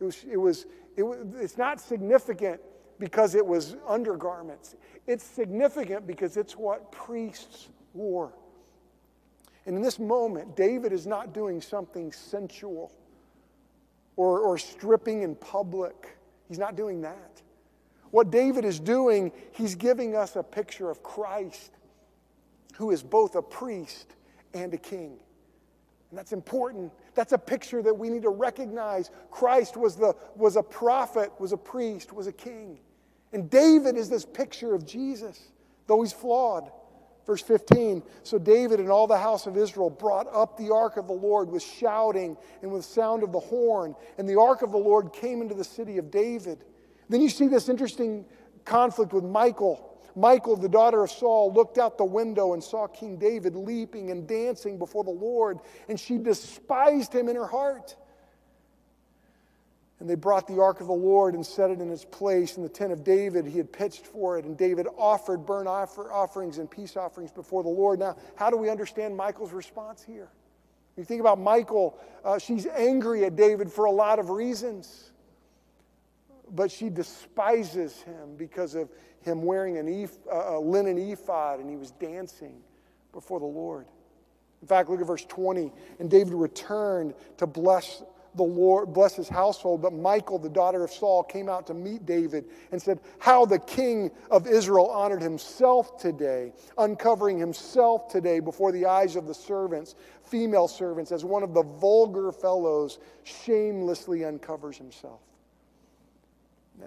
It 0.00 0.04
was, 0.04 0.24
it 0.30 0.36
was, 0.36 0.66
it 0.96 1.02
was, 1.02 1.18
it's 1.40 1.58
not 1.58 1.80
significant 1.80 2.60
because 2.98 3.34
it 3.34 3.44
was 3.44 3.76
undergarments. 3.86 4.76
It's 5.06 5.24
significant 5.24 6.06
because 6.06 6.36
it's 6.36 6.56
what 6.56 6.90
priests 6.92 7.68
wore. 7.94 8.32
And 9.66 9.76
in 9.76 9.82
this 9.82 9.98
moment, 9.98 10.56
David 10.56 10.92
is 10.92 11.06
not 11.06 11.32
doing 11.32 11.60
something 11.60 12.12
sensual 12.12 12.92
or, 14.16 14.40
or 14.40 14.58
stripping 14.58 15.22
in 15.22 15.34
public. 15.36 16.16
He's 16.48 16.58
not 16.58 16.76
doing 16.76 17.02
that. 17.02 17.42
What 18.10 18.30
David 18.30 18.64
is 18.64 18.80
doing, 18.80 19.32
he's 19.52 19.74
giving 19.74 20.16
us 20.16 20.36
a 20.36 20.42
picture 20.42 20.90
of 20.90 21.02
Christ, 21.02 21.72
who 22.74 22.90
is 22.90 23.02
both 23.02 23.36
a 23.36 23.42
priest 23.42 24.16
and 24.54 24.72
a 24.72 24.78
king. 24.78 25.18
And 26.10 26.18
that's 26.18 26.32
important. 26.32 26.92
That's 27.18 27.32
a 27.32 27.38
picture 27.38 27.82
that 27.82 27.98
we 27.98 28.10
need 28.10 28.22
to 28.22 28.30
recognize. 28.30 29.10
Christ 29.32 29.76
was, 29.76 29.96
the, 29.96 30.14
was 30.36 30.54
a 30.54 30.62
prophet, 30.62 31.32
was 31.40 31.50
a 31.50 31.56
priest, 31.56 32.12
was 32.12 32.28
a 32.28 32.32
king. 32.32 32.78
And 33.32 33.50
David 33.50 33.96
is 33.96 34.08
this 34.08 34.24
picture 34.24 34.72
of 34.72 34.86
Jesus, 34.86 35.50
though 35.88 36.02
he's 36.02 36.12
flawed. 36.12 36.70
Verse 37.26 37.42
15 37.42 38.04
So 38.22 38.38
David 38.38 38.78
and 38.78 38.88
all 38.88 39.08
the 39.08 39.18
house 39.18 39.48
of 39.48 39.56
Israel 39.56 39.90
brought 39.90 40.32
up 40.32 40.56
the 40.56 40.72
ark 40.72 40.96
of 40.96 41.08
the 41.08 41.12
Lord 41.12 41.50
with 41.50 41.64
shouting 41.64 42.36
and 42.62 42.70
with 42.70 42.84
sound 42.84 43.24
of 43.24 43.32
the 43.32 43.40
horn. 43.40 43.96
And 44.16 44.28
the 44.28 44.38
ark 44.38 44.62
of 44.62 44.70
the 44.70 44.78
Lord 44.78 45.12
came 45.12 45.42
into 45.42 45.56
the 45.56 45.64
city 45.64 45.98
of 45.98 46.12
David. 46.12 46.62
Then 47.08 47.20
you 47.20 47.30
see 47.30 47.48
this 47.48 47.68
interesting 47.68 48.26
conflict 48.64 49.12
with 49.12 49.24
Michal. 49.24 49.87
Michal, 50.18 50.56
the 50.56 50.68
daughter 50.68 51.02
of 51.02 51.10
Saul, 51.10 51.52
looked 51.52 51.78
out 51.78 51.98
the 51.98 52.04
window 52.04 52.54
and 52.54 52.62
saw 52.62 52.86
King 52.86 53.16
David 53.16 53.54
leaping 53.54 54.10
and 54.10 54.26
dancing 54.26 54.78
before 54.78 55.04
the 55.04 55.10
Lord, 55.10 55.58
and 55.88 55.98
she 55.98 56.18
despised 56.18 57.14
him 57.14 57.28
in 57.28 57.36
her 57.36 57.46
heart. 57.46 57.96
And 60.00 60.08
they 60.08 60.14
brought 60.14 60.46
the 60.46 60.60
ark 60.60 60.80
of 60.80 60.86
the 60.86 60.92
Lord 60.92 61.34
and 61.34 61.44
set 61.44 61.70
it 61.70 61.80
in 61.80 61.90
its 61.90 62.04
place 62.04 62.56
in 62.56 62.62
the 62.62 62.68
tent 62.68 62.92
of 62.92 63.02
David. 63.02 63.46
He 63.46 63.58
had 63.58 63.72
pitched 63.72 64.06
for 64.06 64.38
it, 64.38 64.44
and 64.44 64.56
David 64.56 64.86
offered 64.96 65.44
burnt 65.44 65.66
offer, 65.66 66.12
offerings 66.12 66.58
and 66.58 66.70
peace 66.70 66.96
offerings 66.96 67.32
before 67.32 67.62
the 67.62 67.68
Lord. 67.68 67.98
Now, 67.98 68.16
how 68.36 68.48
do 68.50 68.56
we 68.56 68.70
understand 68.70 69.16
Michal's 69.16 69.52
response 69.52 70.02
here? 70.02 70.28
you 70.96 71.04
think 71.04 71.20
about 71.20 71.38
Michael, 71.38 71.96
uh, 72.24 72.38
she's 72.38 72.66
angry 72.66 73.24
at 73.24 73.36
David 73.36 73.70
for 73.70 73.84
a 73.84 73.90
lot 73.90 74.18
of 74.18 74.30
reasons 74.30 75.12
but 76.54 76.70
she 76.70 76.88
despises 76.90 78.02
him 78.02 78.36
because 78.36 78.74
of 78.74 78.90
him 79.20 79.42
wearing 79.42 79.76
an 79.76 80.04
eph- 80.04 80.18
a 80.30 80.58
linen 80.58 80.98
ephod 80.98 81.60
and 81.60 81.68
he 81.68 81.76
was 81.76 81.90
dancing 81.92 82.60
before 83.12 83.40
the 83.40 83.46
Lord. 83.46 83.86
In 84.62 84.68
fact, 84.68 84.88
look 84.88 85.00
at 85.00 85.06
verse 85.06 85.24
20. 85.24 85.72
And 86.00 86.10
David 86.10 86.34
returned 86.34 87.14
to 87.36 87.46
bless 87.46 88.02
the 88.34 88.42
Lord, 88.42 88.92
bless 88.92 89.16
his 89.16 89.28
household. 89.28 89.82
But 89.82 89.92
Michal, 89.92 90.38
the 90.38 90.48
daughter 90.48 90.84
of 90.84 90.90
Saul, 90.90 91.22
came 91.22 91.48
out 91.48 91.66
to 91.68 91.74
meet 91.74 92.06
David 92.06 92.44
and 92.72 92.80
said, 92.80 93.00
How 93.18 93.44
the 93.44 93.58
king 93.58 94.10
of 94.30 94.46
Israel 94.46 94.88
honored 94.90 95.22
himself 95.22 95.98
today, 95.98 96.52
uncovering 96.76 97.38
himself 97.38 98.08
today 98.08 98.40
before 98.40 98.72
the 98.72 98.86
eyes 98.86 99.16
of 99.16 99.26
the 99.26 99.34
servants, 99.34 99.94
female 100.24 100.68
servants, 100.68 101.12
as 101.12 101.24
one 101.24 101.42
of 101.42 101.54
the 101.54 101.62
vulgar 101.62 102.32
fellows 102.32 102.98
shamelessly 103.24 104.24
uncovers 104.24 104.76
himself. 104.76 105.20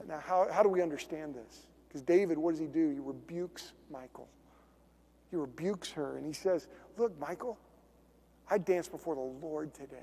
Now, 0.07 0.19
how, 0.19 0.47
how 0.51 0.63
do 0.63 0.69
we 0.69 0.81
understand 0.81 1.35
this? 1.35 1.67
Because 1.87 2.01
David, 2.01 2.37
what 2.37 2.51
does 2.51 2.59
he 2.59 2.67
do? 2.67 2.89
He 2.89 2.99
rebukes 2.99 3.73
Michal. 3.91 4.27
He 5.29 5.37
rebukes 5.37 5.91
her 5.91 6.17
and 6.17 6.25
he 6.25 6.33
says, 6.33 6.67
Look, 6.97 7.17
Michal, 7.19 7.57
I 8.49 8.57
danced 8.57 8.91
before 8.91 9.15
the 9.15 9.45
Lord 9.45 9.73
today. 9.73 9.97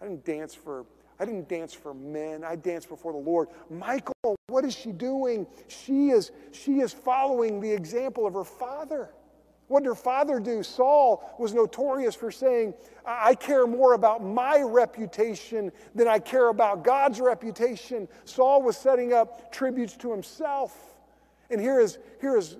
I 0.00 0.06
didn't 0.06 0.24
dance 0.24 0.54
for 0.54 0.84
I 1.18 1.24
didn't 1.24 1.48
dance 1.48 1.72
for 1.72 1.94
men. 1.94 2.42
I 2.42 2.56
danced 2.56 2.88
before 2.88 3.12
the 3.12 3.18
Lord. 3.18 3.48
Michal, 3.70 4.36
what 4.48 4.64
is 4.64 4.74
she 4.74 4.90
doing? 4.90 5.46
She 5.68 6.10
is, 6.10 6.32
she 6.50 6.80
is 6.80 6.92
following 6.92 7.60
the 7.60 7.70
example 7.70 8.26
of 8.26 8.34
her 8.34 8.44
father. 8.44 9.10
What 9.68 9.82
did 9.82 9.88
her 9.88 9.94
father 9.94 10.40
do? 10.40 10.62
Saul 10.62 11.34
was 11.38 11.54
notorious 11.54 12.14
for 12.14 12.30
saying, 12.30 12.74
I 13.06 13.34
care 13.34 13.66
more 13.66 13.94
about 13.94 14.22
my 14.22 14.60
reputation 14.60 15.72
than 15.94 16.06
I 16.06 16.18
care 16.18 16.48
about 16.48 16.84
God's 16.84 17.20
reputation. 17.20 18.06
Saul 18.24 18.62
was 18.62 18.76
setting 18.76 19.12
up 19.12 19.52
tributes 19.52 19.96
to 19.98 20.10
himself. 20.10 20.76
And 21.50 21.60
here 21.60 21.80
is, 21.80 21.98
here 22.20 22.36
is 22.36 22.56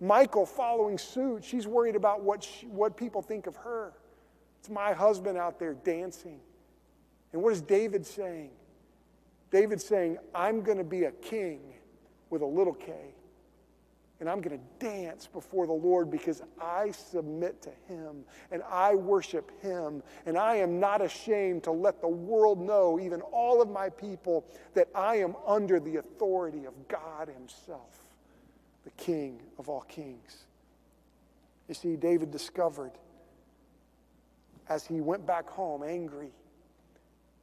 Michal 0.00 0.44
following 0.44 0.98
suit. 0.98 1.44
She's 1.44 1.66
worried 1.66 1.94
about 1.94 2.22
what, 2.22 2.42
she, 2.42 2.66
what 2.66 2.96
people 2.96 3.22
think 3.22 3.46
of 3.46 3.54
her. 3.56 3.92
It's 4.58 4.70
my 4.70 4.92
husband 4.92 5.38
out 5.38 5.58
there 5.58 5.74
dancing. 5.74 6.40
And 7.32 7.42
what 7.42 7.52
is 7.52 7.62
David 7.62 8.04
saying? 8.04 8.50
David's 9.52 9.84
saying, 9.84 10.18
I'm 10.34 10.62
going 10.62 10.78
to 10.78 10.84
be 10.84 11.04
a 11.04 11.12
king 11.12 11.60
with 12.28 12.42
a 12.42 12.46
little 12.46 12.74
k 12.74 12.92
and 14.20 14.28
I'm 14.28 14.42
going 14.42 14.58
to 14.58 14.86
dance 14.86 15.26
before 15.26 15.66
the 15.66 15.72
Lord 15.72 16.10
because 16.10 16.42
I 16.60 16.90
submit 16.90 17.62
to 17.62 17.70
Him 17.88 18.24
and 18.52 18.62
I 18.70 18.94
worship 18.94 19.50
Him. 19.62 20.02
And 20.26 20.36
I 20.36 20.56
am 20.56 20.78
not 20.78 21.00
ashamed 21.00 21.64
to 21.64 21.72
let 21.72 22.00
the 22.02 22.08
world 22.08 22.60
know, 22.60 23.00
even 23.00 23.22
all 23.22 23.62
of 23.62 23.70
my 23.70 23.88
people, 23.88 24.44
that 24.74 24.88
I 24.94 25.16
am 25.16 25.34
under 25.46 25.80
the 25.80 25.96
authority 25.96 26.66
of 26.66 26.74
God 26.88 27.28
Himself, 27.28 27.98
the 28.84 28.90
King 28.90 29.40
of 29.58 29.68
all 29.70 29.82
kings. 29.82 30.44
You 31.68 31.74
see, 31.74 31.96
David 31.96 32.30
discovered 32.30 32.92
as 34.68 34.86
he 34.86 35.00
went 35.00 35.26
back 35.26 35.48
home 35.48 35.82
angry, 35.82 36.30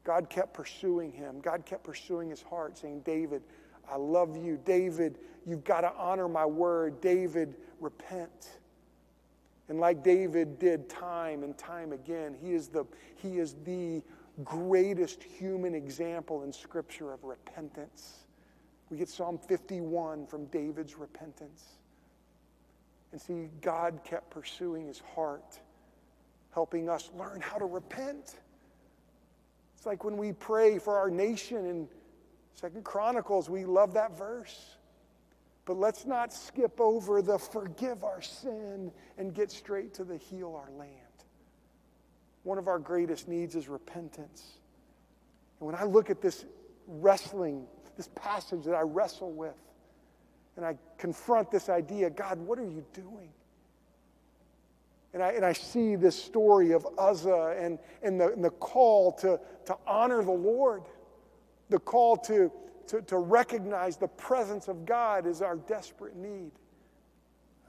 God 0.04 0.30
kept 0.30 0.54
pursuing 0.54 1.12
him. 1.12 1.42
God 1.42 1.66
kept 1.66 1.84
pursuing 1.84 2.30
his 2.30 2.42
heart, 2.42 2.78
saying, 2.78 3.02
David, 3.02 3.42
I 3.90 3.98
love 3.98 4.36
you. 4.36 4.60
David, 4.66 5.18
you've 5.46 5.64
got 5.64 5.82
to 5.82 5.94
honor 5.98 6.28
my 6.28 6.46
word. 6.46 7.02
David, 7.02 7.56
repent. 7.80 8.60
And 9.70 9.80
like 9.80 10.04
David 10.04 10.60
did 10.60 10.90
time 10.90 11.44
and 11.44 11.58
time 11.58 11.92
again, 11.92 12.36
he 12.42 12.54
is 12.54 12.68
the, 12.68 12.86
he 13.16 13.38
is 13.38 13.56
the 13.66 14.02
greatest 14.44 15.24
human 15.24 15.74
example 15.74 16.44
in 16.44 16.54
Scripture 16.54 17.12
of 17.12 17.24
repentance. 17.24 18.28
We 18.90 18.98
get 18.98 19.10
Psalm 19.10 19.38
51 19.38 20.28
from 20.28 20.46
David's 20.46 20.98
repentance. 20.98 21.66
And 23.12 23.20
see, 23.20 23.50
God 23.62 24.00
kept 24.04 24.30
pursuing 24.30 24.88
his 24.88 25.02
heart, 25.16 25.60
helping 26.54 26.90
us 26.90 27.10
learn 27.18 27.42
how 27.42 27.58
to 27.58 27.66
repent. 27.66 28.36
It's 29.76 29.86
like 29.86 30.04
when 30.04 30.18
we 30.18 30.32
pray 30.32 30.80
for 30.80 30.98
our 30.98 31.10
nation 31.10 31.66
and 31.66 31.88
Second 32.60 32.84
Chronicles, 32.84 33.50
we 33.50 33.66
love 33.66 33.94
that 33.94 34.18
verse. 34.18 34.78
But 35.66 35.78
let's 35.78 36.06
not 36.06 36.34
skip 36.34 36.80
over 36.80 37.22
the 37.22 37.38
forgive 37.38 38.04
our 38.04 38.22
sin 38.22 38.92
and 39.18 39.34
get 39.34 39.52
straight 39.52 39.94
to 39.96 40.04
the 40.04 40.18
heal 40.18 40.56
our 40.56 40.72
land. 40.76 40.92
One 42.44 42.58
of 42.58 42.68
our 42.68 42.80
greatest 42.80 43.28
needs 43.28 43.56
is 43.56 43.68
repentance. 43.68 44.60
And 45.60 45.68
when 45.68 45.76
I 45.76 45.84
look 45.84 46.10
at 46.10 46.22
this 46.22 46.46
wrestling, 46.88 47.68
this 47.96 48.10
passage 48.16 48.64
that 48.64 48.76
I 48.76 48.82
wrestle 48.82 49.34
with, 49.34 49.58
and 50.56 50.66
I 50.66 50.78
confront 50.98 51.52
this 51.52 51.70
idea 51.70 52.10
God, 52.10 52.40
what 52.40 52.58
are 52.58 52.66
you 52.66 52.84
doing? 52.94 53.30
And 55.14 55.22
I, 55.22 55.32
and 55.32 55.46
I 55.46 55.54
see 55.54 55.96
this 55.96 56.16
story 56.16 56.72
of 56.72 56.88
Uzzah 56.98 57.56
and, 57.60 57.78
and, 58.02 58.20
the, 58.20 58.32
and 58.32 58.44
the 58.44 58.50
call 58.50 59.12
to, 59.14 59.40
to 59.66 59.78
honor 59.86 60.24
the 60.24 60.32
Lord, 60.32 60.84
the 61.70 61.80
call 61.80 62.18
to, 62.18 62.52
to, 62.88 63.02
to 63.04 63.18
recognize 63.18 63.98
the 63.98 64.08
presence 64.08 64.68
of 64.68 64.86
God 64.86 65.26
is 65.26 65.42
our 65.42 65.58
desperate 65.58 66.16
need. 66.16 66.52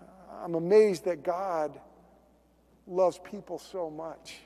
Uh, 0.01 0.05
I'm 0.45 0.55
amazed 0.55 1.05
that 1.05 1.23
God 1.23 1.81
loves 2.87 3.19
people 3.19 3.59
so 3.59 3.91
much 3.91 4.39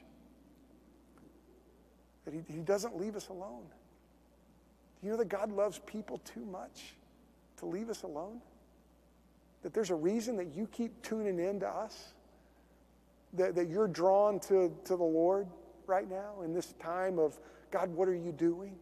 that 2.24 2.34
he, 2.34 2.42
he 2.48 2.60
doesn't 2.60 2.96
leave 2.96 3.16
us 3.16 3.28
alone. 3.28 3.64
Do 5.00 5.06
you 5.06 5.12
know 5.12 5.18
that 5.18 5.28
God 5.28 5.50
loves 5.50 5.80
people 5.80 6.18
too 6.18 6.44
much 6.44 6.94
to 7.58 7.66
leave 7.66 7.90
us 7.90 8.04
alone? 8.04 8.40
That 9.62 9.74
there's 9.74 9.90
a 9.90 9.94
reason 9.96 10.36
that 10.36 10.54
you 10.54 10.66
keep 10.66 11.02
tuning 11.02 11.38
in 11.38 11.60
to 11.60 11.68
us? 11.68 12.12
That, 13.34 13.54
that 13.54 13.68
you're 13.68 13.88
drawn 13.88 14.40
to, 14.40 14.72
to 14.84 14.96
the 14.96 15.02
Lord 15.02 15.46
right 15.86 16.08
now 16.08 16.42
in 16.44 16.52
this 16.52 16.74
time 16.74 17.18
of, 17.18 17.38
God, 17.70 17.90
what 17.90 18.08
are 18.08 18.14
you 18.14 18.32
doing? 18.32 18.76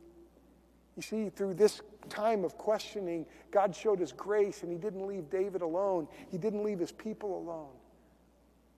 You 1.01 1.03
see, 1.03 1.31
through 1.31 1.55
this 1.55 1.81
time 2.11 2.45
of 2.45 2.59
questioning, 2.59 3.25
God 3.51 3.75
showed 3.75 3.99
his 3.99 4.13
grace 4.13 4.63
and 4.63 4.71
he 4.71 4.77
didn't 4.77 5.07
leave 5.07 5.31
David 5.31 5.63
alone. 5.63 6.07
He 6.31 6.37
didn't 6.37 6.63
leave 6.63 6.79
his 6.79 6.93
people 6.93 7.39
alone. 7.39 7.73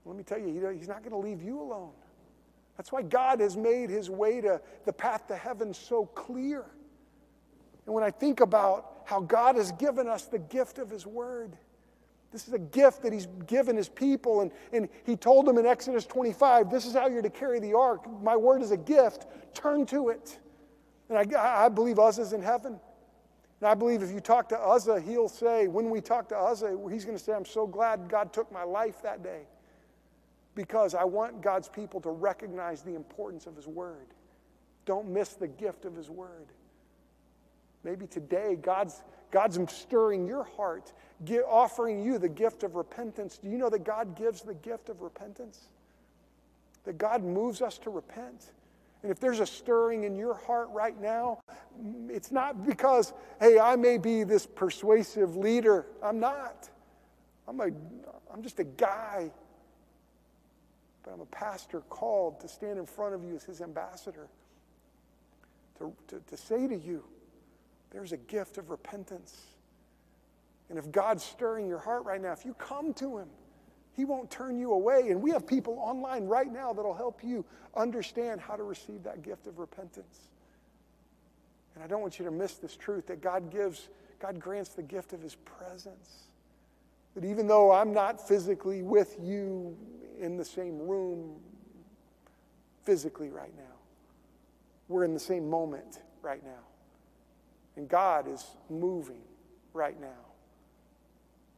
Let 0.04 0.16
me 0.16 0.22
tell 0.22 0.38
you, 0.38 0.46
he's 0.72 0.86
not 0.86 1.02
going 1.02 1.10
to 1.10 1.16
leave 1.16 1.42
you 1.42 1.60
alone. 1.60 1.90
That's 2.76 2.92
why 2.92 3.02
God 3.02 3.40
has 3.40 3.56
made 3.56 3.90
his 3.90 4.08
way 4.08 4.40
to 4.40 4.60
the 4.84 4.92
path 4.92 5.26
to 5.26 5.36
heaven 5.36 5.74
so 5.74 6.06
clear. 6.06 6.64
And 7.86 7.92
when 7.92 8.04
I 8.04 8.10
think 8.12 8.38
about 8.38 9.02
how 9.04 9.18
God 9.18 9.56
has 9.56 9.72
given 9.72 10.06
us 10.06 10.26
the 10.26 10.38
gift 10.38 10.78
of 10.78 10.88
his 10.88 11.04
word, 11.04 11.56
this 12.30 12.46
is 12.46 12.54
a 12.54 12.58
gift 12.60 13.02
that 13.02 13.12
he's 13.12 13.26
given 13.48 13.76
his 13.76 13.88
people. 13.88 14.42
And, 14.42 14.52
and 14.72 14.88
he 15.04 15.16
told 15.16 15.46
them 15.46 15.58
in 15.58 15.66
Exodus 15.66 16.06
25, 16.06 16.70
This 16.70 16.86
is 16.86 16.92
how 16.92 17.08
you're 17.08 17.20
to 17.20 17.30
carry 17.30 17.58
the 17.58 17.74
ark. 17.74 18.04
My 18.22 18.36
word 18.36 18.62
is 18.62 18.70
a 18.70 18.76
gift. 18.76 19.26
Turn 19.54 19.86
to 19.86 20.10
it. 20.10 20.38
And 21.09 21.18
I, 21.18 21.64
I 21.64 21.68
believe 21.68 21.98
Uzzah's 21.98 22.32
in 22.32 22.42
heaven. 22.42 22.78
And 23.61 23.68
I 23.68 23.74
believe 23.74 24.03
if 24.03 24.11
you 24.11 24.20
talk 24.20 24.48
to 24.48 24.59
Uzzah, 24.59 25.00
he'll 25.00 25.28
say, 25.28 25.68
when 25.68 25.90
we 25.90 26.00
talk 26.00 26.28
to 26.30 26.36
Uzzah, 26.36 26.76
he's 26.90 27.05
going 27.05 27.16
to 27.16 27.22
say, 27.22 27.32
I'm 27.32 27.44
so 27.44 27.66
glad 27.66 28.09
God 28.09 28.32
took 28.32 28.50
my 28.50 28.64
life 28.64 29.03
that 29.03 29.22
day 29.22 29.42
because 30.55 30.94
I 30.94 31.05
want 31.05 31.42
God's 31.42 31.68
people 31.68 32.00
to 32.00 32.11
recognize 32.11 32.82
the 32.82 32.94
importance 32.94 33.46
of 33.46 33.55
his 33.57 33.66
word. 33.66 34.07
Don't 34.84 35.09
miss 35.09 35.34
the 35.34 35.46
gift 35.46 35.84
of 35.84 35.94
his 35.94 36.11
word. 36.11 36.46
Maybe 37.84 38.07
today 38.07 38.57
God's, 38.61 39.03
God's 39.30 39.59
stirring 39.72 40.26
your 40.26 40.44
heart, 40.44 40.92
offering 41.48 42.03
you 42.03 42.18
the 42.18 42.28
gift 42.28 42.64
of 42.64 42.74
repentance. 42.74 43.38
Do 43.38 43.48
you 43.48 43.59
know 43.59 43.70
that 43.70 43.84
God 43.84 44.16
gives 44.16 44.42
the 44.42 44.55
gift 44.55 44.88
of 44.88 45.03
repentance? 45.03 45.68
That 46.84 46.98
God 46.98 47.22
moves 47.22 47.62
us 47.62 47.78
to 47.78 47.90
repent. 47.90 48.50
And 49.03 49.11
if 49.11 49.18
there's 49.18 49.40
a 49.40 49.46
stirring 49.46 50.05
in 50.05 50.14
your 50.14 50.34
heart 50.34 50.68
right 50.70 50.98
now, 51.00 51.40
mm, 51.80 52.09
it's 52.09 52.30
not 52.30 52.64
because, 52.64 53.12
hey, 53.40 53.59
I 53.59 53.74
may 53.76 53.98
be 53.98 54.22
this 54.22 54.46
persuasive 54.46 55.36
leader. 55.36 55.86
I'm 56.03 56.20
not. 56.20 56.70
I'm, 57.48 57.61
a, 57.61 57.66
I'm 58.32 58.42
just 58.42 58.61
a 58.61 58.64
guy. 58.64 59.30
But 61.03 61.14
I'm 61.14 61.20
a 61.20 61.26
pastor 61.26 61.80
called 61.80 62.40
to 62.40 62.48
stand 62.48 62.78
in 62.78 62.86
front 62.86 63.14
of 63.14 63.24
you 63.24 63.34
as 63.34 63.42
his 63.42 63.61
ambassador, 63.61 64.28
to, 65.78 65.92
to, 66.09 66.20
to 66.28 66.36
say 66.36 66.68
to 66.68 66.76
you, 66.76 67.03
there's 67.90 68.12
a 68.12 68.16
gift 68.16 68.57
of 68.57 68.70
repentance. 68.70 69.36
And 70.70 70.78
if 70.78 70.90
God's 70.92 71.24
stirring 71.24 71.66
your 71.66 71.80
heart 71.80 72.05
right 72.05 72.20
now, 72.22 72.32
if 72.32 72.44
you 72.44 72.55
come 72.55 72.94
to 72.94 73.18
him, 73.18 73.28
he 73.95 74.05
won't 74.05 74.30
turn 74.30 74.59
you 74.59 74.72
away. 74.72 75.11
And 75.11 75.22
we 75.22 75.30
have 75.30 75.47
people 75.47 75.78
online 75.78 76.26
right 76.26 76.51
now 76.51 76.72
that'll 76.72 76.95
help 76.95 77.22
you 77.22 77.45
understand 77.76 78.40
how 78.40 78.57
to 78.57 78.62
receive 78.62 79.03
that 79.05 79.22
gift 79.22 79.47
of 79.47 79.59
repentance. 79.59 80.28
And 81.74 81.84
I 81.84 81.86
don't 81.86 82.01
want 82.01 82.18
you 82.18 82.24
to 82.24 82.30
miss 82.30 82.55
this 82.55 82.76
truth 82.76 83.07
that 83.07 83.20
God 83.20 83.51
gives, 83.51 83.88
God 84.18 84.38
grants 84.38 84.70
the 84.70 84.82
gift 84.82 85.12
of 85.12 85.22
his 85.22 85.34
presence. 85.34 86.28
That 87.14 87.24
even 87.24 87.47
though 87.47 87.72
I'm 87.72 87.93
not 87.93 88.26
physically 88.26 88.82
with 88.82 89.16
you 89.20 89.76
in 90.18 90.36
the 90.36 90.45
same 90.45 90.78
room 90.78 91.36
physically 92.84 93.28
right 93.30 93.55
now, 93.57 93.62
we're 94.88 95.05
in 95.05 95.14
the 95.14 95.20
same 95.20 95.49
moment 95.49 96.01
right 96.22 96.45
now. 96.45 96.64
And 97.76 97.88
God 97.88 98.28
is 98.28 98.45
moving 98.68 99.22
right 99.72 99.99
now. 100.01 100.32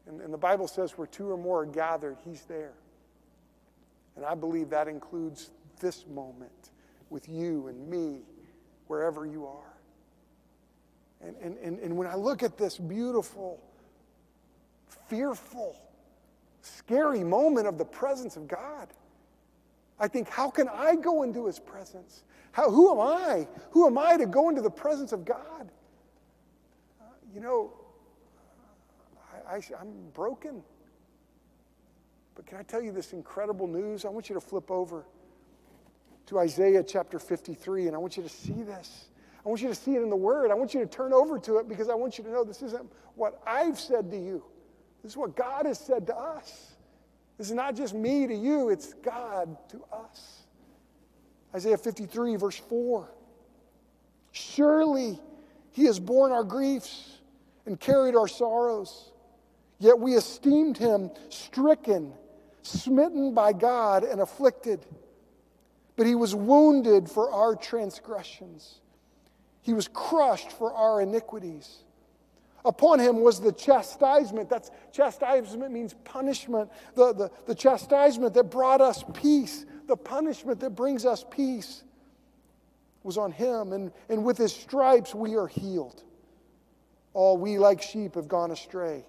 And, 0.06 0.20
and 0.20 0.32
the 0.32 0.38
Bible 0.38 0.68
says 0.68 0.92
where 0.98 1.06
two 1.06 1.30
or 1.30 1.36
more 1.36 1.62
are 1.62 1.66
gathered, 1.66 2.18
He's 2.24 2.42
there. 2.42 2.74
And 4.16 4.24
I 4.24 4.34
believe 4.34 4.70
that 4.70 4.86
includes 4.88 5.50
this 5.80 6.06
moment 6.06 6.70
with 7.10 7.28
you 7.28 7.68
and 7.68 7.88
me, 7.88 8.20
wherever 8.86 9.26
you 9.26 9.46
are. 9.46 9.74
And, 11.20 11.36
and, 11.40 11.58
and, 11.58 11.78
and 11.78 11.96
when 11.96 12.06
I 12.06 12.14
look 12.14 12.42
at 12.42 12.56
this 12.56 12.76
beautiful, 12.78 13.60
fearful, 15.08 15.76
scary 16.60 17.24
moment 17.24 17.66
of 17.66 17.78
the 17.78 17.84
presence 17.84 18.36
of 18.36 18.46
God, 18.46 18.88
I 19.98 20.08
think, 20.08 20.28
how 20.28 20.50
can 20.50 20.68
I 20.68 20.96
go 20.96 21.22
into 21.22 21.46
his 21.46 21.58
presence? 21.58 22.24
How, 22.52 22.70
who 22.70 22.92
am 22.92 23.00
I? 23.00 23.48
Who 23.70 23.86
am 23.86 23.96
I 23.96 24.16
to 24.16 24.26
go 24.26 24.48
into 24.48 24.60
the 24.60 24.70
presence 24.70 25.12
of 25.12 25.24
God? 25.24 25.70
Uh, 27.00 27.04
you 27.34 27.40
know, 27.40 27.72
I, 29.48 29.60
I'm 29.80 29.92
broken. 30.12 30.62
But 32.34 32.46
can 32.46 32.58
I 32.58 32.62
tell 32.62 32.82
you 32.82 32.92
this 32.92 33.12
incredible 33.12 33.66
news? 33.66 34.04
I 34.04 34.08
want 34.08 34.28
you 34.28 34.34
to 34.34 34.40
flip 34.40 34.70
over 34.70 35.04
to 36.26 36.38
Isaiah 36.38 36.82
chapter 36.82 37.18
53, 37.18 37.86
and 37.86 37.94
I 37.94 37.98
want 37.98 38.16
you 38.16 38.22
to 38.22 38.28
see 38.28 38.62
this. 38.62 39.08
I 39.44 39.48
want 39.48 39.60
you 39.60 39.68
to 39.68 39.74
see 39.74 39.94
it 39.94 40.02
in 40.02 40.08
the 40.08 40.16
Word. 40.16 40.50
I 40.50 40.54
want 40.54 40.72
you 40.72 40.80
to 40.80 40.86
turn 40.86 41.12
over 41.12 41.38
to 41.40 41.58
it 41.58 41.68
because 41.68 41.88
I 41.88 41.94
want 41.94 42.16
you 42.18 42.24
to 42.24 42.30
know 42.30 42.44
this 42.44 42.62
isn't 42.62 42.90
what 43.14 43.42
I've 43.46 43.78
said 43.78 44.10
to 44.10 44.16
you. 44.16 44.42
This 45.02 45.12
is 45.12 45.16
what 45.16 45.36
God 45.36 45.66
has 45.66 45.78
said 45.78 46.06
to 46.06 46.16
us. 46.16 46.74
This 47.36 47.48
is 47.48 47.52
not 47.54 47.76
just 47.76 47.94
me 47.94 48.26
to 48.26 48.34
you, 48.34 48.70
it's 48.70 48.94
God 48.94 49.56
to 49.68 49.82
us. 49.92 50.44
Isaiah 51.54 51.76
53, 51.76 52.36
verse 52.36 52.56
4. 52.56 53.08
Surely 54.32 55.20
he 55.72 55.84
has 55.84 56.00
borne 56.00 56.32
our 56.32 56.42
griefs 56.42 57.18
and 57.66 57.78
carried 57.78 58.16
our 58.16 58.28
sorrows. 58.28 59.10
Yet 59.78 59.98
we 59.98 60.14
esteemed 60.14 60.78
him 60.78 61.10
stricken, 61.28 62.12
smitten 62.62 63.34
by 63.34 63.52
God, 63.52 64.04
and 64.04 64.20
afflicted. 64.20 64.86
But 65.96 66.06
he 66.06 66.14
was 66.14 66.34
wounded 66.34 67.08
for 67.08 67.30
our 67.30 67.54
transgressions, 67.54 68.80
he 69.62 69.72
was 69.72 69.88
crushed 69.88 70.52
for 70.52 70.72
our 70.72 71.00
iniquities. 71.00 71.84
Upon 72.66 72.98
him 72.98 73.20
was 73.20 73.40
the 73.40 73.52
chastisement. 73.52 74.48
That's 74.48 74.70
chastisement 74.90 75.70
means 75.70 75.94
punishment. 76.04 76.70
The, 76.94 77.12
the, 77.12 77.30
the 77.46 77.54
chastisement 77.54 78.32
that 78.32 78.44
brought 78.44 78.80
us 78.80 79.04
peace, 79.12 79.66
the 79.86 79.96
punishment 79.96 80.60
that 80.60 80.70
brings 80.70 81.04
us 81.04 81.26
peace 81.30 81.82
was 83.02 83.18
on 83.18 83.32
him. 83.32 83.74
And, 83.74 83.92
and 84.08 84.24
with 84.24 84.38
his 84.38 84.54
stripes 84.54 85.14
we 85.14 85.36
are 85.36 85.46
healed. 85.46 86.02
All 87.12 87.36
we 87.36 87.58
like 87.58 87.82
sheep 87.82 88.14
have 88.14 88.28
gone 88.28 88.50
astray. 88.50 89.04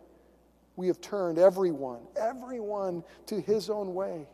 We 0.76 0.88
have 0.88 1.00
turned 1.02 1.38
everyone, 1.38 2.02
everyone 2.16 3.04
to 3.28 3.40
his 3.40 3.70
own 3.70 3.94
way. 3.94 4.28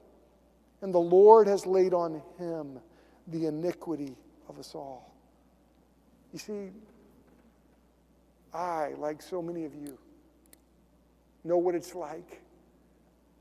And 0.82 0.94
the 0.94 1.00
Lord 1.00 1.48
has 1.48 1.66
laid 1.66 1.94
on 1.94 2.22
him 2.40 2.80
the 3.28 3.46
iniquity 3.46 4.16
of 4.50 4.58
us 4.58 4.74
all. 4.74 5.14
You 6.34 6.40
see, 6.40 6.70
I, 8.54 8.94
like 8.98 9.22
so 9.22 9.42
many 9.42 9.66
of 9.66 9.74
you, 9.76 9.98
know 11.44 11.58
what 11.58 11.76
it's 11.76 11.96
like 11.96 12.42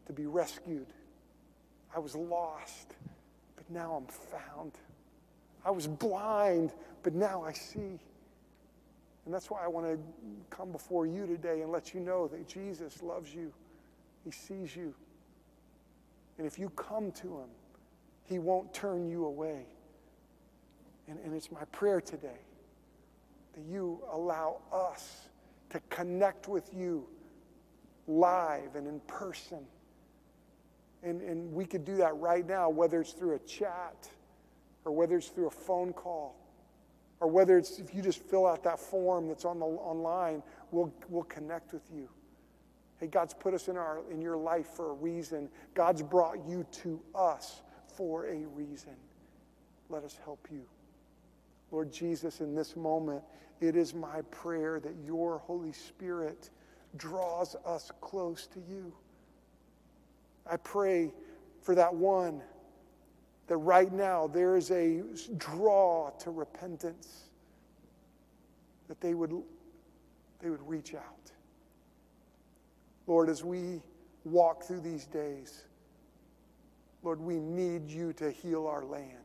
to 0.07 0.13
be 0.13 0.27
rescued. 0.27 0.87
I 1.95 1.99
was 1.99 2.15
lost, 2.15 2.95
but 3.57 3.69
now 3.71 3.95
I'm 3.95 4.07
found. 4.07 4.73
I 5.65 5.71
was 5.71 5.87
blind, 5.87 6.73
but 7.03 7.15
now 7.15 7.43
I 7.43 7.53
see. 7.53 7.99
And 9.31 9.35
that's 9.37 9.49
why 9.49 9.63
I 9.63 9.69
want 9.69 9.87
to 9.87 9.97
come 10.51 10.73
before 10.73 11.07
you 11.07 11.25
today 11.25 11.61
and 11.61 11.71
let 11.71 11.95
you 11.95 12.01
know 12.01 12.27
that 12.27 12.49
Jesus 12.49 13.01
loves 13.01 13.33
you. 13.33 13.53
He 14.25 14.33
sees 14.33 14.75
you. 14.75 14.93
And 16.37 16.49
if 16.49 16.59
you 16.59 16.69
come 16.71 17.13
to 17.13 17.39
him, 17.39 17.49
he 18.25 18.41
won't 18.41 18.75
turn 18.75 19.09
you 19.09 19.27
away. 19.27 19.67
And, 21.07 21.21
and 21.21 21.33
it's 21.33 21.53
my 21.53 21.65
prayer 21.67 22.01
today 22.01 22.41
that 23.53 23.63
you 23.71 24.01
allow 24.13 24.63
us 24.73 25.29
to 25.69 25.81
connect 25.91 26.49
with 26.49 26.75
you 26.75 27.07
live 28.09 28.75
and 28.75 28.89
in 28.89 28.99
person. 29.07 29.61
And, 31.05 31.23
and 31.23 31.53
we 31.53 31.67
could 31.67 31.85
do 31.85 31.95
that 31.99 32.17
right 32.17 32.45
now, 32.45 32.69
whether 32.69 33.01
it's 33.01 33.13
through 33.13 33.37
a 33.37 33.41
chat 33.47 34.09
or 34.85 34.91
whether 34.91 35.19
it's 35.19 35.29
through 35.29 35.47
a 35.47 35.53
phone 35.53 35.93
call 35.93 36.40
or 37.21 37.29
whether 37.29 37.59
it's 37.59 37.79
if 37.79 37.95
you 37.95 38.03
just 38.03 38.23
fill 38.23 38.47
out 38.47 38.65
that 38.65 38.79
form 38.79 39.29
that's 39.29 39.45
on 39.45 39.59
the 39.59 39.67
online, 39.67 40.43
we'll, 40.71 40.93
we'll 41.09 41.25
connect 41.25 41.73
with 41.73 41.83
you. 41.95 42.09
Hey, 42.99 43.07
God's 43.07 43.35
put 43.35 43.55
us 43.55 43.69
in, 43.69 43.77
our, 43.77 44.01
in 44.11 44.21
your 44.21 44.37
life 44.37 44.67
for 44.67 44.91
a 44.91 44.95
reason. 44.95 45.49
God's 45.75 46.03
brought 46.03 46.37
you 46.49 46.67
to 46.83 47.01
us 47.15 47.63
for 47.87 48.27
a 48.27 48.39
reason. 48.55 48.95
Let 49.89 50.05
us 50.05 50.19
help 50.25 50.49
you. 50.51 50.63
Lord 51.71 51.93
Jesus, 51.93 52.41
in 52.41 52.55
this 52.55 52.77
moment, 52.77 53.23
it 53.61 53.77
is 53.77 53.95
my 53.95 54.23
prayer 54.31 54.81
that 54.81 54.95
your 55.05 55.39
Holy 55.39 55.73
Spirit 55.73 56.51
draws 56.97 57.55
us 57.67 57.91
close 58.01 58.47
to 58.49 58.61
you. 58.69 58.93
I 60.51 60.57
pray 60.57 61.13
for 61.63 61.75
that 61.75 61.95
one 61.95 62.43
that 63.51 63.57
right 63.57 63.93
now 63.93 64.29
there 64.29 64.57
is 64.57 64.71
a 64.71 65.03
draw 65.37 66.09
to 66.21 66.31
repentance, 66.31 67.25
that 68.87 69.01
they 69.01 69.13
would, 69.13 69.35
they 70.39 70.51
would 70.51 70.63
reach 70.69 70.95
out. 70.95 71.33
Lord, 73.09 73.29
as 73.29 73.43
we 73.43 73.83
walk 74.23 74.63
through 74.63 74.83
these 74.83 75.05
days, 75.07 75.65
Lord, 77.03 77.19
we 77.19 77.41
need 77.41 77.91
you 77.91 78.13
to 78.13 78.31
heal 78.31 78.69
our 78.69 78.85
land. 78.85 79.17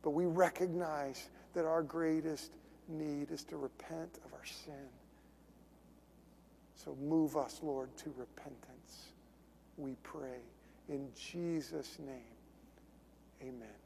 But 0.00 0.12
we 0.12 0.24
recognize 0.24 1.28
that 1.52 1.66
our 1.66 1.82
greatest 1.82 2.52
need 2.88 3.30
is 3.30 3.44
to 3.44 3.58
repent 3.58 4.20
of 4.24 4.32
our 4.32 4.46
sin. 4.46 4.88
So 6.76 6.96
move 6.98 7.36
us, 7.36 7.60
Lord, 7.62 7.94
to 7.98 8.14
repentance, 8.16 9.08
we 9.76 9.96
pray. 10.02 10.40
In 10.88 11.10
Jesus' 11.14 11.98
name, 11.98 12.31
amen. 13.42 13.81